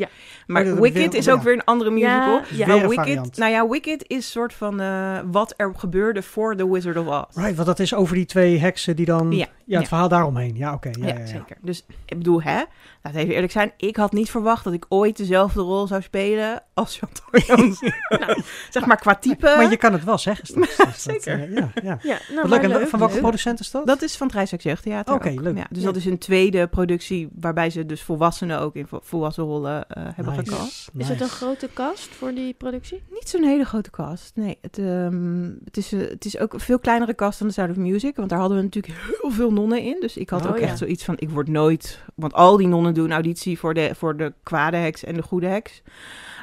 Maar 0.47 0.65
Oh, 0.65 0.79
Wicked 0.79 1.11
weer- 1.11 1.15
is 1.15 1.29
ook 1.29 1.37
ja. 1.37 1.43
weer 1.43 1.53
een 1.53 1.63
andere 1.63 1.89
musical. 1.89 2.15
Ja, 2.17 2.41
ja. 2.51 2.65
Maar 2.67 2.75
een 2.75 2.81
Wicked, 2.81 2.95
variant. 2.95 3.37
nou 3.37 3.51
ja, 3.51 3.67
Wicked 3.67 4.03
is 4.07 4.31
soort 4.31 4.53
van 4.53 4.79
eh, 4.79 5.19
wat 5.31 5.53
er 5.57 5.73
gebeurde 5.77 6.21
voor 6.21 6.55
The 6.55 6.71
Wizard 6.71 6.97
of 6.97 7.07
Oz. 7.07 7.35
Right, 7.35 7.55
want 7.55 7.67
dat 7.67 7.79
is 7.79 7.93
over 7.93 8.15
die 8.15 8.25
twee 8.25 8.57
heksen 8.59 8.95
die 8.95 9.05
dan... 9.05 9.31
Ja. 9.31 9.37
Ja, 9.65 9.73
het 9.73 9.81
Ja. 9.81 9.87
verhaal 9.87 10.07
daaromheen. 10.09 10.55
Ja, 10.55 10.73
oké. 10.73 10.89
ja, 10.99 11.07
Ja, 11.07 11.13
ja, 11.13 11.19
ja. 11.19 11.25
zeker. 11.25 11.57
Dus 11.61 11.85
ik 12.05 12.17
bedoel, 12.17 12.41
hè, 12.41 12.61
laat 13.03 13.15
even 13.15 13.33
eerlijk 13.33 13.51
zijn. 13.51 13.71
Ik 13.77 13.95
had 13.95 14.11
niet 14.11 14.29
verwacht 14.29 14.63
dat 14.63 14.73
ik 14.73 14.85
ooit 14.89 15.17
dezelfde 15.17 15.61
rol 15.61 15.87
zou 15.87 16.01
spelen 16.01 16.63
als 16.73 16.97
Chantal 16.99 17.25
Jansen. 17.57 17.93
Nou, 18.27 18.41
zeg 18.69 18.86
maar 18.86 18.97
qua 18.97 19.15
type. 19.15 19.45
Maar 19.58 19.69
je 19.69 19.77
kan 19.77 19.93
het 19.93 20.03
wel 20.03 20.17
zeggen 20.17 20.45
straks. 20.47 20.75
Dus 20.86 20.86
dat, 20.86 21.21
Zeker. 21.23 21.43
eh, 21.43 21.53
ja, 21.56 21.69
ja. 21.84 21.99
Ja, 22.01 22.17
nou, 22.36 22.49
leuk. 22.67 22.88
Van 22.88 22.99
welke 22.99 23.13
leuk. 23.13 23.21
producent 23.21 23.60
is 23.60 23.71
dat? 23.71 23.88
Dat 23.88 24.01
is 24.01 24.15
van 24.17 24.27
het 24.27 24.36
Rijswijk 24.36 24.62
Jeugdtheater 24.63 25.13
Oké, 25.13 25.30
leuk. 25.30 25.58
Ja, 25.58 25.65
dus 25.69 25.80
Ja. 25.80 25.86
dat 25.86 25.95
is 25.95 26.06
een 26.06 26.17
tweede 26.17 26.67
productie 26.67 27.30
waarbij 27.39 27.69
ze 27.69 27.86
dus 27.86 28.01
volwassenen 28.01 28.60
ook 28.60 28.75
in 28.75 28.88
vo- 28.88 28.99
volwassen 29.03 29.43
rollen 29.43 29.89
eh, 29.89 30.03
hebben 30.15 30.36
Nice, 30.36 30.51
gecast. 30.51 30.89
Is 30.97 31.08
het 31.10 31.21
een 31.21 31.30
grote 31.30 31.69
cast 31.73 32.08
voor 32.10 32.34
die 32.34 32.53
productie? 32.53 33.03
Niet 33.10 33.30
zo'n 33.30 33.43
hele 33.43 33.63
grote 33.65 33.89
cast. 33.89 34.32
Nee, 34.36 34.58
het, 34.62 34.77
ehm, 34.77 35.49
het, 35.65 35.77
is, 35.77 35.91
eh, 35.93 35.99
het 36.10 36.25
is 36.25 36.38
ook 36.38 36.53
een 36.53 36.60
veel 36.60 36.80
kleinere 36.80 37.15
cast 37.15 37.39
dan 37.39 37.47
de 37.47 37.53
Sound 37.53 37.69
of 37.71 37.75
Music. 37.77 38.15
Want 38.15 38.30
daar 38.30 38.39
hadden 38.39 38.58
we 38.58 38.63
natuurlijk 38.63 38.93
heel 39.21 39.32
veel 39.32 39.51
nonnen 39.51 39.82
in. 39.82 39.97
Dus 39.99 40.17
ik 40.17 40.30
had 40.30 40.45
Oh, 40.45 40.49
ook 40.51 40.58
ja. 40.60 40.63
echt 40.67 40.77
zoiets 40.77 41.03
van, 41.03 41.15
ik 41.17 41.30
word 41.30 41.47
nooit... 41.47 41.99
Want 42.15 42.34
al 42.34 42.58
die 42.58 42.67
nonnen 42.67 42.93
doen 42.93 43.12
auditie 43.12 43.60
voor 43.60 43.73
de, 43.73 43.91
voor 43.95 44.17
de 44.17 44.34
kwade 44.43 44.77
heks 44.77 45.03
en 45.03 45.13
de 45.13 45.21
goede 45.21 45.47
heks. 45.47 45.82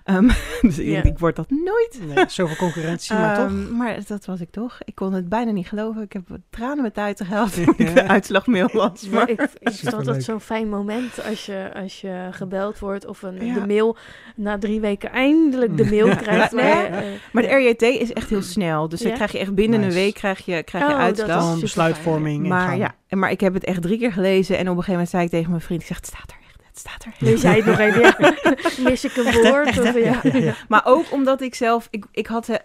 Ehm, 0.04 0.28
dus 0.60 0.78
ik, 0.78 0.86
Ja. 0.86 1.02
ik 1.02 1.18
word 1.18 1.36
dat 1.36 1.50
nooit. 1.50 1.98
Nee, 2.14 2.24
zoveel 2.28 2.56
concurrentie, 2.56 3.14
maar 3.14 3.34
toch. 3.36 3.44
Ehm, 3.46 3.76
maar 3.76 3.98
dat 4.06 4.24
was 4.24 4.40
ik 4.40 4.50
toch. 4.50 4.78
Ik 4.84 4.94
kon 4.94 5.12
het 5.12 5.28
bijna 5.28 5.50
niet 5.50 5.68
geloven. 5.68 6.02
Ik 6.02 6.12
heb 6.12 6.22
tranen 6.50 6.82
met 6.82 6.98
uit 6.98 7.20
gehaald 7.24 7.54
toen 7.54 7.74
ik 7.76 7.94
de 7.94 8.08
uitslagmail 8.08 8.68
las. 8.72 9.08
Maar 9.08 9.12
Maar 9.20 9.30
ik, 9.30 9.48
Superleuk. 9.62 10.04
dat 10.04 10.22
zo'n 10.22 10.40
fijn 10.40 10.68
moment 10.68 11.24
als 11.28 11.46
je, 11.46 11.70
als 11.74 12.00
je 12.00 12.28
gebeld 12.30 12.78
wordt 12.78 13.06
of 13.06 13.22
een, 13.22 13.46
Ja. 13.46 13.54
de 13.54 13.66
mail 13.66 13.96
na 14.36 14.58
drie 14.58 14.80
weken 14.80 15.10
eindelijk 15.10 15.76
de 15.76 15.84
mail 15.84 16.16
krijgt. 16.16 16.52
Nee, 16.52 16.72
eh, 16.72 16.98
Maar 17.32 17.42
de 17.42 17.48
RJT 17.54 17.82
is 17.82 18.12
echt 18.12 18.30
heel 18.30 18.42
snel. 18.42 18.88
Dus 18.88 19.00
dan 19.00 19.12
krijg 19.12 19.32
je 19.32 19.38
echt 19.38 19.54
binnen 19.54 19.80
Nice. 19.80 19.90
een 19.92 20.02
week 20.04 20.14
krijg 20.14 20.44
je, 20.44 20.62
krijg 20.62 20.84
je 20.86 20.92
Oh, 20.92 20.98
dat 20.98 21.06
uitslag. 21.20 21.60
besluitvorming. 21.60 22.42
en 22.42 22.48
Maar 22.48 22.76
ja, 22.76 22.94
en- 23.08 23.18
maar 23.18 23.30
ik 23.30 23.40
heb 23.40 23.54
het 23.54 23.64
echt 23.64 23.82
drie 23.82 23.98
keer 23.98 24.12
gelezen. 24.12 24.54
En 24.56 24.60
op 24.62 24.76
een 24.76 24.82
gegeven 24.82 24.92
moment 24.92 25.10
zei 25.10 25.24
ik 25.24 25.30
tegen 25.30 25.50
mijn 25.50 25.62
vriend, 25.62 25.80
ik 25.80 25.86
zeg, 25.86 25.96
het 25.96 26.06
staat 26.06 26.30
er 26.30 26.36
het 26.74 26.78
staat 26.78 27.04
er. 27.04 27.12
Lees 27.18 27.42
jij 27.42 27.56
het 27.56 27.64
nog 27.66 27.78
even? 27.78 28.00
Ja. 28.02 28.34
Mis 28.90 29.04
ik 29.04 29.16
een 29.16 29.26
Echt, 29.26 29.48
woord? 29.48 29.66
Echt, 29.66 29.78
of, 29.80 29.92
hè? 29.92 29.98
ja. 30.38 30.54
Maar 30.68 30.82
ook 30.84 31.12
omdat 31.12 31.40
ik 31.40 31.54
zelf, 31.54 31.88
ik, 31.90 32.04
ik 32.12 32.26
had... 32.26 32.48
eh, 32.48 32.56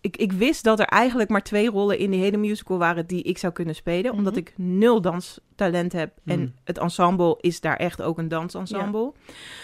Ik, 0.00 0.16
ik 0.16 0.32
wist 0.32 0.64
dat 0.64 0.80
er 0.80 0.86
eigenlijk 0.86 1.30
maar 1.30 1.42
twee 1.42 1.70
rollen 1.70 1.98
in 1.98 2.10
die 2.10 2.20
hele 2.20 2.36
musical 2.36 2.78
waren 2.78 3.06
die 3.06 3.22
ik 3.22 3.38
zou 3.38 3.52
kunnen 3.52 3.74
spelen. 3.74 4.12
Omdat 4.12 4.32
Mhm. 4.32 4.40
ik 4.42 4.52
nul 4.56 5.00
danstalent 5.00 5.92
heb. 5.92 6.12
Mhm. 6.24 6.38
En 6.38 6.54
het 6.64 6.78
ensemble 6.78 7.38
is 7.40 7.60
daar 7.60 7.76
echt 7.76 8.02
ook 8.02 8.18
een 8.18 8.28
dansensemble. 8.28 9.12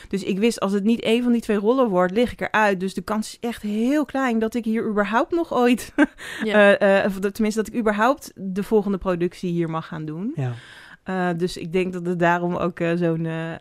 Dus 0.09 0.23
ik 0.23 0.39
wist, 0.39 0.61
als 0.61 0.73
het 0.73 0.85
niet 0.85 1.01
één 1.01 1.23
van 1.23 1.33
die 1.33 1.41
twee 1.41 1.57
rollen 1.59 1.89
wordt, 1.89 2.13
lig 2.13 2.33
ik 2.33 2.41
eruit. 2.41 2.81
Dus 2.81 2.95
de 2.95 3.03
kans 3.03 3.29
is 3.29 3.49
echt 3.49 3.63
heel 3.63 4.05
klein 4.05 4.39
dat 4.39 4.55
ik 4.55 4.65
hier 4.65 4.89
überhaupt 4.89 5.31
nog 5.33 5.55
ooit... 5.55 5.93
Ja. 6.45 6.77
eh, 6.77 7.05
eh, 7.05 7.13
tenminste, 7.13 7.63
dat 7.63 7.73
ik 7.73 7.81
überhaupt 7.81 8.33
de 8.35 8.63
volgende 8.63 8.99
productie 8.99 9.51
hier 9.51 9.71
mag 9.71 9.87
gaan 9.87 10.05
doen. 10.05 10.33
Ja. 10.35 10.53
Eh, 11.09 11.29
dus 11.37 11.57
ik 11.57 11.73
denk 11.73 11.93
dat 11.93 12.07
het 12.07 12.19
daarom 12.19 12.57
ook 12.57 12.81
eh, 12.81 12.93
zo'n 12.97 13.27
eh, 13.27 13.53
eh, 13.53 13.59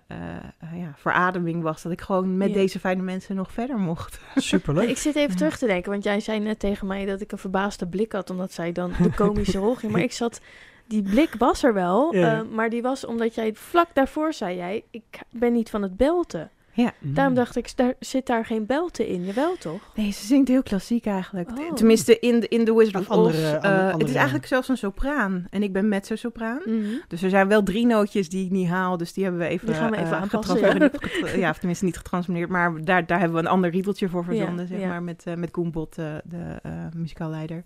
eh, 0.59 0.79
ja, 0.79 0.93
verademing 0.95 1.61
was. 1.63 1.81
Dat 1.81 1.91
ik 1.91 2.01
gewoon 2.01 2.37
met 2.37 2.47
Ja. 2.49 2.53
deze 2.53 2.79
fijne 2.79 3.01
mensen 3.01 3.35
nog 3.35 3.51
verder 3.51 3.77
mocht. 3.77 4.19
Superleuk. 4.35 4.89
Ik 4.89 4.97
zit 4.97 5.15
even 5.15 5.29
Ja. 5.31 5.35
terug 5.35 5.57
te 5.57 5.65
denken, 5.65 5.91
want 5.91 6.03
jij 6.03 6.19
zei 6.19 6.39
net 6.39 6.59
tegen 6.59 6.87
mij 6.87 7.05
dat 7.05 7.21
ik 7.21 7.31
een 7.31 7.37
verbaasde 7.37 7.87
blik 7.87 8.11
had, 8.11 8.29
omdat 8.29 8.51
zij 8.53 8.71
dan 8.71 8.91
de 9.01 9.09
komische 9.23 9.57
rol 9.57 9.75
ging. 9.75 9.91
Maar 9.91 10.01
ik 10.01 10.11
zat, 10.11 10.41
die 10.87 11.01
blik 11.01 11.35
was 11.37 11.63
er 11.63 11.73
wel, 11.73 12.15
Ja. 12.15 12.37
eh, 12.37 12.41
maar 12.51 12.69
die 12.69 12.81
was 12.81 13.05
omdat 13.05 13.35
jij 13.35 13.53
vlak 13.53 13.87
daarvoor 13.93 14.33
zei 14.33 14.55
jij, 14.55 14.83
ik 14.91 15.19
ben 15.29 15.53
niet 15.53 15.69
van 15.69 15.81
het 15.81 15.97
belten. 15.97 16.49
Ja. 16.77 16.93
Daarom 16.99 17.33
dacht 17.33 17.55
ik, 17.55 17.71
daar, 17.75 17.93
zit 17.99 18.25
daar 18.25 18.45
geen 18.45 18.65
belten 18.65 19.07
in? 19.07 19.25
Jawel 19.25 19.55
toch? 19.59 19.81
Nee, 19.95 20.11
ze 20.11 20.25
zingt 20.25 20.47
heel 20.47 20.63
klassiek 20.63 21.05
eigenlijk. 21.05 21.49
Oh. 21.59 21.73
Tenminste, 21.73 22.19
in 22.19 22.39
de, 22.39 22.47
in 22.47 22.65
The 22.65 22.75
Wizard 22.77 22.95
of 22.95 23.09
andere- 23.09 23.37
Oz. 23.37 23.43
eh, 23.43 23.55
andere- 23.63 23.97
het 23.97 24.07
is 24.09 24.15
eigenlijk 24.15 24.45
zelfs 24.47 24.69
een 24.69 24.77
sopraan. 24.77 25.47
En 25.49 25.63
ik 25.63 25.73
ben 25.73 25.87
mezzo-sopraan. 25.87 26.61
Mhm. 26.65 26.79
Dus 27.07 27.23
er 27.23 27.29
zijn 27.29 27.47
wel 27.47 27.63
drie 27.63 27.85
nootjes 27.85 28.29
die 28.29 28.45
ik 28.45 28.51
niet 28.51 28.67
haal. 28.67 28.97
Dus 28.97 29.13
die 29.13 29.23
hebben 29.23 29.41
we 29.41 29.47
even, 29.47 29.67
Die 29.67 29.75
gaan 29.75 29.91
we 29.91 29.97
even 29.97 30.11
eh, 30.11 30.21
aanpassen, 30.21 30.59
ja. 31.39 31.49
of 31.49 31.57
tenminste 31.57 31.85
niet 31.85 31.97
getransformeerd. 31.97 32.49
Maar 32.49 32.83
daar, 32.83 33.05
daar 33.05 33.19
hebben 33.19 33.37
we 33.37 33.43
een 33.43 33.51
ander 33.51 33.69
riedeltje 33.69 34.09
voor 34.09 34.23
verzonden, 34.23 34.61
Ja, 34.61 34.67
zeg 34.67 34.79
ja. 34.79 34.87
maar. 34.87 35.03
Met, 35.03 35.23
eh 35.25 35.33
met 35.33 35.51
Koen 35.51 35.71
Bot, 35.71 35.97
eh, 35.97 36.05
de 36.23 36.59
eh 36.63 36.71
muzikaalleider. 36.95 37.63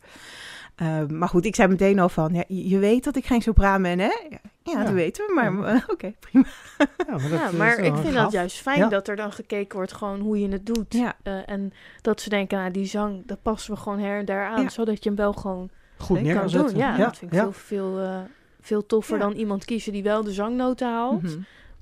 Eh, 0.82 1.06
maar 1.08 1.28
goed, 1.30 1.46
ik 1.46 1.56
zei 1.56 1.68
meteen 1.68 2.00
al 2.00 2.10
van... 2.10 2.34
Ja, 2.34 2.44
je 2.48 2.78
weet 2.78 3.04
dat 3.04 3.16
ik 3.16 3.26
geen 3.26 3.42
sopraan 3.42 3.82
ben, 3.82 4.00
hè? 4.00 4.06
Ja, 4.06 4.28
ja, 4.30 4.40
Ja. 4.72 4.84
dat 4.84 4.94
weten 4.94 5.26
we. 5.26 5.34
Maar 5.34 5.74
Ja. 5.76 5.84
oké, 5.94 6.14
prima. 6.20 6.46
Ja, 6.78 6.86
maar, 7.08 7.20
dat 7.30 7.40
Ja, 7.40 7.48
is 7.48 7.52
maar 7.58 7.76
wel 7.78 7.86
ik 7.86 7.94
vind 7.96 8.14
gaaf. 8.14 8.24
dat 8.24 8.32
juist 8.32 8.58
fijn 8.62 8.78
Ja. 8.80 8.88
dat 8.90 9.08
er 9.08 9.16
dan 9.16 9.32
gekeken 9.32 9.76
wordt 9.78 9.94
gewoon 9.94 10.20
hoe 10.20 10.40
je 10.40 10.48
het 10.50 10.66
doet. 10.66 10.94
Ja. 10.94 11.16
Eh, 11.24 11.50
en 11.50 11.74
dat 12.02 12.22
ze 12.22 12.30
denken, 12.30 12.58
nou 12.58 12.72
die 12.72 12.86
zang, 12.86 13.24
dat 13.26 13.42
passen 13.42 13.74
we 13.74 13.80
gewoon 13.80 14.00
her 14.00 14.20
en 14.20 14.26
daar 14.26 14.46
aan. 14.46 14.62
Ja. 14.62 14.70
Zodat 14.70 15.04
je 15.04 15.10
hem 15.10 15.18
wel 15.18 15.34
gewoon 15.34 15.70
Goed 15.98 16.22
neer 16.22 16.34
kan 16.40 16.50
kan 16.52 16.62
doen. 16.66 16.76
Ja, 16.76 16.98
dat 16.98 17.18
vind 17.18 17.32
ik 17.32 17.38
ja. 17.38 17.44
veel, 17.52 17.52
veel, 17.52 18.00
eh, 18.00 18.20
veel 18.62 18.86
toffer 18.86 19.18
Ja. 19.18 19.24
dan 19.24 19.34
iemand 19.34 19.66
kiezen 19.66 19.92
die 19.94 20.04
wel 20.04 20.24
de 20.24 20.32
zangnoten 20.32 20.88
haalt. 20.88 21.22
Mhm. 21.22 21.38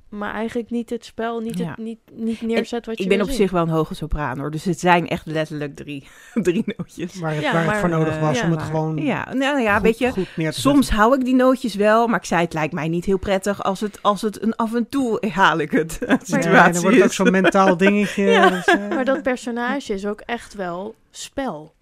Maar 0.09 0.33
eigenlijk 0.33 0.69
niet 0.69 0.89
het 0.89 1.05
spel, 1.05 1.39
niet, 1.39 1.57
Ja. 1.57 1.67
het, 1.67 1.77
niet, 1.77 1.99
niet 2.13 2.41
neerzet 2.41 2.85
wat 2.85 2.97
je 2.97 3.03
Ik 3.03 3.09
ben 3.09 3.21
op 3.21 3.27
zien. 3.27 3.35
zich 3.35 3.51
wel 3.51 3.61
een 3.61 3.69
hoge 3.69 3.95
sopraan, 3.95 4.39
hoor. 4.39 4.51
Dus 4.51 4.63
het 4.63 4.79
zijn 4.79 5.07
echt 5.07 5.25
letterlijk 5.25 5.75
drie, 5.75 6.07
drie 6.33 6.63
nootjes. 6.77 7.19
Waar 7.19 7.33
het, 7.33 7.41
Ja, 7.41 7.51
waar 7.51 7.61
het 7.61 7.71
maar, 7.71 7.79
voor 7.79 7.89
nodig 7.89 8.15
eh, 8.15 8.21
was 8.21 8.37
ja, 8.39 8.43
om 8.43 8.49
het 8.49 8.59
maar- 8.59 8.69
gewoon 8.69 8.97
Ja, 8.97 9.33
nou 9.33 9.59
ja, 9.61 9.73
goed, 9.73 9.83
weet 9.83 9.97
je... 9.97 10.11
goed 10.11 10.27
neer 10.35 10.51
te 10.51 10.59
Soms 10.59 10.89
hou 10.89 11.15
ik 11.19 11.25
die 11.25 11.35
nootjes 11.35 11.75
wel, 11.75 12.07
maar 12.07 12.19
ik 12.19 12.25
zei 12.25 12.41
het 12.41 12.53
lijkt 12.53 12.73
mij 12.73 12.87
niet 12.87 13.05
heel 13.05 13.17
prettig 13.19 13.63
als 13.63 13.79
het, 13.79 13.99
als 14.01 14.21
het 14.21 14.41
een 14.41 14.55
af 14.55 14.73
en 14.75 14.89
toe 14.89 15.27
haal 15.31 15.57
ik 15.59 15.71
het. 15.71 15.91
situatie 16.23 16.49
Ja, 16.51 16.69
dan 16.69 16.81
wordt 16.81 16.95
het 16.95 17.05
ook 17.05 17.13
zo'n 17.13 17.31
mentaal 17.31 17.77
dingetje. 17.87 18.23
Ja. 18.23 18.49
dus, 18.49 18.65
Maar 18.89 19.05
dat 19.05 19.21
personage 19.21 19.93
is 19.93 20.05
ook 20.05 20.21
echt 20.21 20.53
wel 20.53 20.95
spel. 21.11 21.73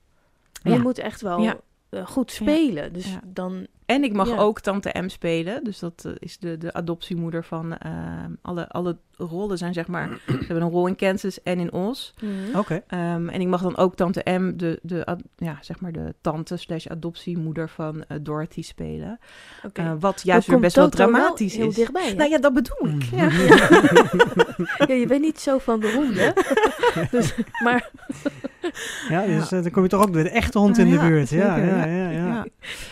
Je 0.64 0.80
moet 0.80 0.98
echt 1.00 1.22
wel 1.22 1.56
Eh, 1.90 2.06
goed 2.08 2.32
spelen. 2.32 2.94
Dus 2.94 3.12
Ja. 3.12 3.20
dan... 3.26 3.68
En 3.86 4.04
ik 4.04 4.14
mag 4.14 4.30
Ja. 4.30 4.38
ook 4.38 4.60
Tante 4.60 4.96
M 5.02 5.08
spelen. 5.10 5.64
Dus 5.64 5.80
dat 5.80 6.04
eh, 6.06 6.12
is 6.20 6.38
de, 6.38 6.58
de 6.58 6.74
adoptiemoeder 6.74 7.44
van 7.44 7.78
eh, 7.78 7.92
alle, 8.42 8.70
alle 8.70 8.98
rollen 9.18 9.58
zijn 9.58 9.74
zeg 9.74 9.88
maar... 9.88 10.10
Ze 10.28 10.32
hebben 10.38 10.62
een 10.62 10.70
rol 10.70 10.88
in 10.88 10.96
Kansas 10.96 11.44
en 11.44 11.60
in 11.60 11.72
Oz. 11.74 12.12
Mhm. 12.22 12.58
Oké. 12.58 12.82
Ehm, 12.88 13.30
en 13.30 13.42
ik 13.42 13.48
mag 13.48 13.62
dan 13.62 13.78
ook 13.78 13.96
Tante 13.96 14.22
M, 14.40 14.58
de, 14.58 14.80
de, 14.82 15.06
ad- 15.06 15.22
ja, 15.36 15.58
zeg 15.62 15.80
maar 15.80 15.92
de 15.92 16.16
tante 16.22 16.58
slash 16.58 16.88
adoptiemoeder 16.88 17.70
van 17.70 18.04
eh, 18.08 18.18
Dorothy 18.22 18.62
spelen. 18.62 19.20
Oké. 19.66 19.98
Wat 20.00 20.22
juist 20.24 20.48
weer 20.48 20.56
komt 20.56 20.62
best 20.62 20.76
wel 20.76 20.90
dramatisch 20.90 21.56
heel 21.56 21.68
is. 21.68 21.76
dichtbij. 21.76 22.08
hè? 22.08 22.14
Nou 22.14 22.30
ja, 22.30 22.38
dat 22.38 22.54
bedoel 22.54 22.88
ik. 22.88 23.12
Mhm. 23.12 23.16
Ja. 23.16 23.30
Ja, 24.88 24.94
je 24.94 25.06
bent 25.08 25.22
niet 25.22 25.40
zo 25.40 25.58
van 25.58 25.80
de 25.80 25.92
honden. 25.94 26.34
dus, 27.12 27.36
maar 27.64 27.90
Ja, 29.10 29.26
dus 29.26 29.52
eh, 29.52 29.62
dan 29.62 29.72
kom 29.72 29.84
je 29.84 29.90
toch 29.90 30.02
ook 30.02 30.14
de 30.14 30.30
echte 30.30 30.60
hond 30.60 30.78
in 30.78 30.90
de 30.90 30.98
buurt. 30.98 31.30
Ja, 31.30 31.56
ja, 31.56 31.66
ja. 31.66 31.86
ja, 31.86 32.10
ja. 32.10 32.26
Ja. 32.26 32.46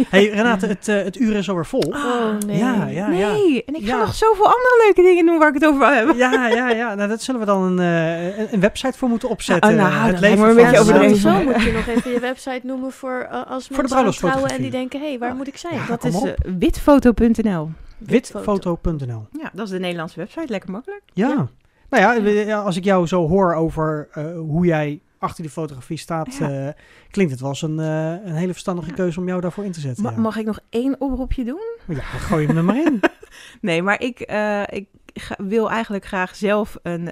Hey 0.10 0.30
Renate, 0.30 0.68
het, 0.68 0.88
eh, 0.88 1.04
het 1.04 1.20
uur 1.20 1.36
is 1.36 1.50
alweer 1.50 1.66
vol. 1.66 1.84
Oh, 1.88 2.38
nee. 2.48 2.58
Ja, 2.58 2.86
ja, 2.86 3.10
ja. 3.10 3.32
nee, 3.32 3.64
en 3.66 3.76
ik 3.76 3.82
ga 3.82 3.96
Ja. 3.96 4.00
nog 4.00 4.14
zoveel 4.16 4.46
andere 4.46 4.84
leuke 4.86 5.02
dingen 5.02 5.26
doen 5.26 5.38
waar 5.38 5.48
ik 5.48 5.54
het 5.54 5.66
over 5.66 5.80
wil 5.80 5.90
hebben. 5.90 6.18
Ja, 6.18 6.48
ja, 6.48 6.70
ja. 6.70 6.96
Nou, 6.96 7.10
dat 7.10 7.22
zullen 7.22 7.40
we 7.40 7.46
dan 7.46 7.64
een, 7.64 7.80
eh, 7.80 8.38
een, 8.38 8.48
een 8.52 8.60
website 8.60 8.98
voor 8.98 9.10
moeten 9.10 9.30
opzetten. 9.30 9.72
Oh, 9.72 9.78
nou, 9.78 9.94
het 9.94 10.20
leven 10.20 10.40
me 10.40 10.48
een 10.50 10.54
van 10.56 10.64
beetje 10.64 10.80
overdreven. 10.80 11.18
sowieso 11.18 11.44
moet 11.52 11.62
je 11.64 11.72
nog 11.72 11.88
even 11.88 12.12
je 12.12 12.20
website 12.20 12.62
noemen 12.64 12.92
voor 12.92 13.28
als 13.28 13.70
mensen 13.70 14.12
trouwen 14.12 14.50
en 14.50 14.62
die 14.62 14.72
denken, 14.72 15.00
hé, 15.00 15.08
hey, 15.08 15.20
waar 15.20 15.36
moet 15.36 15.48
ik 15.48 15.58
zijn? 15.58 15.76
Ja, 15.76 15.86
dat 15.88 16.04
is 16.04 16.24
uh, 16.24 16.32
witfoto.nl. 16.60 17.70
Witfoto.nl. 17.98 19.28
Ja, 19.32 19.50
dat 19.54 19.66
is 19.66 19.72
de 19.72 19.80
Nederlandse 19.80 20.20
website. 20.20 20.48
Lekker 20.48 20.72
makkelijk. 20.72 21.02
Ja. 21.14 21.28
Ja. 21.28 21.48
Nou 21.90 22.24
ja, 22.24 22.60
als 22.62 22.76
ik 22.78 22.84
jou 22.84 23.08
zo 23.08 23.28
hoor 23.28 23.54
over 23.54 24.08
eh, 24.12 24.24
hoe 24.38 24.66
jij 24.66 25.02
achter 25.26 25.44
die 25.44 25.52
fotografie 25.52 25.98
staat, 25.98 26.36
Ja. 26.36 26.68
eh, 26.68 26.74
klinkt 27.12 27.32
het 27.32 27.40
wel 27.42 27.50
als 27.50 27.62
een, 27.62 27.80
eh, 27.80 28.12
een 28.12 28.36
hele 28.36 28.52
verstandige 28.52 28.90
Ja. 28.90 28.96
keuze 28.96 29.20
om 29.20 29.28
jou 29.28 29.42
daarvoor 29.42 29.66
in 29.66 29.72
te 29.72 29.80
zetten. 29.80 30.04
Ma- 30.04 30.12
ja. 30.12 30.18
Mag 30.18 30.38
ik 30.38 30.46
nog 30.46 30.60
één 30.70 30.96
oproepje 31.02 31.44
doen? 31.44 31.78
ja, 31.88 32.02
gooi 32.02 32.42
je 32.42 32.48
hem 32.48 32.58
er 32.58 32.64
maar 32.64 32.82
in. 32.86 33.00
Nee, 33.62 33.82
maar 33.82 34.02
ik, 34.02 34.20
eh, 34.20 34.62
ik 34.70 34.88
ga- 35.14 35.36
wil 35.38 35.70
eigenlijk 35.72 36.06
graag 36.06 36.36
zelf 36.36 36.78
een, 36.84 37.12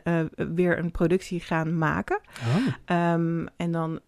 weer 0.56 0.78
een 0.80 0.92
productie 0.92 1.40
gaan 1.40 1.78
maken. 1.78 2.20
Oh. 2.40 2.68
Ehm, 2.86 3.46
en 3.58 3.72
dan 3.72 4.00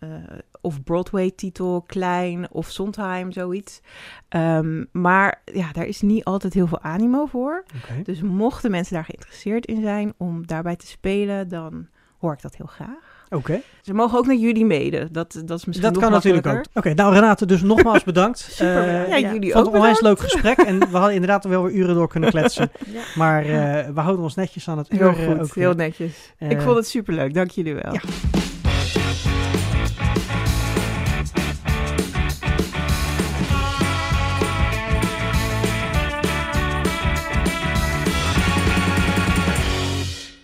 of 0.61 0.83
Broadway-titel, 0.83 1.81
klein 1.81 2.51
of 2.51 2.69
Sondheim, 2.71 3.31
zoiets. 3.31 3.81
Ehm, 4.29 4.83
maar 4.91 5.41
ja, 5.53 5.71
daar 5.71 5.85
is 5.85 6.01
niet 6.01 6.23
altijd 6.23 6.53
heel 6.53 6.67
veel 6.67 6.81
animo 6.81 7.25
voor. 7.25 7.63
Dus 8.03 8.21
mochten 8.21 8.71
mensen 8.71 8.93
daar 8.93 9.05
geïnteresseerd 9.05 9.65
in 9.65 9.81
zijn 9.81 10.13
om 10.17 10.47
daarbij 10.47 10.75
te 10.75 10.87
spelen, 10.87 11.47
dan 11.47 11.87
hoor 12.19 12.33
ik 12.33 12.41
dat 12.41 12.55
heel 12.55 12.65
graag. 12.65 13.04
Oké, 13.29 13.61
Ze 13.81 13.93
mogen 13.93 14.17
ook 14.17 14.25
naar 14.25 14.35
jullie 14.35 14.65
mede. 14.65 15.07
Dat, 15.11 15.41
dat 15.45 15.57
is 15.59 15.65
misschien 15.65 15.81
dat 15.85 15.93
nog 15.93 16.03
kan 16.03 16.11
natuurlijk 16.11 16.47
ook. 16.47 16.63
Oké, 16.73 16.93
nou 16.93 17.13
Renate, 17.13 17.45
dus 17.45 17.61
nogmaals 17.61 18.03
bedankt. 18.03 18.37
Super 18.39 18.75
Eh, 18.83 18.85
bedankt. 18.85 19.09
Ja, 19.09 19.15
Ja. 19.15 19.31
jullie 19.33 19.53
ook 19.53 19.57
het 19.65 19.67
een 19.67 19.73
onwijs 19.79 20.01
leuk 20.01 20.19
gesprek 20.19 20.57
en 20.57 20.79
we 20.79 20.85
hadden 20.97 21.13
inderdaad 21.13 21.43
wel 21.45 21.63
weer 21.63 21.73
uren 21.73 21.95
door 21.95 22.07
kunnen 22.07 22.29
kletsen. 22.29 22.71
Ja. 22.93 23.01
Maar 23.15 23.41
eh, 23.45 23.87
we 23.93 23.99
houden 23.99 24.23
ons 24.23 24.35
netjes 24.35 24.69
aan 24.69 24.77
het 24.77 24.93
uur. 24.93 24.99
Heel 24.99 25.09
eh, 25.09 25.31
goed, 25.31 25.39
ook 25.41 25.55
heel 25.55 25.73
netjes. 25.73 26.33
Ik 26.39 26.61
vond 26.61 26.75
het 26.75 26.87
superleuk, 26.87 27.33
dank 27.33 27.49
jullie 27.51 27.73
wel. 27.75 27.93
Ja. 27.93 27.99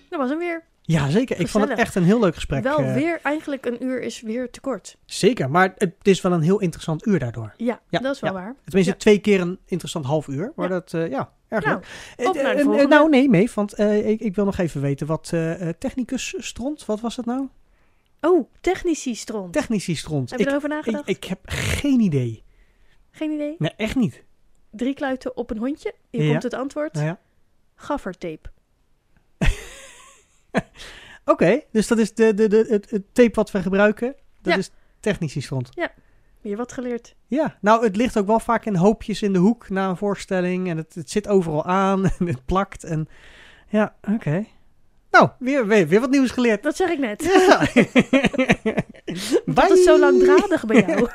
Dat 0.10 0.20
was 0.20 0.30
hem 0.30 0.38
weer. 0.40 0.64
Ja, 0.82 1.10
zeker. 1.10 1.40
Ik 1.40 1.48
vond 1.48 1.70
het 1.70 1.80
echt 1.80 1.96
een 1.96 2.04
heel 2.04 2.20
leuk 2.20 2.36
gesprek. 2.36 2.64
Wel 2.64 2.78
eh, 2.78 2.94
weer, 2.94 3.20
eigenlijk 3.24 3.66
een 3.66 3.84
uur 3.84 4.02
is 4.02 4.22
weer 4.22 4.50
te 4.50 4.60
kort. 4.62 4.98
Zeker, 5.06 5.50
maar 5.50 5.74
het 5.78 5.94
is 6.02 6.22
wel 6.22 6.32
een 6.32 6.42
heel 6.42 6.60
interessant 6.60 7.06
uur 7.08 7.20
daardoor. 7.20 7.54
Ja, 7.58 7.82
Ja, 7.90 8.00
dat 8.00 8.16
is 8.16 8.22
wel 8.22 8.34
ja. 8.34 8.40
waar. 8.40 8.56
Tenminste, 8.64 8.92
Ja. 8.94 8.98
twee 9.00 9.20
keer 9.20 9.42
een 9.42 9.60
interessant 9.66 10.06
half 10.06 10.28
uur. 10.28 10.52
Maar 10.56 10.68
Ja. 10.68 10.74
dat, 10.74 10.94
eh, 10.94 11.10
ja, 11.10 11.32
erg 11.48 11.66
Nou, 11.66 11.82
leuk. 12.18 12.80
Eh, 12.80 12.88
nou, 12.88 13.10
nee, 13.10 13.30
mee, 13.30 13.50
want 13.56 13.80
ik, 13.80 14.20
ik 14.20 14.36
wil 14.36 14.46
nog 14.46 14.58
even 14.58 14.82
weten 14.82 15.08
wat 15.08 15.34
technicus 15.80 16.34
stront, 16.38 16.86
wat 16.86 17.00
was 17.00 17.16
het 17.16 17.26
nou? 17.26 17.48
Oh, 18.22 18.50
technici 18.62 19.16
stront. 19.16 19.54
Technici 19.54 19.96
stront. 19.96 20.30
Heb 20.30 20.40
je 20.40 20.46
Ik, 20.46 20.52
erover 20.52 20.70
nagedacht? 20.70 21.08
ik 21.10 21.24
heb 21.24 21.40
geen 21.46 22.00
idee. 22.00 22.44
Geen 23.12 23.32
idee. 23.32 23.56
Nee, 23.58 23.72
echt 23.78 23.96
niet. 23.96 24.24
Drie 24.72 24.94
kluiten 24.94 25.38
op 25.38 25.50
een 25.50 25.58
hondje. 25.58 25.94
Hier 26.10 26.30
komt 26.32 26.44
het 26.44 26.54
antwoord. 26.54 26.94
Nou 26.94 27.06
ja. 27.06 27.20
Gaffertape. 27.76 28.50
Oké, 31.26 31.62
dus 31.72 31.88
dat 31.88 31.98
is 31.98 32.14
de, 32.14 32.34
de, 32.34 32.48
de, 32.48 32.66
het, 32.70 32.90
het 32.90 33.04
tape 33.14 33.32
wat 33.34 33.52
we 33.52 33.62
gebruiken. 33.62 34.16
Dat 34.42 34.54
Ja. 34.54 34.60
is 34.60 34.72
technici 35.00 35.42
stront. 35.42 35.70
Weer 36.42 36.58
wat 36.58 36.72
geleerd. 36.72 37.16
Ja, 37.28 37.58
nou, 37.62 37.84
het 37.84 37.96
ligt 37.96 38.18
ook 38.18 38.28
wel 38.28 38.40
vaak 38.40 38.66
in 38.66 38.76
hoopjes 38.76 39.22
in 39.22 39.34
de 39.34 39.40
hoek 39.40 39.70
na 39.70 39.90
een 39.90 39.98
voorstelling. 39.98 40.70
En 40.70 40.78
het, 40.78 40.96
het 40.96 41.10
zit 41.10 41.28
overal 41.28 41.66
aan 41.66 42.06
en 42.20 42.28
het 42.28 42.46
plakt. 42.46 42.84
En 42.84 43.08
ja, 43.70 43.96
oké. 44.14 44.46
Nou, 45.12 45.30
weer, 45.40 45.68
weer, 45.68 45.88
weer 45.88 46.00
wat 46.00 46.10
nieuws 46.10 46.32
geleerd. 46.32 46.64
Dat 46.64 46.76
zeg 46.76 46.90
ik 46.90 47.00
net. 47.00 47.24
Ja. 47.24 47.60
Dat 49.54 49.72
is 49.72 49.84
zo 49.84 50.00
langdradig 50.00 50.66
bij 50.66 50.84
jou. 50.88 51.08